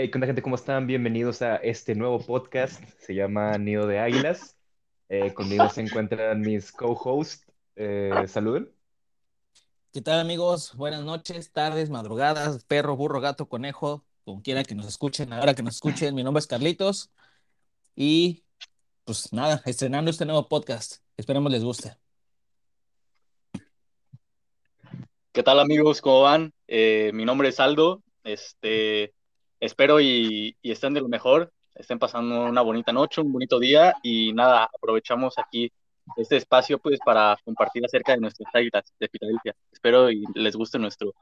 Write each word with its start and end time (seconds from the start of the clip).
Hey, 0.00 0.12
¿qué 0.12 0.16
onda, 0.16 0.28
gente? 0.28 0.42
¿Cómo 0.42 0.54
están? 0.54 0.86
Bienvenidos 0.86 1.42
a 1.42 1.56
este 1.56 1.96
nuevo 1.96 2.20
podcast. 2.20 2.80
Se 3.00 3.16
llama 3.16 3.58
Nido 3.58 3.88
de 3.88 3.98
Águilas. 3.98 4.56
Eh, 5.08 5.34
conmigo 5.34 5.68
se 5.70 5.80
encuentran 5.80 6.40
mis 6.40 6.70
co-hosts. 6.70 7.44
Eh, 7.74 8.12
saluden. 8.28 8.70
¿Qué 9.92 10.00
tal, 10.00 10.20
amigos? 10.20 10.76
Buenas 10.76 11.02
noches, 11.02 11.50
tardes, 11.50 11.90
madrugadas, 11.90 12.62
perro, 12.62 12.94
burro, 12.94 13.20
gato, 13.20 13.48
conejo, 13.48 14.04
como 14.24 14.40
quiera 14.40 14.62
que 14.62 14.76
nos 14.76 14.86
escuchen, 14.86 15.32
ahora 15.32 15.54
que 15.54 15.64
nos 15.64 15.74
escuchen. 15.74 16.14
Mi 16.14 16.22
nombre 16.22 16.38
es 16.38 16.46
Carlitos 16.46 17.10
y 17.96 18.44
pues 19.02 19.32
nada, 19.32 19.62
estrenando 19.66 20.12
este 20.12 20.26
nuevo 20.26 20.48
podcast. 20.48 21.02
Esperemos 21.16 21.50
les 21.50 21.64
guste. 21.64 21.96
¿Qué 25.32 25.42
tal 25.42 25.58
amigos? 25.58 26.00
¿Cómo 26.00 26.22
van? 26.22 26.54
Eh, 26.68 27.10
mi 27.14 27.24
nombre 27.24 27.48
es 27.48 27.58
Aldo. 27.58 28.04
Este, 28.22 29.12
espero 29.60 30.00
y, 30.00 30.56
y 30.62 30.70
estén 30.70 30.94
de 30.94 31.00
lo 31.00 31.08
mejor, 31.08 31.52
estén 31.74 31.98
pasando 31.98 32.44
una 32.44 32.62
bonita 32.62 32.92
noche, 32.92 33.20
un 33.20 33.32
bonito 33.32 33.58
día 33.58 33.94
y 34.02 34.32
nada, 34.32 34.64
aprovechamos 34.64 35.38
aquí 35.38 35.70
este 36.16 36.36
espacio 36.36 36.78
pues 36.78 36.98
para 37.04 37.36
compartir 37.44 37.84
acerca 37.84 38.12
de 38.12 38.18
nuestras 38.18 38.52
águilas 38.54 38.92
de 38.98 39.08
Filadelfia. 39.08 39.54
Espero 39.72 40.10
y 40.10 40.24
les 40.34 40.56
guste 40.56 40.78
nuestro 40.78 41.14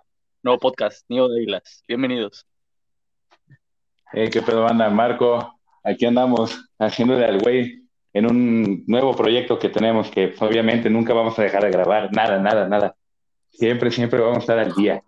nuevo 0.42 0.58
podcast, 0.58 1.04
Nido 1.08 1.28
de 1.28 1.40
Águilas. 1.40 1.82
Bienvenidos. 1.88 2.46
Hey, 4.12 4.28
qué 4.30 4.42
pedo 4.42 4.62
banda, 4.62 4.88
Marco. 4.88 5.58
Aquí 5.82 6.06
andamos 6.06 6.70
haciéndole 6.78 7.24
al 7.24 7.40
güey 7.40 7.82
en 8.12 8.26
un 8.30 8.84
nuevo 8.86 9.14
proyecto 9.14 9.58
que 9.58 9.68
tenemos 9.68 10.10
que 10.10 10.34
obviamente 10.40 10.88
nunca 10.88 11.12
vamos 11.12 11.38
a 11.38 11.42
dejar 11.42 11.64
de 11.64 11.70
grabar, 11.70 12.10
nada, 12.12 12.38
nada, 12.38 12.68
nada. 12.68 12.96
Siempre, 13.50 13.90
siempre 13.90 14.20
vamos 14.20 14.38
a 14.38 14.40
estar 14.40 14.58
al 14.58 14.72
día. 14.74 15.02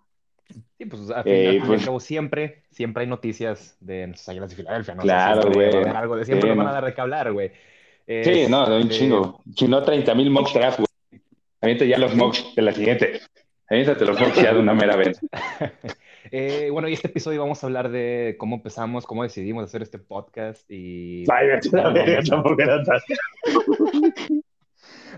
Sí, 0.79 0.85
pues 0.85 1.11
a 1.11 1.23
fin, 1.23 1.33
Eh, 1.33 1.47
al 1.47 1.53
fin 1.55 1.63
y 1.63 1.67
pues- 1.67 1.79
al 1.81 1.85
cabo, 1.87 1.99
siempre, 1.99 2.63
siempre 2.71 3.01
hay 3.01 3.09
noticias 3.09 3.75
de 3.81 4.07
nuestras 4.07 4.29
águilas 4.29 4.49
de 4.51 4.55
Filadelfia, 4.55 4.95
¿no? 4.95 5.01
Claro, 5.01 5.51
güey. 5.51 5.75
a 5.75 5.99
algo 5.99 6.15
de 6.15 6.23
siempre 6.23 6.49
Sí, 6.49 6.55
nos 6.55 6.57
van 6.57 6.67
a 6.67 6.71
dar 6.71 6.85
de 6.85 6.93
qué 6.93 7.01
hablar, 7.01 7.33
güey. 7.33 7.51
Sí, 8.07 8.45
no, 8.49 8.65
un 8.65 8.81
Este, 8.83 8.95
chingo. 8.95 9.41
Si 9.55 9.67
no, 9.67 9.83
30 9.83 10.15
mil 10.15 10.31
mocks 10.31 10.53
draft, 10.53 10.79
güey. 10.79 11.21
Avienta 11.61 11.83
ya 11.83 11.97
los 11.97 12.15
mocks 12.15 12.55
de 12.55 12.61
la 12.61 12.71
siguiente. 12.71 13.19
Aviéntate 13.69 14.05
los 14.05 14.17
mocks 14.19 14.41
ya 14.41 14.53
de 14.53 14.59
una 14.59 14.73
mera 14.73 14.95
vez. 14.95 15.19
eh, 16.31 16.69
bueno, 16.71 16.87
y 16.87 16.93
este 16.93 17.07
episodio 17.09 17.41
vamos 17.41 17.61
a 17.61 17.67
hablar 17.67 17.89
de 17.89 18.35
cómo 18.39 18.55
empezamos, 18.55 19.05
cómo 19.05 19.23
decidimos 19.23 19.65
hacer 19.65 19.81
este 19.81 19.99
podcast 19.99 20.63
y... 20.71 21.25
Ay, 21.29 21.49
a 21.49 21.75
la 21.75 21.89
verga, 21.89 22.21
tampoco 22.23 22.61
era 22.61 22.81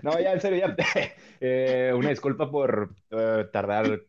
No, 0.02 0.18
ya, 0.18 0.32
en 0.32 0.40
serio, 0.40 0.58
ya. 0.58 0.76
Eh, 1.44 1.92
una 1.92 2.10
disculpa 2.10 2.48
por 2.48 2.94
eh, 3.10 3.46
tardar 3.52 4.02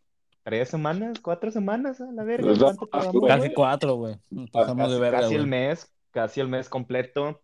tres 0.43 0.69
semanas, 0.69 1.19
cuatro 1.19 1.51
semanas 1.51 1.99
a 2.01 2.11
la 2.11 2.23
verga. 2.23 2.47
Pues 2.47 2.59
no, 2.59 2.65
¿Cuánto 2.65 2.87
tardamos, 2.87 3.15
güey. 3.15 3.27
Casi 3.29 3.39
güey? 3.39 3.53
cuatro, 3.53 3.95
güey. 3.95 4.15
Nos 4.29 4.49
pasamos 4.51 4.91
de 4.91 4.95
Casi, 4.95 5.01
verga, 5.01 5.21
casi 5.21 5.35
el 5.35 5.47
mes, 5.47 5.93
casi 6.11 6.41
el 6.41 6.47
mes 6.47 6.69
completo. 6.69 7.41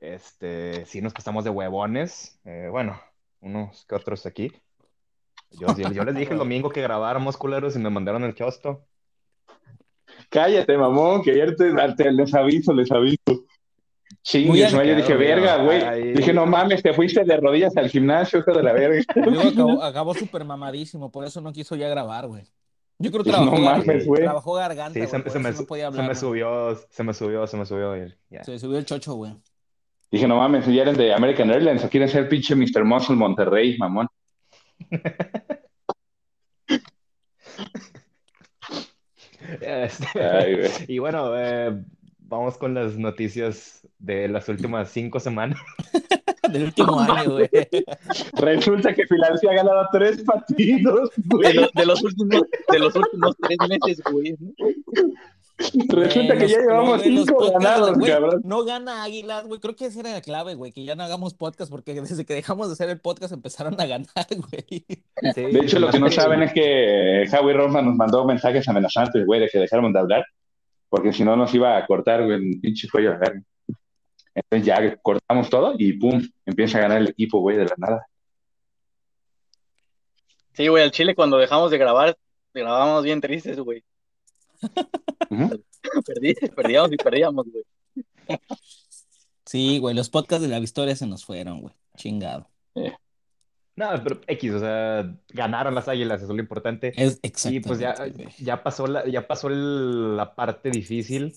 Este, 0.00 0.84
sí 0.86 1.00
nos 1.00 1.12
pasamos 1.12 1.44
de 1.44 1.50
huevones. 1.50 2.40
Eh, 2.44 2.68
bueno, 2.70 3.00
unos 3.40 3.84
que 3.86 3.94
otros 3.94 4.26
aquí. 4.26 4.52
Yo 5.50 5.66
les 6.04 6.14
dije 6.14 6.32
el 6.32 6.38
domingo 6.38 6.70
que 6.70 6.82
grabáramos, 6.82 7.36
culeros, 7.36 7.74
y 7.74 7.78
me 7.78 7.90
mandaron 7.90 8.24
el 8.24 8.34
chosto. 8.34 8.84
Cállate, 10.30 10.76
mamón, 10.76 11.22
que 11.22 11.30
ayer 11.30 11.56
te, 11.56 11.72
te- 11.96 12.12
les 12.12 12.34
aviso, 12.34 12.72
les 12.72 12.90
aviso. 12.92 13.17
Chingues, 14.28 14.74
¿no? 14.74 14.84
Yo 14.84 14.94
dije, 14.94 15.14
verga, 15.14 15.56
güey. 15.56 16.12
Dije, 16.12 16.34
no 16.34 16.44
mames, 16.44 16.82
te 16.82 16.92
fuiste 16.92 17.24
de 17.24 17.36
rodillas 17.38 17.74
al 17.78 17.88
gimnasio, 17.88 18.40
hijo 18.40 18.52
de 18.52 18.62
la 18.62 18.74
verga. 18.74 19.00
Luego 19.24 19.48
acabó, 19.48 19.82
acabó 19.82 20.14
súper 20.14 20.44
mamadísimo, 20.44 21.10
por 21.10 21.24
eso 21.24 21.40
no 21.40 21.50
quiso 21.50 21.76
ya 21.76 21.88
grabar, 21.88 22.26
güey. 22.26 22.42
Yo 22.98 23.10
creo 23.10 23.24
que 23.24 23.30
No 23.32 23.36
trabajó, 23.36 23.56
gar- 23.56 23.78
mames, 23.86 24.06
güey. 24.06 24.22
trabajó 24.24 24.52
garganta, 24.52 25.00
Sí, 25.00 25.06
se, 25.06 25.16
me, 25.38 25.50
no 25.52 25.64
podía 25.66 25.90
se 25.90 26.14
subió, 26.14 26.78
se 26.90 27.02
me 27.04 27.14
subió, 27.14 27.46
se 27.46 27.56
me 27.56 27.64
subió. 27.64 27.96
y 27.96 28.14
ya. 28.28 28.44
Se 28.44 28.58
subió 28.58 28.76
el 28.76 28.84
chocho, 28.84 29.14
güey. 29.14 29.32
Dije, 30.10 30.28
no 30.28 30.36
mames, 30.36 30.66
ya 30.66 30.82
eres 30.82 30.98
de 30.98 31.14
American 31.14 31.50
Airlines 31.50 31.82
o 31.84 31.88
quieren 31.88 32.10
ser 32.10 32.28
pinche 32.28 32.54
Mr. 32.54 32.84
Muscle 32.84 33.16
Monterrey, 33.16 33.78
mamón. 33.78 34.08
Este, 39.60 40.20
Ay, 40.22 40.58
y 40.88 40.98
bueno, 40.98 41.30
eh, 41.36 41.82
vamos 42.28 42.56
con 42.58 42.74
las 42.74 42.96
noticias 42.96 43.86
de 43.98 44.28
las 44.28 44.48
últimas 44.48 44.90
cinco 44.90 45.18
semanas. 45.20 45.58
Del 46.52 46.64
último 46.64 46.98
año, 47.00 47.32
güey. 47.32 47.48
Resulta 48.34 48.94
que 48.94 49.06
Filadelfia 49.06 49.50
ha 49.50 49.54
ganado 49.54 49.86
tres 49.92 50.22
partidos, 50.22 51.10
De, 51.16 51.36
güey. 51.36 51.52
lo- 51.54 51.68
de 51.74 51.84
los 51.86 52.02
últimos, 52.02 52.42
de 52.70 52.78
los 52.78 52.96
últimos 52.96 53.36
tres 53.36 53.58
meses, 53.68 54.02
güey. 54.10 54.34
Resulta 55.88 56.38
que 56.38 56.48
ya 56.48 56.58
llevamos 56.60 57.02
cinco 57.02 57.34
podcasts, 57.34 57.52
ganados, 57.64 57.98
güey, 57.98 58.12
cabrón. 58.12 58.40
No 58.44 58.64
gana 58.64 59.02
Águilas, 59.02 59.46
güey. 59.46 59.60
Creo 59.60 59.74
que 59.76 59.86
esa 59.86 60.00
era 60.00 60.12
la 60.12 60.20
clave, 60.22 60.54
güey. 60.54 60.70
Que 60.72 60.84
ya 60.84 60.94
no 60.94 61.02
hagamos 61.02 61.34
podcast 61.34 61.70
porque 61.70 61.92
desde 62.00 62.24
que 62.24 62.32
dejamos 62.34 62.68
de 62.68 62.74
hacer 62.74 62.88
el 62.88 63.00
podcast 63.00 63.32
empezaron 63.34 63.78
a 63.78 63.84
ganar, 63.86 64.06
güey. 64.30 64.86
Sí, 65.34 65.42
De 65.42 65.58
hecho, 65.60 65.80
lo 65.80 65.90
que 65.90 65.98
no 65.98 66.10
saben 66.10 66.44
es 66.44 66.52
que 66.52 67.24
Howie 67.30 67.54
Roseman 67.54 67.86
nos 67.86 67.96
mandó 67.96 68.24
mensajes 68.24 68.66
amenazantes, 68.68 69.26
güey, 69.26 69.40
de 69.40 69.48
que 69.48 69.58
dejáramos 69.58 69.92
de 69.92 69.98
hablar, 69.98 70.24
porque 70.88 71.12
si 71.12 71.24
no 71.24 71.36
nos 71.36 71.54
iba 71.54 71.76
a 71.76 71.86
cortar, 71.86 72.24
güey, 72.24 72.36
el 72.36 72.60
pinche 72.60 72.88
cuello 72.88 73.18
verga. 73.18 73.42
Entonces 74.34 74.66
ya 74.66 74.96
cortamos 74.96 75.50
todo 75.50 75.74
y 75.78 75.94
pum, 75.94 76.22
empieza 76.46 76.78
a 76.78 76.82
ganar 76.82 76.98
el 76.98 77.08
equipo, 77.08 77.40
güey, 77.40 77.56
de 77.56 77.64
la 77.64 77.74
nada. 77.76 78.06
Sí, 80.52 80.68
güey, 80.68 80.82
al 80.84 80.90
Chile 80.90 81.14
cuando 81.14 81.38
dejamos 81.38 81.70
de 81.70 81.78
grabar, 81.78 82.16
grabábamos 82.54 83.04
bien 83.04 83.20
tristes, 83.20 83.58
güey. 83.58 83.84
Perdí, 86.06 86.34
perdíamos 86.54 86.92
y 86.92 86.96
perdíamos, 86.96 87.46
güey. 87.46 87.64
Sí, 89.44 89.78
güey. 89.78 89.94
Los 89.94 90.10
podcasts 90.10 90.42
de 90.42 90.48
la 90.48 90.60
Victoria 90.60 90.94
se 90.96 91.06
nos 91.06 91.24
fueron, 91.24 91.60
güey. 91.60 91.74
Chingado. 91.96 92.48
No, 93.78 93.90
pero 94.02 94.20
X, 94.26 94.52
o 94.54 94.58
sea, 94.60 95.14
ganaron 95.32 95.74
las 95.74 95.86
águilas, 95.88 96.20
eso 96.20 96.32
es 96.32 96.36
lo 96.36 96.42
importante. 96.42 96.92
Es 96.96 97.20
Y 97.46 97.60
pues 97.60 97.78
ya, 97.78 97.94
ya 98.38 98.62
pasó 98.62 98.86
la, 98.86 99.06
ya 99.06 99.26
pasó 99.26 99.48
el- 99.48 100.16
la 100.16 100.34
parte 100.34 100.70
difícil 100.70 101.32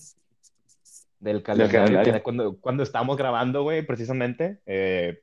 del 1.20 1.42
calendario, 1.42 2.22
cuando, 2.22 2.56
cuando 2.60 2.82
estábamos 2.82 3.16
grabando, 3.16 3.62
güey, 3.62 3.82
precisamente. 3.86 4.58
eh, 4.66 5.20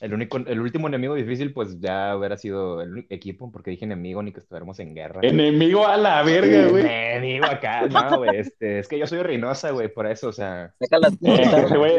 el 0.00 0.12
único, 0.12 0.38
el 0.38 0.60
último 0.60 0.88
enemigo 0.88 1.14
difícil, 1.14 1.52
pues 1.52 1.78
ya 1.78 2.16
hubiera 2.16 2.36
sido 2.36 2.82
el 2.82 3.06
equipo, 3.08 3.52
porque 3.52 3.70
dije 3.70 3.84
enemigo 3.84 4.20
ni 4.20 4.32
que 4.32 4.40
estuviéramos 4.40 4.80
en 4.80 4.96
guerra. 4.96 5.20
Enemigo 5.22 5.86
a 5.86 5.96
la 5.96 6.24
verga, 6.24 6.66
güey. 6.66 6.84
Enemigo 6.84 7.44
acá, 7.46 7.86
no, 7.86 8.18
güey, 8.18 8.36
este, 8.36 8.80
es 8.80 8.88
que 8.88 8.98
yo 8.98 9.06
soy 9.06 9.22
Reynosa, 9.22 9.70
güey, 9.70 9.86
por 9.86 10.08
eso, 10.08 10.26
o 10.26 10.32
sea, 10.32 10.74
Eh, 10.80 10.86
Ese 11.22 11.76
güey, 11.76 11.94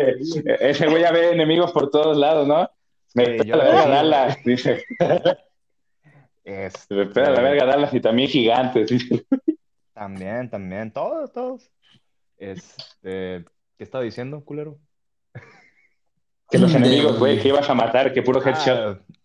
ese 0.60 0.88
güey 0.88 1.02
ya 1.02 1.14
ve 1.14 1.32
enemigos 1.32 1.72
por 1.72 1.90
todos 1.90 2.18
lados, 2.18 2.46
¿no? 2.46 2.70
Me 3.14 3.38
yo- 3.46 3.56
la 3.56 3.64
verga 3.66 3.84
sí. 3.84 3.90
Dallas, 3.90 4.38
dice. 4.46 4.84
este, 6.44 6.96
Me 6.96 7.04
espera 7.04 7.32
la 7.32 7.42
verga 7.42 7.66
Dallas 7.66 7.94
y 7.94 8.00
también 8.00 8.30
gigantes, 8.30 8.90
dice. 8.90 9.26
También, 9.94 10.50
también, 10.50 10.92
todos, 10.92 11.32
todos. 11.34 11.72
Este, 12.38 13.44
¿qué 13.78 13.84
estaba 13.84 14.04
diciendo, 14.04 14.44
culero? 14.46 14.78
Que 16.50 16.60
los 16.60 16.74
enemigos, 16.74 17.18
güey, 17.20 17.42
que 17.42 17.50
ibas 17.50 17.70
a 17.70 17.74
matar, 17.74 18.14
que 18.14 18.22
puro 18.22 18.42
headshot. 18.42 19.02
Ah, 19.02 19.16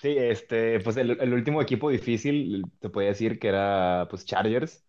sí, 0.00 0.08
este, 0.16 0.80
pues 0.80 0.96
el, 0.96 1.10
el 1.20 1.32
último 1.34 1.62
equipo 1.62 1.90
difícil, 1.90 2.64
te 2.80 2.88
podía 2.88 3.10
decir 3.10 3.38
que 3.38 3.48
era, 3.48 4.06
pues, 4.10 4.24
Chargers. 4.24 4.82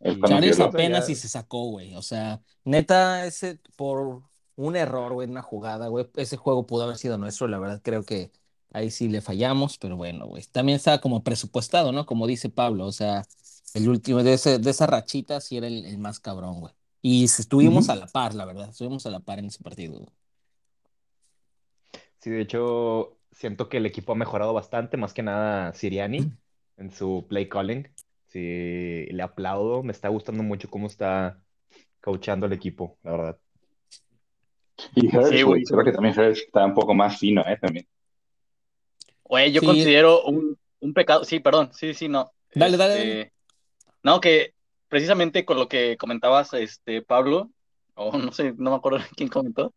Y-. 0.00 0.20
Chargers 0.20 0.58
ya- 0.58 0.64
apenas 0.66 1.06
si 1.06 1.14
se 1.16 1.26
sacó, 1.28 1.64
güey. 1.70 1.94
O 1.96 2.02
sea, 2.02 2.40
neta, 2.64 3.24
ese 3.26 3.58
por 3.76 4.22
un 4.58 4.74
error, 4.76 5.12
güey, 5.12 5.28
una 5.30 5.42
jugada, 5.42 5.86
güey. 5.88 6.08
Ese 6.16 6.36
juego 6.36 6.66
pudo 6.66 6.82
haber 6.82 6.96
sido 6.98 7.16
nuestro, 7.16 7.46
la 7.46 7.58
verdad, 7.60 7.80
creo 7.82 8.02
que 8.02 8.32
ahí 8.72 8.90
sí 8.90 9.08
le 9.08 9.20
fallamos, 9.20 9.78
pero 9.78 9.96
bueno, 9.96 10.26
güey. 10.26 10.42
También 10.50 10.76
estaba 10.76 11.00
como 11.00 11.22
presupuestado, 11.22 11.92
¿no? 11.92 12.06
Como 12.06 12.26
dice 12.26 12.50
Pablo, 12.50 12.86
o 12.86 12.92
sea, 12.92 13.24
el 13.74 13.88
último 13.88 14.22
de, 14.24 14.34
ese, 14.34 14.58
de 14.58 14.70
esa 14.70 14.86
rachita 14.86 15.40
sí 15.40 15.56
era 15.56 15.68
el, 15.68 15.84
el 15.86 15.98
más 15.98 16.18
cabrón, 16.18 16.60
güey. 16.60 16.74
Y 17.00 17.24
estuvimos 17.24 17.88
a 17.88 17.94
la 17.94 18.08
par, 18.08 18.34
la 18.34 18.44
verdad. 18.44 18.70
Estuvimos 18.70 19.06
a 19.06 19.10
la 19.10 19.20
par 19.20 19.38
en 19.38 19.46
ese 19.46 19.62
partido, 19.62 19.94
güey. 19.98 20.10
Sí, 22.18 22.30
de 22.30 22.40
hecho, 22.40 23.16
siento 23.30 23.68
que 23.68 23.76
el 23.76 23.86
equipo 23.86 24.12
ha 24.12 24.16
mejorado 24.16 24.52
bastante, 24.52 24.96
más 24.96 25.14
que 25.14 25.22
nada 25.22 25.72
Siriani 25.72 26.32
en 26.76 26.90
su 26.90 27.26
play 27.28 27.48
calling. 27.48 27.88
Sí, 28.26 29.06
le 29.06 29.22
aplaudo, 29.22 29.84
me 29.84 29.92
está 29.92 30.08
gustando 30.08 30.42
mucho 30.42 30.68
cómo 30.68 30.88
está 30.88 31.40
coachando 32.00 32.46
el 32.46 32.52
equipo, 32.52 32.98
la 33.04 33.12
verdad. 33.12 33.40
Y 34.94 35.14
Hurts, 35.14 35.30
Sí, 35.30 35.42
güey, 35.42 35.62
creo 35.64 35.84
que 35.84 35.92
también 35.92 36.18
Hurts 36.18 36.40
está 36.40 36.64
un 36.64 36.74
poco 36.74 36.94
más 36.94 37.18
fino, 37.18 37.42
¿eh? 37.46 37.58
También. 37.60 37.86
Güey, 39.24 39.52
yo 39.52 39.60
Sí. 39.60 39.66
considero 39.66 40.22
un, 40.24 40.56
un 40.80 40.94
pecado. 40.94 41.24
Sí, 41.24 41.40
perdón, 41.40 41.70
sí, 41.72 41.94
sí, 41.94 42.08
no. 42.08 42.30
Dale, 42.54 42.76
dale, 42.76 42.94
Este, 42.94 43.08
dale. 43.08 43.32
No, 44.02 44.20
que 44.20 44.54
precisamente 44.88 45.44
con 45.44 45.56
lo 45.58 45.68
que 45.68 45.96
comentabas, 45.98 46.54
este, 46.54 47.02
Pablo, 47.02 47.50
o 47.94 48.12
no 48.18 48.32
sé, 48.32 48.54
no 48.56 48.70
me 48.70 48.76
acuerdo 48.76 48.98
quién 49.16 49.28
comentó. 49.28 49.74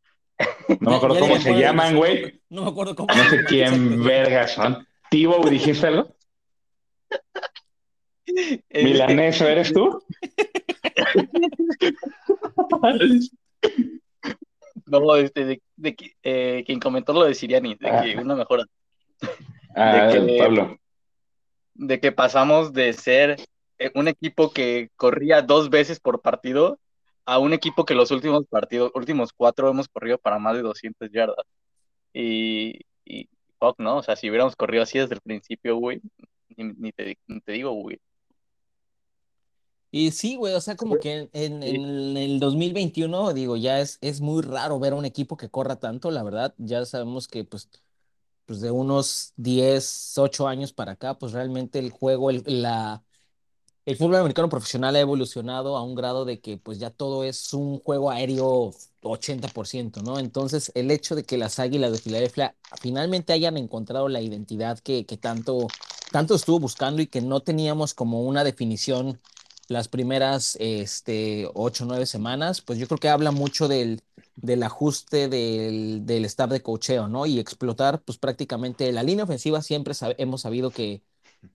No 0.79 0.89
me 0.91 0.95
acuerdo 0.95 1.19
cómo 1.19 1.35
se 1.35 1.41
acuerdo 1.49 1.59
llaman, 1.59 1.95
güey. 1.97 2.41
No 2.49 2.63
me 2.63 2.69
acuerdo 2.69 2.95
cómo 2.95 3.07
No 3.13 3.23
se 3.25 3.29
sé 3.29 3.35
llaman, 3.35 3.47
quién 3.47 4.03
vergas 4.03 4.53
son. 4.53 4.87
Tibo, 5.09 5.37
¿dijiste 5.49 5.87
algo? 5.87 6.15
¿Milaneso 8.73 9.47
eres 9.47 9.73
tú? 9.73 10.01
No, 14.99 15.15
este, 15.15 15.45
de, 15.45 15.61
de 15.77 15.95
que, 15.95 16.11
eh, 16.23 16.63
quien 16.65 16.79
comentó 16.79 17.13
lo 17.13 17.23
de 17.23 17.33
Siriani, 17.33 17.75
de 17.75 17.91
que 18.03 18.17
una 18.19 18.35
mejora. 18.35 18.65
Ah, 19.75 20.07
De 20.07 20.25
que- 20.27 20.37
Pablo. 20.37 20.77
de 21.75 21.99
que 21.99 22.11
pasamos 22.11 22.73
de 22.73 22.91
ser 22.93 23.37
eh, 23.79 23.91
un 23.95 24.07
equipo 24.07 24.51
que 24.51 24.89
corría 24.95 25.41
dos 25.41 25.69
veces 25.69 25.99
por 25.99 26.21
partido 26.21 26.77
a 27.25 27.39
un 27.39 27.53
equipo 27.53 27.85
que 27.85 27.95
los 27.95 28.11
últimos 28.11 28.45
partidos, 28.47 28.91
últimos 28.93 29.31
cuatro 29.33 29.69
hemos 29.69 29.87
corrido 29.87 30.17
para 30.17 30.37
más 30.39 30.55
de 30.55 30.61
200 30.63 31.09
yardas. 31.11 31.45
Y, 32.13 32.81
y 33.05 33.29
fuck, 33.59 33.79
¿no? 33.79 33.97
O 33.97 34.03
sea, 34.03 34.15
si 34.15 34.29
hubiéramos 34.29 34.55
corrido 34.55 34.83
así 34.83 34.99
desde 34.99 35.15
el 35.15 35.21
principio, 35.21 35.77
güey, 35.77 36.01
ni, 36.57 36.73
ni 36.73 36.91
te, 36.91 37.17
ni 37.27 37.39
te 37.41 37.51
digo, 37.53 37.71
güey. 37.71 37.97
Y 39.91 40.11
sí, 40.11 40.35
güey, 40.37 40.53
o 40.53 40.61
sea, 40.61 40.75
como 40.77 40.99
que 40.99 41.29
en, 41.33 41.61
Sí. 41.61 41.75
en 41.75 42.17
el 42.17 42.39
2021, 42.39 43.33
digo, 43.33 43.57
ya 43.57 43.81
es, 43.81 43.97
es 44.01 44.21
muy 44.21 44.41
raro 44.41 44.79
ver 44.79 44.93
a 44.93 44.95
un 44.95 45.05
equipo 45.05 45.35
que 45.37 45.49
corra 45.49 45.77
tanto, 45.79 46.11
la 46.11 46.23
verdad. 46.23 46.53
Ya 46.57 46.85
sabemos 46.85 47.27
que, 47.27 47.43
pues, 47.43 47.69
pues 48.45 48.61
de 48.61 48.71
unos 48.71 49.33
10, 49.37 50.17
8 50.17 50.47
años 50.47 50.73
para 50.73 50.93
acá, 50.93 51.17
pues 51.19 51.33
realmente 51.33 51.79
el 51.79 51.91
juego, 51.91 52.29
el, 52.31 52.43
la, 52.47 53.03
el 53.85 53.97
fútbol 53.97 54.17
americano 54.17 54.49
profesional 54.49 54.95
ha 54.95 54.99
evolucionado 55.01 55.77
a 55.77 55.83
un 55.83 55.95
grado 55.95 56.25
de 56.25 56.41
que, 56.41 56.57
pues, 56.57 56.79
ya 56.79 56.91
todo 56.91 57.23
es 57.23 57.53
un 57.53 57.79
juego 57.79 58.11
aéreo 58.11 58.73
80%, 59.01 60.01
¿no? 60.03 60.19
Entonces, 60.19 60.71
el 60.75 60.91
hecho 60.91 61.15
de 61.15 61.23
que 61.23 61.37
las 61.37 61.59
Águilas 61.59 61.91
de 61.91 61.99
Filadelfia 61.99 62.55
finalmente 62.81 63.33
hayan 63.33 63.57
encontrado 63.57 64.07
la 64.09 64.21
identidad 64.21 64.79
que, 64.79 65.05
que 65.05 65.17
tanto, 65.17 65.67
tanto 66.11 66.35
estuvo 66.35 66.59
buscando 66.59 67.01
y 67.01 67.07
que 67.07 67.21
no 67.21 67.41
teníamos 67.41 67.93
como 67.93 68.23
una 68.23 68.43
definición 68.43 69.19
las 69.71 69.87
primeras 69.87 70.57
este, 70.59 71.47
ocho 71.53 71.85
o 71.85 71.87
nueve 71.87 72.05
semanas, 72.05 72.61
pues 72.61 72.79
yo 72.79 72.87
creo 72.87 72.99
que 72.99 73.09
habla 73.09 73.31
mucho 73.31 73.67
del, 73.67 74.01
del 74.35 74.63
ajuste 74.63 75.27
del, 75.29 76.05
del 76.05 76.25
staff 76.25 76.49
de 76.51 76.61
cocheo, 76.61 77.07
¿no? 77.07 77.25
Y 77.25 77.39
explotar, 77.39 78.01
pues 78.03 78.17
prácticamente 78.17 78.91
la 78.91 79.03
línea 79.03 79.25
ofensiva 79.25 79.61
siempre 79.61 79.93
hemos 80.17 80.41
sabido 80.41 80.71
que, 80.71 81.03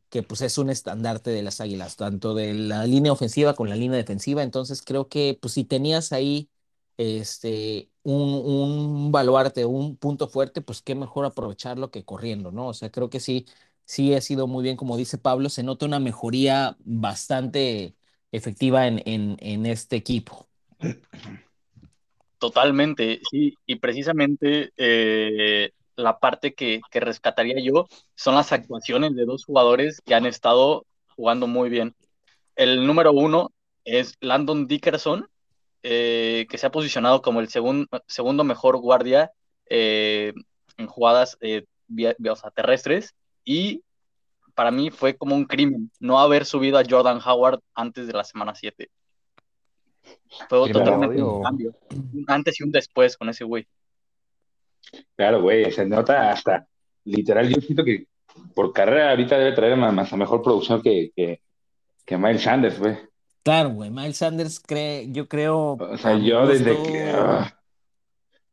que 0.08 0.22
pues 0.22 0.40
es 0.42 0.58
un 0.58 0.70
estandarte 0.70 1.30
de 1.30 1.42
las 1.42 1.60
Águilas, 1.60 1.96
tanto 1.96 2.34
de 2.34 2.54
la 2.54 2.86
línea 2.86 3.12
ofensiva 3.12 3.54
con 3.54 3.68
la 3.68 3.76
línea 3.76 3.96
defensiva. 3.98 4.42
Entonces 4.42 4.82
creo 4.82 5.08
que 5.08 5.38
pues 5.40 5.54
si 5.54 5.64
tenías 5.64 6.12
ahí 6.12 6.50
este, 6.96 7.90
un, 8.02 8.22
un 8.44 9.12
baluarte, 9.12 9.64
un 9.64 9.96
punto 9.96 10.28
fuerte, 10.28 10.60
pues 10.62 10.82
qué 10.82 10.94
mejor 10.94 11.24
aprovecharlo 11.26 11.90
que 11.90 12.04
corriendo, 12.04 12.52
¿no? 12.52 12.68
O 12.68 12.74
sea, 12.74 12.90
creo 12.90 13.10
que 13.10 13.20
sí, 13.20 13.46
sí 13.84 14.14
ha 14.14 14.20
sido 14.20 14.46
muy 14.46 14.62
bien, 14.62 14.76
como 14.76 14.96
dice 14.96 15.18
Pablo, 15.18 15.48
se 15.50 15.62
nota 15.62 15.86
una 15.86 16.00
mejoría 16.00 16.76
bastante 16.84 17.94
efectiva 18.36 18.86
en, 18.86 19.02
en, 19.06 19.36
en 19.40 19.66
este 19.66 19.96
equipo. 19.96 20.46
Totalmente, 22.38 23.20
sí, 23.30 23.54
y 23.66 23.76
precisamente 23.76 24.70
eh, 24.76 25.70
la 25.96 26.18
parte 26.18 26.54
que, 26.54 26.80
que 26.90 27.00
rescataría 27.00 27.56
yo 27.62 27.86
son 28.14 28.34
las 28.34 28.52
actuaciones 28.52 29.16
de 29.16 29.24
dos 29.24 29.44
jugadores 29.44 30.00
que 30.04 30.14
han 30.14 30.26
estado 30.26 30.84
jugando 31.16 31.46
muy 31.46 31.70
bien. 31.70 31.94
El 32.54 32.86
número 32.86 33.12
uno 33.12 33.52
es 33.84 34.14
Landon 34.20 34.66
Dickerson, 34.66 35.26
eh, 35.82 36.46
que 36.50 36.58
se 36.58 36.66
ha 36.66 36.70
posicionado 36.70 37.22
como 37.22 37.40
el 37.40 37.48
segun- 37.48 37.88
segundo 38.06 38.44
mejor 38.44 38.76
guardia 38.78 39.30
eh, 39.70 40.32
en 40.76 40.86
jugadas 40.86 41.38
vía- 41.40 42.14
vía- 42.18 42.34
terrestres, 42.54 43.14
y 43.44 43.82
para 44.56 44.70
mí 44.70 44.90
fue 44.90 45.14
como 45.14 45.36
un 45.36 45.44
crimen 45.44 45.90
no 46.00 46.18
haber 46.18 46.46
subido 46.46 46.78
a 46.78 46.82
Jordan 46.88 47.20
Howard 47.24 47.60
antes 47.74 48.06
de 48.06 48.14
la 48.14 48.24
semana 48.24 48.54
7. 48.54 48.88
Fue 50.48 50.72
totalmente 50.72 51.22
un 51.22 51.42
cambio, 51.42 51.74
un 51.90 52.24
antes 52.26 52.58
y 52.58 52.64
un 52.64 52.72
después 52.72 53.18
con 53.18 53.28
ese 53.28 53.44
güey. 53.44 53.66
Claro, 55.14 55.42
güey, 55.42 55.70
se 55.70 55.84
nota 55.84 56.30
hasta, 56.30 56.66
literal, 57.04 57.48
yo 57.48 57.60
siento 57.60 57.84
que 57.84 58.06
por 58.54 58.72
carrera 58.72 59.10
ahorita 59.10 59.36
debe 59.36 59.52
traer 59.52 59.76
más, 59.76 59.92
más 59.92 60.12
a 60.12 60.16
mejor 60.16 60.42
producción 60.42 60.80
que, 60.80 61.10
que, 61.14 61.42
que 62.06 62.16
Miles 62.16 62.42
Sanders, 62.42 62.78
güey. 62.78 62.96
Claro, 63.42 63.70
güey, 63.70 63.90
Miles 63.90 64.16
Sanders 64.16 64.58
cree, 64.58 65.12
yo 65.12 65.28
creo, 65.28 65.72
O 65.74 65.98
sea, 65.98 66.16
yo 66.18 66.46
desde 66.46 66.72
gusto, 66.72 66.92
que, 66.92 67.10
ah, 67.10 67.60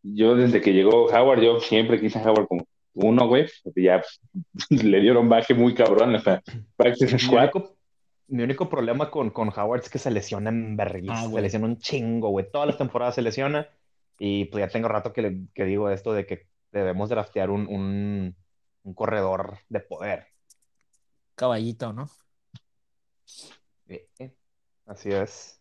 yo 0.02 0.36
desde 0.36 0.60
que 0.60 0.74
llegó 0.74 1.06
Howard, 1.06 1.42
yo 1.42 1.62
siempre 1.62 2.02
quise 2.02 2.20
a 2.20 2.24
Howard 2.24 2.48
como 2.48 2.66
uno, 2.96 3.28
güey, 3.28 3.48
porque 3.64 3.84
ya 3.84 4.02
le 4.70 5.00
dieron 5.02 5.28
baje 5.30 5.54
muy 5.54 5.74
cabrón 5.74 6.16
hasta 6.16 6.42
Practice 6.76 7.14
Mi 7.14 7.20
Squad. 7.20 7.44
único, 7.54 7.76
mi 8.28 8.44
único 8.44 8.70
problema 8.70 9.10
con, 9.12 9.30
con 9.32 9.50
Howard 9.50 9.82
es 9.82 9.90
que 9.90 10.00
se 10.00 10.12
lesiona 10.12 10.50
en 10.50 10.76
vergüenza. 10.78 11.24
Ah, 11.26 11.30
se 11.30 11.42
lesiona 11.42 11.66
un 11.66 11.78
chingo, 11.78 12.30
güey. 12.30 12.50
Todas 12.52 12.68
las 12.68 12.78
temporadas 12.78 13.16
se 13.16 13.22
lesiona. 13.22 13.68
Y 14.20 14.46
pues 14.46 14.64
ya 14.64 14.70
tengo 14.72 14.88
rato 14.88 15.12
que, 15.12 15.22
le- 15.24 15.48
que 15.54 15.66
digo 15.66 15.90
esto 15.90 16.14
de 16.14 16.26
que 16.26 16.48
debemos 16.72 17.10
draftear 17.10 17.50
un, 17.50 17.68
un, 17.68 18.36
un 18.84 18.94
corredor 18.94 19.58
de 19.70 19.80
poder. 19.80 20.28
caballito, 21.36 21.92
¿no? 21.94 22.10
Eh, 23.88 24.08
eh, 24.20 24.34
Así 24.86 25.10
es. 25.12 25.60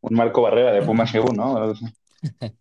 Un 0.00 0.14
Marco 0.16 0.40
Barrera 0.42 0.72
de 0.72 0.82
Pumas 0.82 1.12
G1, 1.12 1.34
¿no? 1.34 1.74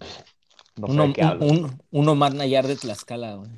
No 0.80 0.86
sé 0.88 0.92
Uno, 0.92 1.06
de 1.08 1.12
qué 1.12 1.24
un, 1.24 1.42
un, 1.64 1.82
uno 1.90 2.14
más 2.14 2.34
Nayar 2.34 2.66
de 2.66 2.76
Tlaxcala, 2.76 3.34
güey. 3.36 3.50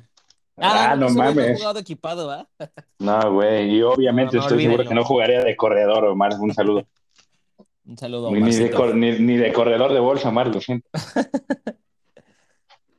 Ah, 0.57 0.91
Ah, 0.91 0.95
no 0.95 1.07
ha 1.07 1.09
mames. 1.09 1.57
jugado 1.57 1.79
equipado, 1.79 2.27
¿va? 2.27 2.47
No, 2.99 3.33
güey, 3.33 3.75
y 3.75 3.81
obviamente 3.81 4.35
No, 4.37 4.41
no, 4.43 4.47
estoy 4.47 4.61
seguro 4.61 4.73
olvídenlo. 4.83 4.89
que 4.89 4.95
no 4.95 5.03
jugaría 5.05 5.43
de 5.43 5.55
corredor, 5.55 6.05
Omar. 6.05 6.33
Un 6.39 6.53
saludo. 6.53 6.87
Un 7.85 7.97
saludo 7.97 8.31
Ni, 8.31 8.39
ni 8.39 8.51
de, 8.55 8.65
Omarcito. 8.65 8.77
cor- 8.77 8.95
ni, 8.95 9.11
ni 9.19 9.35
de 9.37 9.51
corredor 9.51 9.91
de 9.93 9.99
bolsa, 9.99 10.29
Omar, 10.29 10.47
lo 10.53 10.61
siento. 10.61 10.87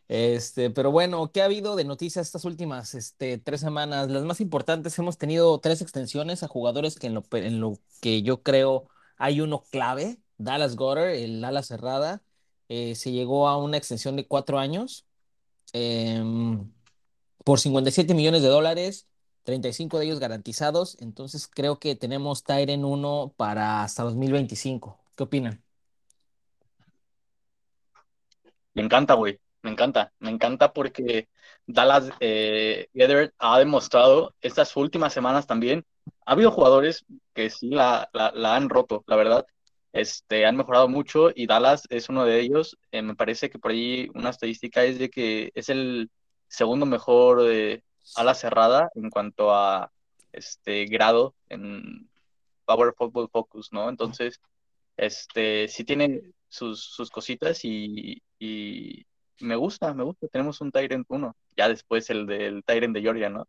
Este, 0.07 0.69
pero 0.71 0.91
bueno, 0.91 1.31
¿qué 1.33 1.41
ha 1.41 1.47
habido 1.47 1.77
de 1.77 1.85
noticias 1.85 2.27
estas 2.27 2.45
últimas 2.45 2.95
este, 2.95 3.39
tres 3.39 3.61
semanas? 3.63 4.11
Las 4.11 4.23
más 4.25 4.41
importantes, 4.41 4.99
hemos 4.99 5.17
tenido 5.17 5.59
tres 5.61 5.81
extensiones 5.81 6.43
a 6.43 6.49
jugadores 6.49 6.99
que 6.99 7.07
en 7.07 7.15
lo, 7.15 7.25
en 7.33 7.59
lo 7.61 7.79
que 8.03 8.23
yo 8.23 8.43
creo 8.43 8.87
hay 9.17 9.41
uno 9.41 9.65
clave, 9.71 10.19
Dallas 10.37 10.77
Goddard, 10.77 11.15
el 11.15 11.43
ala 11.43 11.63
cerrada, 11.63 12.23
eh, 12.75 12.95
se 12.97 13.13
llegó 13.13 13.47
a 13.49 13.57
una 13.57 13.77
extensión 13.77 14.17
de 14.17 14.27
cuatro 14.27 14.59
años 14.59 15.07
em, 15.73 16.73
por 17.45 17.61
57 17.61 18.15
millones 18.15 18.43
de 18.43 18.49
dólares, 18.49 19.09
35 19.45 19.99
de 19.99 20.07
ellos 20.07 20.19
garantizados, 20.21 20.97
entonces 21.01 21.47
creo 21.47 21.79
que 21.79 21.95
tenemos 21.95 22.43
Tyren 22.43 22.85
1 22.85 23.35
para 23.37 23.83
hasta 23.85 24.03
2025. 24.03 24.99
¿Qué 25.17 25.23
opinan? 25.23 25.63
Me 28.75 28.83
encanta, 28.83 29.15
güey. 29.15 29.39
Me 29.63 29.71
encanta. 29.71 30.13
Me 30.19 30.31
encanta 30.31 30.73
porque 30.73 31.29
Dallas 31.67 32.11
eh, 32.21 32.89
ha 33.39 33.59
demostrado 33.59 34.35
estas 34.41 34.75
últimas 34.77 35.13
semanas 35.13 35.47
también. 35.47 35.85
Ha 36.27 36.33
habido 36.33 36.51
jugadores 36.51 37.05
que 37.35 37.51
sí 37.51 37.71
la, 37.71 38.11
la 38.13 38.57
han 38.57 38.69
roto, 38.69 39.05
la 39.07 39.17
verdad. 39.17 39.47
Este, 39.95 40.45
han 40.45 40.57
mejorado 40.57 40.89
mucho 40.89 41.31
y 41.33 41.47
Dallas 41.47 41.85
es 41.89 42.09
uno 42.09 42.25
de 42.25 42.41
ellos. 42.41 42.77
Eh, 42.91 43.01
me 43.01 43.15
parece 43.15 43.49
que 43.49 43.61
por 43.61 43.71
ahí 43.71 44.11
una 44.13 44.31
estadística 44.31 44.83
es 44.83 44.99
de 44.99 45.09
que 45.09 45.53
es 45.55 45.69
el 45.69 46.11
segundo 46.49 46.85
mejor 46.85 47.43
eh, 47.49 47.81
ala 48.17 48.35
cerrada 48.35 48.91
en 48.97 49.09
cuanto 49.09 49.55
a 49.55 49.93
este 50.33 50.87
grado 50.87 51.37
en 51.49 52.09
Power 52.65 52.93
Football 52.99 53.29
Focus, 53.31 53.73
¿no? 53.73 53.89
Entonces, 53.89 54.41
este, 54.97 55.69
sí 55.69 55.85
tiene 55.85 56.23
sus, 56.49 56.83
sus 56.83 57.09
cositas 57.09 57.65
y, 57.65 58.21
y 58.41 59.07
me 59.39 59.55
gusta, 59.55 59.95
me 59.95 60.03
gusta. 60.03 60.27
Tenemos 60.27 60.61
un 60.61 60.73
Tyrant 60.73 61.07
1. 61.09 61.37
Ya 61.57 61.69
después 61.69 62.11
el 62.11 62.27
del 62.27 62.65
Tyrant 62.65 62.97
de 62.97 63.01
Georgia, 63.01 63.31
¿no? 63.31 63.47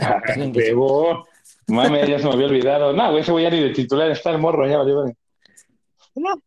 Ah. 0.00 0.20
Mame, 1.68 2.08
ya 2.08 2.18
se 2.18 2.26
me 2.26 2.32
había 2.32 2.46
olvidado. 2.46 2.92
No, 2.92 3.10
güey, 3.10 3.22
ese 3.22 3.30
güey 3.30 3.44
ya 3.44 3.50
ni 3.50 3.60
de 3.60 3.70
titular 3.70 4.10
está 4.10 4.30
el 4.30 4.38
morro, 4.38 4.66
ya 4.66 4.78
valió. 4.78 5.02
güey. 5.02 5.14
No, 6.16 6.42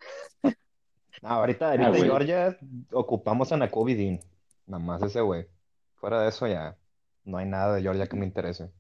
ahorita, 1.30 1.72
ahorita 1.72 1.90
Ah. 1.90 1.94
Georgia 1.94 2.58
ocupamos 2.92 3.52
a 3.52 3.58
Nakobe 3.58 3.96
Dean. 3.96 4.20
Nada 4.66 4.84
más 4.84 5.02
ese 5.02 5.22
güey. 5.22 5.48
Fuera 5.96 6.22
de 6.22 6.30
eso 6.30 6.48
ya 6.48 6.78
no 7.26 7.38
hay 7.38 7.46
nada 7.46 7.76
de 7.76 7.82
Georgia 7.82 8.08
que 8.08 8.16
me 8.16 8.26
interese. 8.26 8.72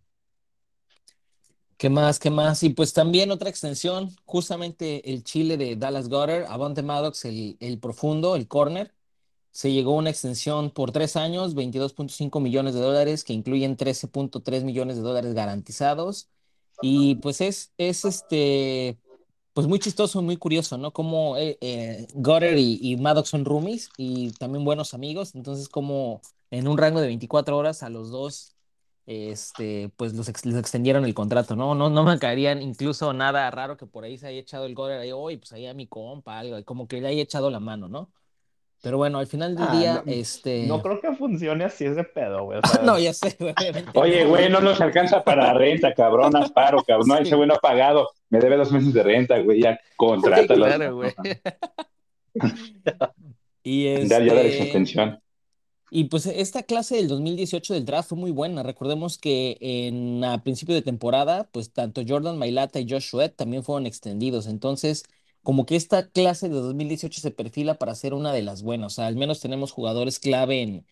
¿Qué 1.78 1.90
más? 1.90 2.20
¿Qué 2.20 2.30
más? 2.30 2.62
Y 2.64 2.70
pues 2.72 2.92
también 2.94 3.32
otra 3.32 3.50
extensión, 3.50 4.10
justamente 4.26 5.14
el 5.14 5.24
Chile 5.24 5.56
de 5.56 5.78
Dallas 5.78 6.10
Goddard, 6.10 6.46
Avante 6.50 6.82
Maddox, 6.84 7.24
el, 7.26 7.56
el 7.62 7.80
profundo, 7.80 8.36
el 8.36 8.48
corner, 8.50 8.94
se 9.52 9.72
llegó 9.72 9.94
a 9.94 9.98
una 9.98 10.10
extensión 10.10 10.72
por 10.72 10.92
tres 10.92 11.16
años, 11.16 11.56
22.5 11.56 12.42
millones 12.42 12.74
de 12.74 12.82
dólares, 12.82 13.24
que 13.24 13.34
incluyen 13.34 13.78
13.3 13.78 14.64
millones 14.64 14.98
de 14.98 15.04
dólares 15.04 15.34
garantizados. 15.34 16.30
Y 16.82 17.16
pues 17.16 17.40
es, 17.42 17.72
es 17.78 18.04
este, 18.06 18.98
pues 19.54 19.68
muy 19.68 19.80
chistoso, 19.80 20.22
muy 20.22 20.38
curioso, 20.38 20.78
¿no? 20.78 20.92
Como 20.92 21.38
eh, 21.38 21.58
eh, 21.62 22.08
Goddard 22.14 22.58
y, 22.58 22.80
y 22.82 22.98
Maddox 22.98 23.30
son 23.30 23.46
roomies 23.46 23.90
y 23.98 24.32
también 24.34 24.64
buenos 24.66 24.94
amigos, 24.94 25.36
entonces 25.36 25.68
como 25.70 26.22
en 26.52 26.68
un 26.68 26.78
rango 26.78 27.02
de 27.02 27.08
24 27.08 27.58
horas 27.58 27.84
a 27.84 27.90
los 27.90 28.10
dos 28.12 28.56
este, 29.06 29.90
pues 29.98 30.14
los 30.14 30.30
ex- 30.30 30.46
les 30.46 30.56
extendieron 30.56 31.04
el 31.04 31.16
contrato, 31.16 31.56
¿no? 31.56 31.74
No, 31.74 31.90
no 31.90 32.04
me 32.04 32.20
caerían 32.20 32.62
incluso 32.62 33.12
nada 33.12 33.50
raro 33.50 33.76
que 33.76 33.88
por 33.88 34.04
ahí 34.04 34.20
se 34.20 34.28
haya 34.28 34.40
echado 34.40 34.66
el 34.66 34.76
ahí, 35.00 35.12
oye, 35.12 35.40
pues 35.40 35.52
ahí 35.52 35.66
a 35.66 35.74
mi 35.74 35.88
compa, 35.88 36.38
algo, 36.38 36.64
como 36.64 36.88
que 36.88 37.02
le 37.02 37.08
haya 37.08 37.22
echado 37.24 37.50
la 37.50 37.60
mano, 37.60 37.88
¿no? 37.90 38.12
Pero 38.82 38.98
bueno, 38.98 39.18
al 39.18 39.26
final 39.28 39.56
del 39.56 39.66
Ah, 39.68 39.78
día, 39.80 40.04
no- 40.06 40.12
este... 40.12 40.68
No 40.68 40.82
creo 40.82 41.02
que 41.02 41.14
funcione 41.16 41.66
así 41.66 41.86
ese 41.86 42.04
pedo, 42.04 42.44
güey. 42.46 42.60
O 42.60 42.62
sea, 42.68 42.84
No, 42.84 42.98
ya 43.00 43.12
sé, 43.14 43.36
güey, 43.40 43.54
Oye, 43.96 44.26
güey, 44.26 44.48
no 44.50 44.62
nos 44.62 44.80
alcanza 44.80 45.24
para 45.24 45.54
renta, 45.54 45.94
cabrón, 45.96 46.36
haz 46.36 46.52
paro, 46.52 46.82
cabrón. 46.84 47.08
No, 47.10 47.18
Sí. 47.18 47.24
ese 47.24 47.36
güey 47.36 47.48
no 47.48 47.56
ha 47.56 47.60
pagado. 47.60 48.10
Me 48.30 48.40
debe 48.40 48.58
dos 48.58 48.72
meses 48.72 48.94
de 48.94 49.04
renta, 49.04 49.40
güey, 49.40 49.62
ya 49.62 49.80
contrátalo. 49.96 50.66
Claro, 50.66 50.96
güey. 50.96 51.12
Y 53.62 53.84
Ya, 53.84 54.20
ya 54.20 54.34
dale 54.34 54.52
su 54.56 54.64
este... 54.64 54.70
atención. 54.70 55.20
Y 55.92 56.06
pues 56.06 56.26
esta 56.28 56.64
clase 56.64 56.96
del 56.96 57.08
2018 57.08 57.74
del 57.74 57.86
draft 57.86 58.10
fue 58.10 58.18
muy 58.18 58.32
buena. 58.32 58.64
Recordemos 58.64 59.18
que 59.18 59.58
en 59.60 60.24
a 60.24 60.44
principio 60.44 60.76
de 60.76 60.82
temporada, 60.84 61.50
pues 61.52 61.74
tanto 61.74 62.02
Jordan 62.08 62.38
Mailata 62.38 62.80
y 62.80 62.88
Josh 62.88 63.10
Sweat 63.10 63.36
también 63.36 63.64
fueron 63.64 63.88
extendidos. 63.88 64.48
Entonces, 64.48 65.04
como 65.42 65.66
que 65.66 65.76
esta 65.76 66.10
clase 66.10 66.48
de 66.50 66.56
2018 66.56 67.22
se 67.22 67.32
perfila 67.32 67.76
para 67.80 67.96
ser 67.96 68.14
una 68.14 68.32
de 68.34 68.44
las 68.44 68.62
buenas. 68.62 68.94
O 68.94 68.96
sea, 68.98 69.08
al 69.08 69.16
menos 69.16 69.40
tenemos 69.40 69.72
jugadores 69.72 70.20
clave 70.20 70.62
en, 70.62 70.86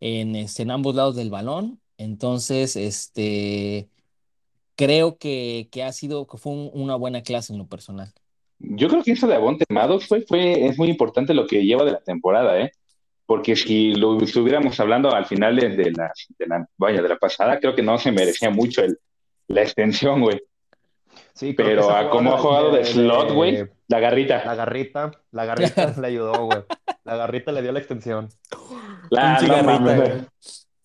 en, 0.00 0.36
este, 0.36 0.62
en 0.64 0.72
ambos 0.72 0.94
lados 0.96 1.16
del 1.16 1.30
balón. 1.30 1.80
Entonces, 1.98 2.76
este, 2.76 3.90
creo 4.76 5.18
que, 5.18 5.68
que 5.70 5.82
ha 5.82 5.92
sido, 5.92 6.26
que 6.26 6.38
fue 6.38 6.52
un- 6.52 6.70
una 6.74 6.94
buena 6.96 7.22
clase 7.22 7.52
en 7.52 7.58
lo 7.58 7.66
personal. 7.66 8.12
Yo 8.58 8.88
creo 8.88 9.02
que 9.02 9.12
eso 9.12 9.26
de 9.26 9.34
Avonte 9.34 9.64
Maddox 9.68 10.06
fue, 10.06 10.22
fue, 10.22 10.66
es 10.66 10.78
muy 10.78 10.88
importante 10.88 11.34
lo 11.34 11.46
que 11.46 11.64
lleva 11.64 11.84
de 11.84 11.92
la 11.92 12.00
temporada, 12.00 12.60
¿eh? 12.60 12.70
Porque 13.26 13.56
si 13.56 13.94
lo 13.94 14.20
estuviéramos 14.20 14.78
hablando 14.78 15.12
al 15.14 15.26
final 15.26 15.56
de, 15.56 15.70
de 15.70 15.90
la, 15.92 16.12
de 16.38 16.46
la, 16.46 16.68
vaya, 16.76 17.02
de 17.02 17.08
la 17.08 17.16
pasada, 17.16 17.58
creo 17.58 17.74
que 17.74 17.82
no 17.82 17.98
se 17.98 18.12
merecía 18.12 18.50
mucho 18.50 18.82
el, 18.82 18.98
la 19.48 19.62
extensión, 19.62 20.20
güey. 20.20 20.40
sí, 21.34 21.52
Pero 21.54 21.90
a 21.90 22.10
como 22.10 22.34
ha 22.34 22.38
jugado 22.38 22.70
de 22.72 22.84
slot, 22.84 23.32
güey, 23.32 23.56
la 23.58 23.68
La 23.88 24.00
garrita. 24.00 24.54
garrita, 24.54 25.10
la 25.32 25.44
garrita 25.44 25.94
le 26.00 26.06
ayudó, 26.06 26.44
güey. 26.46 26.58
La 27.04 27.16
garrita 27.16 27.52
le 27.52 27.62
dio 27.62 27.72
la 27.72 27.78
extensión. 27.80 28.28
La, 29.10 29.40
no 29.40 29.48
garrita. 29.48 30.28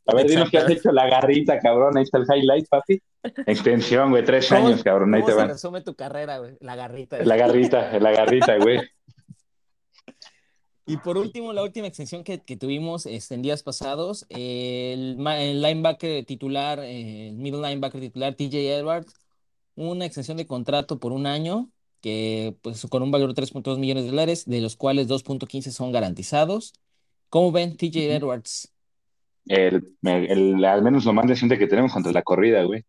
A 0.08 0.16
ver, 0.16 0.28
dinos 0.28 0.50
qué 0.50 0.58
has 0.58 0.70
hecho 0.70 0.92
la 0.92 1.08
garrita, 1.08 1.60
cabrón. 1.60 1.98
Ahí 1.98 2.04
está 2.04 2.18
el 2.18 2.26
highlight, 2.26 2.68
papi. 2.70 3.02
Extensión, 3.46 4.10
güey, 4.12 4.24
tres 4.24 4.48
¿Cómo- 4.50 4.68
años, 4.68 4.84
cabrón. 4.84 5.14
Ahí 5.14 5.22
¿Cómo 5.22 5.28
te 5.28 5.34
se 5.34 5.38
van. 5.38 5.48
resume 5.50 5.82
tu 5.82 5.96
carrera, 5.96 6.40
güey? 6.40 6.58
La 6.62 6.76
garrita. 6.76 7.24
La 7.24 7.36
garrita, 7.36 8.00
la 8.00 8.12
garrita, 8.12 8.58
güey. 8.58 8.80
Y 10.86 10.96
por 10.98 11.18
último, 11.18 11.52
la 11.52 11.64
última 11.64 11.88
extensión 11.88 12.24
que, 12.24 12.40
que 12.42 12.56
tuvimos 12.56 13.06
este, 13.06 13.36
en 13.36 13.42
días 13.42 13.62
pasados, 13.62 14.26
el, 14.30 15.18
linebacker 15.18 16.24
titular, 16.26 16.80
el 16.80 17.36
middle 17.36 17.62
linebacker 17.62 18.00
titular, 18.00 18.36
TJ 18.36 18.78
Edwards, 18.78 19.14
una 19.76 20.06
extensión 20.06 20.38
de 20.38 20.48
contrato 20.48 20.98
por 20.98 21.12
un 21.12 21.28
año, 21.28 21.70
que 22.00 22.56
pues 22.62 22.86
con 22.90 23.04
un 23.04 23.12
valor 23.12 23.34
de 23.34 23.42
3.2 23.44 23.80
millones 23.80 24.06
de 24.06 24.12
dólares, 24.12 24.46
de 24.46 24.62
los 24.62 24.78
cuales 24.78 25.10
2.15 25.10 25.72
son 25.72 25.92
garantizados. 25.92 26.74
¿Cómo 27.30 27.52
ven 27.52 27.76
TJ 27.76 28.16
Edwards? 28.16 28.72
El, 29.48 29.96
al 30.66 30.82
menos 30.84 31.06
lo 31.06 31.14
más 31.14 31.28
decente 31.28 31.58
que 31.58 31.68
tenemos 31.68 31.94
contra 31.94 32.12
la 32.12 32.24
corrida, 32.24 32.64
güey. 32.64 32.84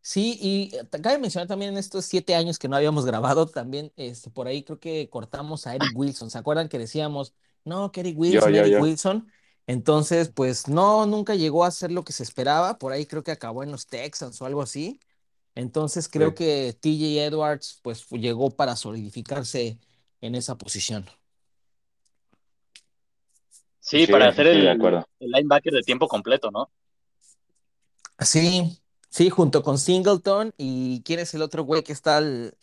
Sí, 0.00 0.36
y 0.40 0.74
eh, 0.76 0.88
cabe 1.02 1.18
mencionar 1.18 1.46
también 1.46 1.72
en 1.72 1.78
estos 1.78 2.04
siete 2.06 2.34
años 2.34 2.58
que 2.58 2.68
no 2.68 2.76
habíamos 2.76 3.06
grabado, 3.06 3.46
también 3.46 3.92
este, 3.96 4.30
por 4.30 4.46
ahí 4.48 4.64
creo 4.64 4.80
que 4.80 5.08
cortamos 5.10 5.66
a 5.66 5.74
Eric 5.76 5.92
Wilson. 5.96 6.30
¿Se 6.30 6.38
acuerdan 6.38 6.68
que 6.68 6.78
decíamos, 6.78 7.34
no, 7.64 7.92
que 7.92 8.00
Eric 8.00 8.18
Wilson, 8.18 8.52
yo, 8.52 8.64
Eric 8.64 8.72
yo. 8.72 8.80
Wilson? 8.80 9.28
Entonces, 9.66 10.28
pues 10.30 10.66
no, 10.68 11.06
nunca 11.06 11.34
llegó 11.36 11.64
a 11.64 11.70
ser 11.70 11.92
lo 11.92 12.02
que 12.04 12.12
se 12.12 12.24
esperaba. 12.24 12.78
Por 12.78 12.92
ahí 12.92 13.06
creo 13.06 13.22
que 13.22 13.30
acabó 13.30 13.62
en 13.62 13.70
los 13.70 13.86
Texans 13.86 14.40
o 14.42 14.46
algo 14.46 14.60
así. 14.62 14.98
Entonces 15.54 16.08
creo 16.08 16.30
Sí. 16.30 16.34
que 16.34 16.76
TJ 16.80 17.24
Edwards 17.26 17.80
pues 17.82 18.08
llegó 18.10 18.50
para 18.50 18.76
solidificarse 18.76 19.78
en 20.20 20.34
esa 20.34 20.56
posición. 20.58 21.06
Sí, 23.84 24.06
Sí, 24.06 24.12
para 24.12 24.28
hacer 24.28 24.46
sí, 24.46 24.52
el, 24.52 24.62
de 24.62 24.70
acuerdo. 24.70 25.08
el 25.18 25.30
linebacker 25.32 25.72
de 25.72 25.82
tiempo 25.82 26.06
completo, 26.06 26.50
¿no? 26.52 26.70
Sí, 28.20 28.80
sí, 29.10 29.28
junto 29.30 29.62
con 29.62 29.76
Singleton. 29.78 30.54
¿Y 30.56 31.02
quién 31.02 31.18
es 31.18 31.34
el 31.34 31.42
otro 31.42 31.64
güey 31.64 31.82
que 31.82 31.92
está 31.92 32.18
al- 32.18 32.56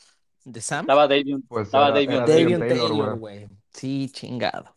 de 0.45 0.61
Sam? 0.61 0.81
Estaba 0.81 1.07
Davion, 1.07 1.41
Pues 1.43 1.67
estaba 1.67 1.87
era- 1.89 1.95
Davion 1.95 2.13
era 2.13 2.25
Taylor. 2.25 2.43
Davion 2.51 2.59
Taylor, 2.69 2.87
Taylor, 2.89 3.19
güey. 3.19 3.45
güey. 3.45 3.49
Sí, 3.73 4.09
chingado. 4.13 4.73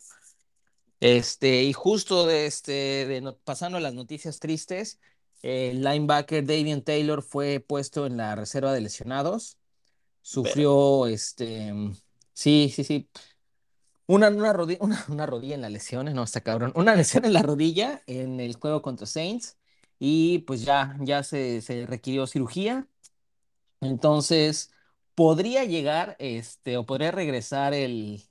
Este, 0.99 1.63
y 1.63 1.73
justo 1.73 2.25
de 2.27 2.45
este, 2.45 3.05
de 3.07 3.21
no- 3.21 3.37
pasando 3.37 3.77
a 3.77 3.81
las 3.81 3.93
noticias 3.93 4.39
tristes, 4.39 4.99
el 5.41 5.81
linebacker 5.81 6.45
Davion 6.45 6.81
Taylor 6.81 7.21
fue 7.23 7.59
puesto 7.61 8.05
en 8.05 8.17
la 8.17 8.35
reserva 8.35 8.73
de 8.73 8.81
lesionados. 8.81 9.57
Sufrió, 10.21 11.07
este, 11.07 11.73
sí, 12.33 12.71
sí, 12.73 12.83
sí. 12.83 13.09
Una, 14.13 14.29
una 14.29 14.53
rodilla, 14.53 14.79
una, 14.81 15.05
una 15.09 15.25
rodilla 15.25 15.55
en 15.55 15.61
la 15.61 15.69
lesión, 15.69 16.13
no, 16.13 16.23
está 16.23 16.41
cabrón. 16.41 16.71
Una 16.75 16.95
lesión 16.95 17.25
en 17.25 17.33
la 17.33 17.41
rodilla 17.41 18.03
en 18.07 18.39
el 18.39 18.55
juego 18.55 18.81
contra 18.81 19.07
Saints. 19.07 19.57
Y 19.99 20.39
pues 20.39 20.63
ya, 20.65 20.95
ya 21.01 21.23
se, 21.23 21.61
se 21.61 21.85
requirió 21.87 22.27
cirugía. 22.27 22.87
Entonces, 23.81 24.71
podría 25.15 25.65
llegar, 25.65 26.15
este, 26.19 26.77
o 26.77 26.85
podría 26.85 27.11
regresar 27.11 27.73
el, 27.73 28.23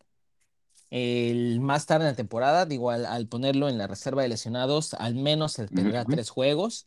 el 0.91 1.61
más 1.61 1.87
tarde 1.87 2.05
en 2.07 2.13
la 2.13 2.17
temporada, 2.17 2.67
digo, 2.67 2.91
al, 2.91 3.07
al 3.07 3.29
ponerlo 3.29 3.69
en 3.69 3.79
la 3.79 3.87
reserva 3.87 4.23
de 4.23 4.29
lesionados, 4.29 4.95
al 4.95 5.15
menos 5.15 5.53
se 5.53 5.69
tendrá 5.69 6.05
tres 6.05 6.31
juegos. 6.31 6.87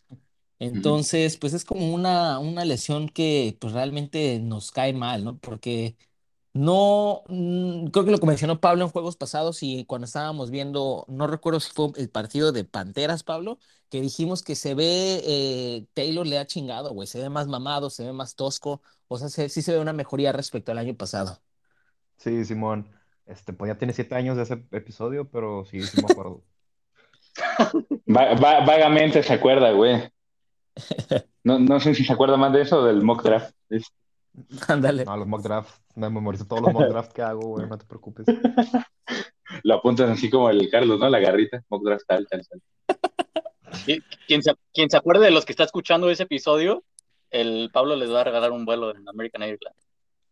Entonces, 0.59 1.37
pues 1.37 1.53
es 1.53 1.65
como 1.65 1.93
una, 1.93 2.39
una 2.39 2.65
lesión 2.65 3.09
que 3.09 3.57
pues 3.59 3.73
realmente 3.73 4.39
nos 4.39 4.71
cae 4.71 4.93
mal, 4.93 5.23
¿no? 5.25 5.37
Porque 5.39 5.97
no, 6.55 7.24
mm, 7.27 7.88
creo 7.88 8.05
que 8.05 8.12
lo 8.12 8.17
que 8.17 8.25
mencionó 8.27 8.62
Pablo 8.62 8.85
en 8.85 8.89
juegos 8.89 9.17
pasados 9.17 9.62
y 9.62 9.83
cuando 9.85 10.05
estábamos 10.05 10.51
viendo, 10.51 11.03
no 11.09 11.27
recuerdo 11.27 11.59
si 11.59 11.69
fue 11.71 11.89
el 11.97 12.09
partido 12.09 12.53
de 12.53 12.63
Panteras, 12.63 13.24
Pablo, 13.24 13.59
que 13.89 14.00
dijimos 14.00 14.41
que 14.41 14.55
se 14.55 14.74
ve, 14.74 15.21
eh, 15.25 15.85
Taylor 15.93 16.25
le 16.25 16.39
ha 16.39 16.47
chingado, 16.47 16.93
güey, 16.93 17.07
se 17.07 17.19
ve 17.19 17.29
más 17.29 17.47
mamado, 17.47 17.89
se 17.89 18.05
ve 18.05 18.13
más 18.13 18.35
tosco, 18.35 18.81
o 19.09 19.17
sea, 19.17 19.27
se- 19.29 19.50
sí 19.50 19.62
se 19.62 19.74
ve 19.74 19.79
una 19.79 19.91
mejoría 19.93 20.31
respecto 20.31 20.71
al 20.71 20.77
año 20.77 20.95
pasado. 20.95 21.39
Sí, 22.17 22.45
Simón. 22.45 22.89
Este, 23.25 23.51
pues 23.53 23.69
ya 23.69 23.77
tiene 23.77 23.93
siete 23.93 24.15
años 24.15 24.38
de 24.38 24.43
ese 24.43 24.65
episodio, 24.71 25.29
pero 25.29 25.65
sí, 25.65 25.81
sí 25.81 26.01
me 26.01 26.12
acuerdo. 26.12 26.41
Va- 28.07 28.33
va- 28.35 28.65
vagamente 28.65 29.21
se 29.24 29.33
acuerda, 29.33 29.71
güey. 29.71 30.09
No, 31.43 31.59
no 31.59 31.79
sé 31.79 31.93
si 31.93 32.03
se 32.03 32.12
acuerda 32.12 32.38
más 32.38 32.51
de 32.53 32.62
eso 32.62 32.79
o 32.79 32.85
del 32.85 33.03
mock 33.03 33.21
draft. 33.24 33.53
Es- 33.69 33.91
Ándale. 34.68 35.06
No, 35.06 35.18
los 35.18 35.27
mock 35.27 35.42
drafts. 35.42 35.82
Me 35.96 36.10
memorizo 36.10 36.46
todos 36.46 36.62
los 36.62 36.74
mock 36.74 36.88
drafts 36.88 37.13
que 37.13 37.22
hago, 37.22 37.42
güey, 37.42 37.68
no 37.68 37.77
te 37.77 37.86
preocupes. 37.86 38.25
lo 39.63 39.74
apuntas 39.75 40.10
así 40.10 40.30
como 40.30 40.50
el 40.50 40.70
Carlos, 40.70 41.00
¿no? 41.00 41.10
La 41.10 41.20
garrita, 41.20 41.63
mock 41.70 41.84
draft 41.84 42.06
tal, 42.08 42.27
tal, 42.27 42.46
tal. 42.48 42.62
Qui- 43.86 44.04
Quien 44.27 44.42
se, 44.44 44.54
quien 44.74 44.89
se 44.89 44.98
acuerde 44.98 45.25
de 45.25 45.32
los 45.32 45.46
que 45.46 45.51
está 45.54 45.63
escuchando 45.63 46.10
ese 46.10 46.24
episodio, 46.24 46.84
el 47.30 47.70
Pablo 47.74 47.96
les 47.96 48.12
va 48.12 48.22
a 48.22 48.24
regalar 48.24 48.51
un 48.51 48.65
vuelo 48.65 48.96
en 48.96 49.08
American 49.08 49.44
Airlines. 49.44 49.75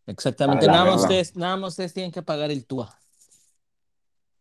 Exactamente, 0.06 0.68
nada 0.68 0.86
más 0.86 1.02
ustedes, 1.02 1.36
nada 1.36 1.56
más 1.58 1.70
ustedes 1.72 1.94
tienen 1.94 2.12
que 2.12 2.22
pagar 2.22 2.52
el 2.52 2.66
TUA. 2.66 2.94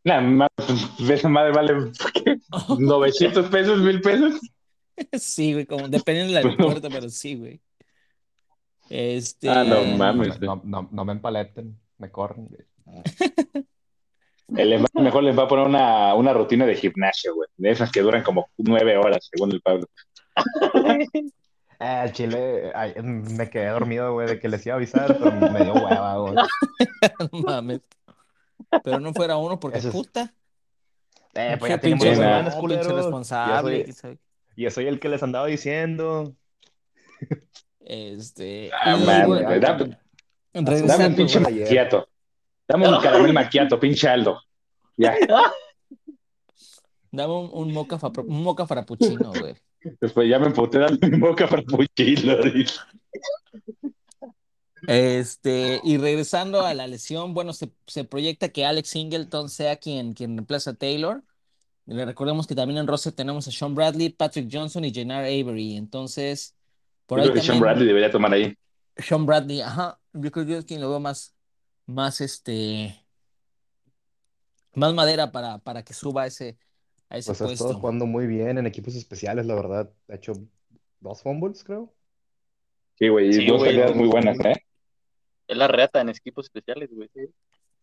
Nah, 0.04 0.20
ma- 0.20 0.48
pues, 0.56 1.10
esa 1.10 1.28
madre 1.28 1.52
vale 1.52 1.92
¿qué? 2.24 2.36
900 2.78 3.46
pesos, 3.48 3.78
1000 3.80 4.00
pesos. 4.00 4.40
Sí, 5.12 5.52
güey, 5.52 5.66
como 5.66 5.88
dependiendo 5.88 6.34
del 6.34 6.44
aeropuerto, 6.44 6.88
pero 6.90 7.08
sí, 7.08 7.36
güey. 7.36 7.60
Este, 8.94 9.48
Ah, 9.48 9.64
no 9.64 9.82
mames. 9.96 10.38
me- 10.38 10.46
no, 10.46 10.60
no, 10.64 10.86
no 10.92 11.04
me 11.06 11.12
empaleten, 11.12 11.78
me 11.96 12.10
corren. 12.10 12.46
güey. 12.46 12.60
El 14.54 14.84
mejor 14.94 15.22
les 15.22 15.38
va 15.38 15.44
a 15.44 15.48
poner 15.48 15.66
una, 15.66 16.14
una 16.14 16.34
rutina 16.34 16.66
de 16.66 16.74
gimnasio, 16.74 17.34
güey. 17.34 17.48
De 17.56 17.70
esas 17.70 17.90
que 17.90 18.02
duran 18.02 18.22
como 18.22 18.50
nueve 18.58 18.98
horas, 18.98 19.26
según 19.32 19.50
el 19.52 19.62
Pablo. 19.62 19.86
Eh, 20.74 21.06
el 22.04 22.12
chile, 22.12 22.70
ay, 22.74 22.92
me 23.02 23.48
quedé 23.48 23.68
dormido, 23.68 24.12
güey, 24.12 24.28
de 24.28 24.38
que 24.38 24.50
les 24.50 24.66
iba 24.66 24.74
a 24.74 24.76
avisar, 24.76 25.16
pero 25.18 25.32
me 25.50 25.64
dio 25.64 25.72
hueva, 25.72 26.16
güey. 26.18 26.34
no 27.32 27.40
mames. 27.40 27.80
Pero 28.84 29.00
no 29.00 29.14
fuera 29.14 29.38
uno 29.38 29.58
porque 29.58 29.78
Eso 29.78 29.88
es- 29.88 29.94
puta. 29.94 30.34
Eh, 31.34 31.56
pues 31.58 31.70
ya 31.70 31.78
tiene 31.80 31.96
muchas 31.96 32.18
semanas, 32.18 32.54
culeros. 32.56 32.86
pinche 32.86 32.94
Ya 32.94 33.02
responsable. 33.02 33.92
soy- 33.94 34.70
soy 34.70 34.86
el 34.86 35.00
que 35.00 35.08
les 35.08 35.22
andaba 35.22 35.46
diciendo. 35.46 36.34
Este, 37.84 38.70
Ah, 38.72 38.96
y 38.96 39.04
mames, 39.04 39.26
bueno, 39.26 39.48
dame- 39.50 39.60
Dame 39.60 39.98
un 40.54 40.66
regresando, 40.66 41.16
pinche 41.16 41.40
maquiato. 41.40 42.08
Dame 42.68 42.88
un 42.88 43.00
caramel 43.00 43.32
maquiato, 43.32 43.78
pinche 43.80 44.08
Aldo. 44.08 44.40
Ya. 44.96 45.14
dame 47.10 47.32
un, 47.34 47.50
un 47.52 47.72
moca, 47.72 47.98
fa- 47.98 48.12
un 48.26 48.42
moca 48.42 48.66
frappuccino, 48.66 49.32
güey. 49.32 49.54
Después 50.00 50.28
ya 50.28 50.38
me 50.38 50.46
emputé, 50.46 50.78
dame 50.78 50.98
un 51.02 51.64
puchilo. 51.66 52.36
dice. 52.42 52.78
Este, 54.86 55.80
y 55.84 55.96
regresando 55.96 56.62
a 56.62 56.74
la 56.74 56.86
lesión, 56.86 57.34
bueno, 57.34 57.52
se, 57.52 57.72
se 57.86 58.04
proyecta 58.04 58.48
que 58.50 58.64
Alex 58.64 58.88
Singleton 58.88 59.48
sea 59.48 59.76
quien, 59.76 60.12
quien 60.14 60.36
reemplaza 60.36 60.70
a 60.70 60.74
Taylor. 60.74 61.22
Le 61.86 62.04
recordemos 62.04 62.46
que 62.46 62.54
también 62.54 62.78
en 62.78 62.86
roster 62.86 63.12
tenemos 63.12 63.46
a 63.48 63.50
Sean 63.50 63.74
Bradley, 63.74 64.10
Patrick 64.10 64.48
Johnson 64.52 64.84
y 64.84 64.92
Jannard 64.92 65.24
Avery. 65.24 65.76
Entonces, 65.76 66.54
por 67.12 67.18
Yo 67.18 67.24
ahí 67.24 67.30
creo 67.30 67.42
que 67.42 67.46
Sean 67.46 67.60
Bradley 67.60 67.86
debería 67.86 68.10
tomar 68.10 68.32
ahí. 68.32 68.56
Sean 68.96 69.26
Bradley, 69.26 69.60
ajá. 69.60 69.98
Yo 70.14 70.30
creo 70.30 70.46
que 70.46 70.56
es 70.56 70.64
quien 70.64 70.80
lo 70.80 70.88
veo 70.88 70.98
más, 71.00 71.34
más 71.86 72.20
este, 72.22 72.98
más 74.74 74.94
madera 74.94 75.30
para, 75.30 75.58
para 75.58 75.82
que 75.84 75.92
suba 75.92 76.22
a 76.22 76.26
ese, 76.26 76.58
a 77.10 77.18
ese 77.18 77.30
Pues 77.30 77.40
ha 77.42 77.44
estado 77.52 77.68
puesto. 77.70 77.80
jugando 77.80 78.06
muy 78.06 78.26
bien 78.26 78.56
en 78.58 78.66
equipos 78.66 78.94
especiales, 78.94 79.44
la 79.46 79.54
verdad. 79.54 79.92
Ha 80.08 80.14
hecho 80.14 80.32
dos 81.00 81.22
fumbles, 81.22 81.62
creo. 81.64 81.92
Sí, 82.98 83.08
güey, 83.08 83.28
y 83.28 83.32
Sí, 83.34 83.46
dos 83.46 83.58
güey. 83.58 83.72
salidas 83.72 83.94
muy 83.94 84.08
buenas, 84.08 84.38
¿eh? 84.40 84.64
Es 85.48 85.56
la 85.56 85.68
reata 85.68 86.00
en 86.00 86.08
equipos 86.08 86.46
especiales, 86.46 86.88
güey. 86.92 87.10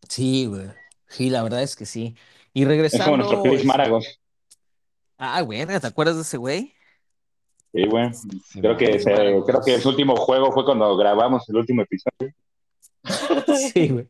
sí. 0.08 0.46
Güey. 0.48 0.70
Sí, 1.08 1.30
la 1.30 1.42
verdad 1.44 1.62
es 1.64 1.76
que 1.76 1.86
sí. 1.86 2.16
Y 2.54 2.64
Es 2.64 2.68
como 2.68 3.18
nuestro 3.18 3.38
regresando, 3.38 3.42
Felix 3.44 3.62
es- 3.62 3.66
Maragos. 3.66 4.20
ah, 5.18 5.42
güey, 5.42 5.66
¿te 5.66 5.88
acuerdas 5.88 6.16
de 6.16 6.22
ese 6.22 6.38
güey? 6.38 6.74
Sí, 7.74 7.86
güey. 7.86 8.14
Sí, 8.14 8.62
Creo 8.62 8.76
que, 8.78 9.00
se- 9.00 9.14
creo 9.46 9.62
que 9.64 9.80
su 9.80 9.90
último 9.90 10.16
juego 10.16 10.52
fue 10.52 10.66
cuando 10.66 10.96
grabamos 10.98 11.48
el 11.50 11.58
último 11.58 11.82
episodio. 11.84 12.34
Sí, 13.74 13.90
güey. 13.90 14.08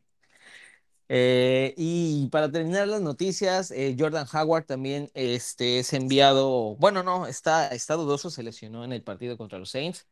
Eh, 1.12 1.74
y 1.76 2.28
para 2.28 2.52
terminar 2.52 2.88
las 2.88 3.02
noticias, 3.02 3.72
eh, 3.72 3.96
Jordan 3.98 4.28
Howard 4.32 4.66
también 4.66 5.10
este, 5.16 5.80
es 5.80 5.92
enviado, 5.94 6.76
bueno, 6.76 7.02
no, 7.02 7.26
está, 7.26 7.70
está 7.70 7.96
dudoso, 7.96 8.30
se 8.30 8.44
lesionó 8.44 8.84
en 8.86 8.94
el 8.94 9.02
partido 9.02 9.36
contra 9.36 9.58
los 9.58 9.72
Saints. 9.72 10.08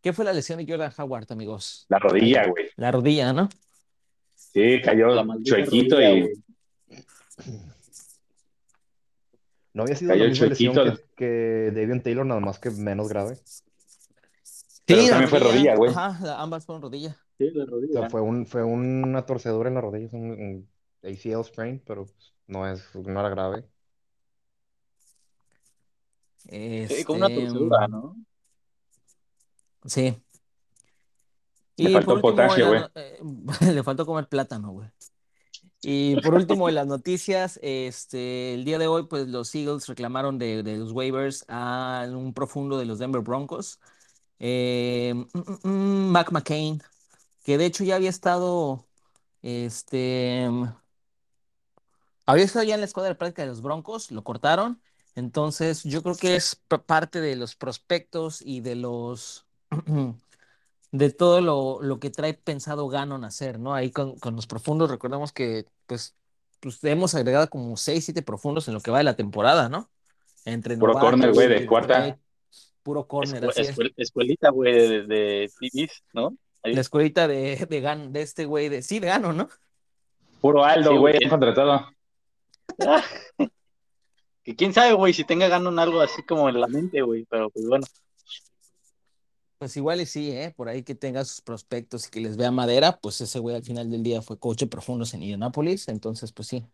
¿Qué 0.00 0.12
fue 0.12 0.24
la 0.24 0.32
lesión 0.32 0.58
de 0.58 0.66
Jordan 0.70 0.92
Howard, 0.96 1.26
amigos? 1.30 1.84
La 1.88 1.98
rodilla, 1.98 2.46
güey. 2.46 2.66
La 2.76 2.92
rodilla, 2.92 3.32
¿no? 3.32 3.48
Sí, 4.36 4.80
cayó 4.82 5.08
chuequito 5.42 5.96
rodilla, 5.96 6.28
y. 6.30 7.02
No 9.76 9.82
había 9.82 9.94
sido 9.94 10.14
la 10.16 10.24
misma 10.24 10.46
lesión 10.46 10.74
que, 10.74 11.04
que 11.16 11.70
Davion 11.78 12.00
Taylor, 12.02 12.24
nada 12.24 12.40
más 12.40 12.58
que 12.58 12.70
menos 12.70 13.10
grave. 13.10 13.36
Pero 14.86 15.02
Sí, 15.02 15.08
también 15.10 15.28
fue 15.28 15.38
rodilla, 15.38 15.76
güey. 15.76 15.92
Ajá, 15.94 16.40
ambas 16.40 16.64
fueron 16.64 16.80
rodilla. 16.80 17.14
Sí, 17.36 17.50
la 17.50 17.64
O 17.64 17.66
rodilla. 17.66 18.00
sea, 18.00 18.08
fue, 18.08 18.22
un, 18.22 18.46
fue 18.46 18.64
una 18.64 19.26
torcedura 19.26 19.68
en 19.68 19.74
la 19.74 19.82
rodilla, 19.82 20.06
es 20.06 20.12
un, 20.14 20.30
un 20.30 20.70
ACL 21.02 21.44
sprain, 21.44 21.82
pero 21.86 22.06
pues, 22.06 22.32
no, 22.46 22.66
es, 22.66 22.82
no 22.94 23.20
era 23.20 23.28
grave. 23.28 23.66
Sí, 26.38 27.04
como 27.04 27.18
una 27.18 27.26
Este, 27.26 27.40
torcedura, 27.42 27.88
¿no? 27.88 28.16
Sí. 29.84 30.16
Le 31.76 31.90
Y 31.90 31.92
faltó 31.92 32.14
último, 32.14 32.30
potasio, 32.30 32.72
la- 32.72 32.90
eh, 32.94 33.18
le 33.74 33.82
faltó 33.82 34.06
comer 34.06 34.26
plátano, 34.26 34.70
güey. 34.70 34.88
Y 35.82 36.20
por 36.20 36.34
último, 36.34 36.68
en 36.68 36.74
las 36.74 36.86
noticias, 36.86 37.60
este, 37.62 38.54
el 38.54 38.64
día 38.64 38.78
de 38.78 38.86
hoy, 38.86 39.06
pues 39.06 39.28
los 39.28 39.54
Eagles 39.54 39.86
reclamaron 39.86 40.38
de, 40.38 40.62
los 40.62 40.92
waivers 40.92 41.44
a 41.48 42.06
un 42.10 42.32
profundo 42.32 42.78
de 42.78 42.86
los 42.86 42.98
Denver 42.98 43.22
Broncos, 43.22 43.78
eh, 44.38 45.14
mm, 45.14 45.38
mm, 45.38 45.68
mm, 45.68 46.10
Mac 46.10 46.32
McCain, 46.32 46.82
que 47.44 47.58
de 47.58 47.66
hecho 47.66 47.84
ya 47.84 47.96
había 47.96 48.10
estado, 48.10 48.86
este, 49.42 50.48
había 52.24 52.44
estado 52.44 52.64
ya 52.64 52.74
en 52.74 52.80
la 52.80 52.86
escuadra 52.86 53.10
de 53.10 53.14
práctica 53.14 53.42
de 53.42 53.48
los 53.48 53.62
Broncos, 53.62 54.10
lo 54.10 54.24
cortaron. 54.24 54.80
Entonces, 55.14 55.82
yo 55.84 56.02
creo 56.02 56.16
que 56.16 56.36
es 56.36 56.56
parte 56.86 57.20
de 57.20 57.36
los 57.36 57.54
prospectos 57.54 58.42
y 58.42 58.60
de 58.60 58.74
los 58.74 59.46
de 60.98 61.10
todo 61.10 61.40
lo, 61.40 61.80
lo 61.82 61.98
que 62.00 62.10
trae 62.10 62.34
pensado 62.34 62.88
Gannon 62.88 63.24
hacer, 63.24 63.58
¿no? 63.58 63.74
Ahí 63.74 63.90
con, 63.90 64.18
con 64.18 64.36
los 64.36 64.46
profundos, 64.46 64.90
recordemos 64.90 65.32
que 65.32 65.66
pues, 65.86 66.14
pues 66.60 66.82
hemos 66.84 67.14
agregado 67.14 67.48
como 67.50 67.76
6, 67.76 68.04
7 68.04 68.22
profundos 68.22 68.68
en 68.68 68.74
lo 68.74 68.80
que 68.80 68.90
va 68.90 68.98
de 68.98 69.04
la 69.04 69.16
temporada, 69.16 69.68
¿no? 69.68 69.90
Entre 70.44 70.76
Puro 70.76 70.92
novatos, 70.94 71.10
corner, 71.10 71.32
güey, 71.32 71.48
de 71.48 71.66
cuarta. 71.66 72.18
puro 72.82 73.06
corner, 73.06 73.42
Escu- 73.44 73.50
así 73.50 73.60
es. 73.62 73.76
escuel- 73.76 73.94
escuelita, 73.96 74.50
güey, 74.50 74.72
de, 74.72 75.02
de 75.06 75.50
TVs, 75.58 76.02
¿no? 76.12 76.36
Ahí. 76.62 76.74
La 76.74 76.80
escuelita 76.80 77.26
de, 77.28 77.66
de, 77.68 77.82
Gan- 77.82 78.10
de 78.10 78.22
este 78.22 78.44
güey, 78.44 78.68
de 78.68 78.82
sí, 78.82 78.98
de 79.00 79.08
Gannon, 79.08 79.36
¿no? 79.36 79.48
Puro 80.40 80.64
Aldo, 80.64 80.90
Sí, 80.92 80.96
güey, 80.96 81.16
han 81.22 81.30
contratado. 81.30 81.86
Que 84.44 84.54
quién 84.54 84.72
sabe, 84.72 84.92
güey, 84.92 85.12
si 85.12 85.24
tenga 85.24 85.48
ganan 85.48 85.76
algo 85.80 86.00
así 86.00 86.22
como 86.22 86.48
en 86.48 86.60
la 86.60 86.68
mente, 86.68 87.02
güey. 87.02 87.26
Pero 87.28 87.50
pues 87.50 87.66
bueno. 87.66 87.84
Pues 89.58 89.76
igual 89.76 90.00
y 90.02 90.06
sí, 90.06 90.30
¿eh? 90.30 90.52
Por 90.54 90.68
ahí 90.68 90.82
que 90.82 90.94
tenga 90.94 91.24
sus 91.24 91.40
prospectos 91.40 92.06
y 92.06 92.10
que 92.10 92.20
les 92.20 92.36
vea 92.36 92.50
madera, 92.50 92.98
pues 93.00 93.20
ese 93.22 93.38
güey 93.38 93.56
al 93.56 93.64
final 93.64 93.90
del 93.90 94.02
día 94.02 94.20
fue 94.20 94.38
coach 94.38 94.60
de 94.60 94.66
profundos 94.66 95.14
en 95.14 95.22
Indianapolis, 95.22 95.88
entonces 95.88 96.32
pues 96.32 96.48
sí, 96.48 96.66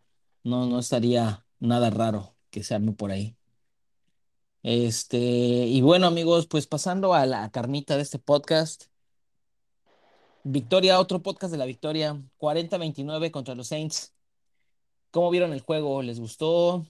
no, 0.43 0.65
no 0.65 0.79
estaría 0.79 1.45
nada 1.59 1.89
raro 1.89 2.35
que 2.49 2.63
se 2.63 2.75
arme 2.75 2.91
por 2.91 3.11
ahí. 3.11 3.37
Este, 4.63 5.17
y 5.17 5.81
bueno 5.81 6.07
amigos, 6.07 6.47
pues 6.47 6.67
pasando 6.67 7.13
a 7.13 7.25
la 7.25 7.49
carnita 7.51 7.95
de 7.95 8.03
este 8.03 8.19
podcast, 8.19 8.85
Victoria, 10.43 10.99
otro 10.99 11.21
podcast 11.21 11.51
de 11.51 11.57
la 11.57 11.65
Victoria, 11.65 12.21
40-29 12.37 13.31
contra 13.31 13.55
los 13.55 13.67
Saints. 13.67 14.13
¿Cómo 15.09 15.29
vieron 15.29 15.53
el 15.53 15.61
juego? 15.61 16.01
¿Les 16.01 16.19
gustó? 16.19 16.85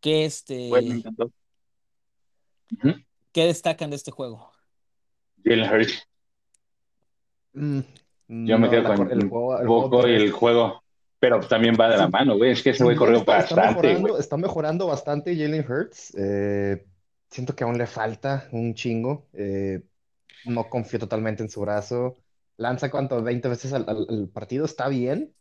¿Qué, 0.00 0.24
este. 0.24 0.70
Ujú. 2.72 2.94
¿qué 3.32 3.44
destacan 3.44 3.90
de 3.90 3.96
este 3.96 4.10
juego? 4.10 4.55
Jalen 5.46 5.72
Hurts. 5.72 6.02
Mm, 7.54 7.80
Yo 8.28 8.58
me 8.58 8.66
no, 8.66 8.70
quedo 8.70 8.82
la- 8.82 8.94
con 8.96 9.10
el 9.10 9.22
el 9.22 9.28
juego, 9.28 9.58
el 9.60 9.66
juego 9.66 9.90
poco 9.90 10.08
y 10.08 10.14
el 10.14 10.30
juego. 10.32 10.82
Pero 11.18 11.40
también 11.40 11.74
va 11.80 11.88
de 11.88 11.96
la 11.96 12.08
mano, 12.08 12.36
güey. 12.36 12.50
Es 12.52 12.62
que 12.62 12.70
ese 12.70 12.84
güey 12.84 12.94
Sí, 12.96 12.98
corrió 12.98 13.18
está, 13.18 13.38
está 13.38 13.54
bastante, 13.54 13.82
mejorando, 13.86 14.08
güey. 14.08 14.20
está 14.20 14.36
mejorando 14.36 14.86
bastante 14.86 15.34
Jalen 15.36 15.64
Hurts. 15.70 16.14
Eh, 16.18 16.84
siento 17.30 17.56
que 17.56 17.64
aún 17.64 17.78
le 17.78 17.86
falta 17.86 18.48
un 18.52 18.74
chingo. 18.74 19.26
Eh, 19.32 19.82
no 20.44 20.68
confío 20.68 20.98
totalmente 20.98 21.42
en 21.42 21.48
su 21.48 21.60
brazo. 21.62 22.16
Lanza 22.58 22.90
cuánto, 22.90 23.22
20 23.22 23.48
veces 23.48 23.72
al, 23.72 23.84
al- 23.88 24.06
al 24.08 24.28
partido, 24.28 24.64
está 24.66 24.88
bien, 24.88 25.34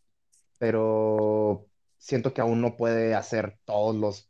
pero 0.58 1.68
siento 1.98 2.34
que 2.34 2.42
aún 2.42 2.62
no 2.62 2.76
puede 2.78 3.14
hacer 3.16 3.58
todos 3.66 3.96
los 3.96 4.30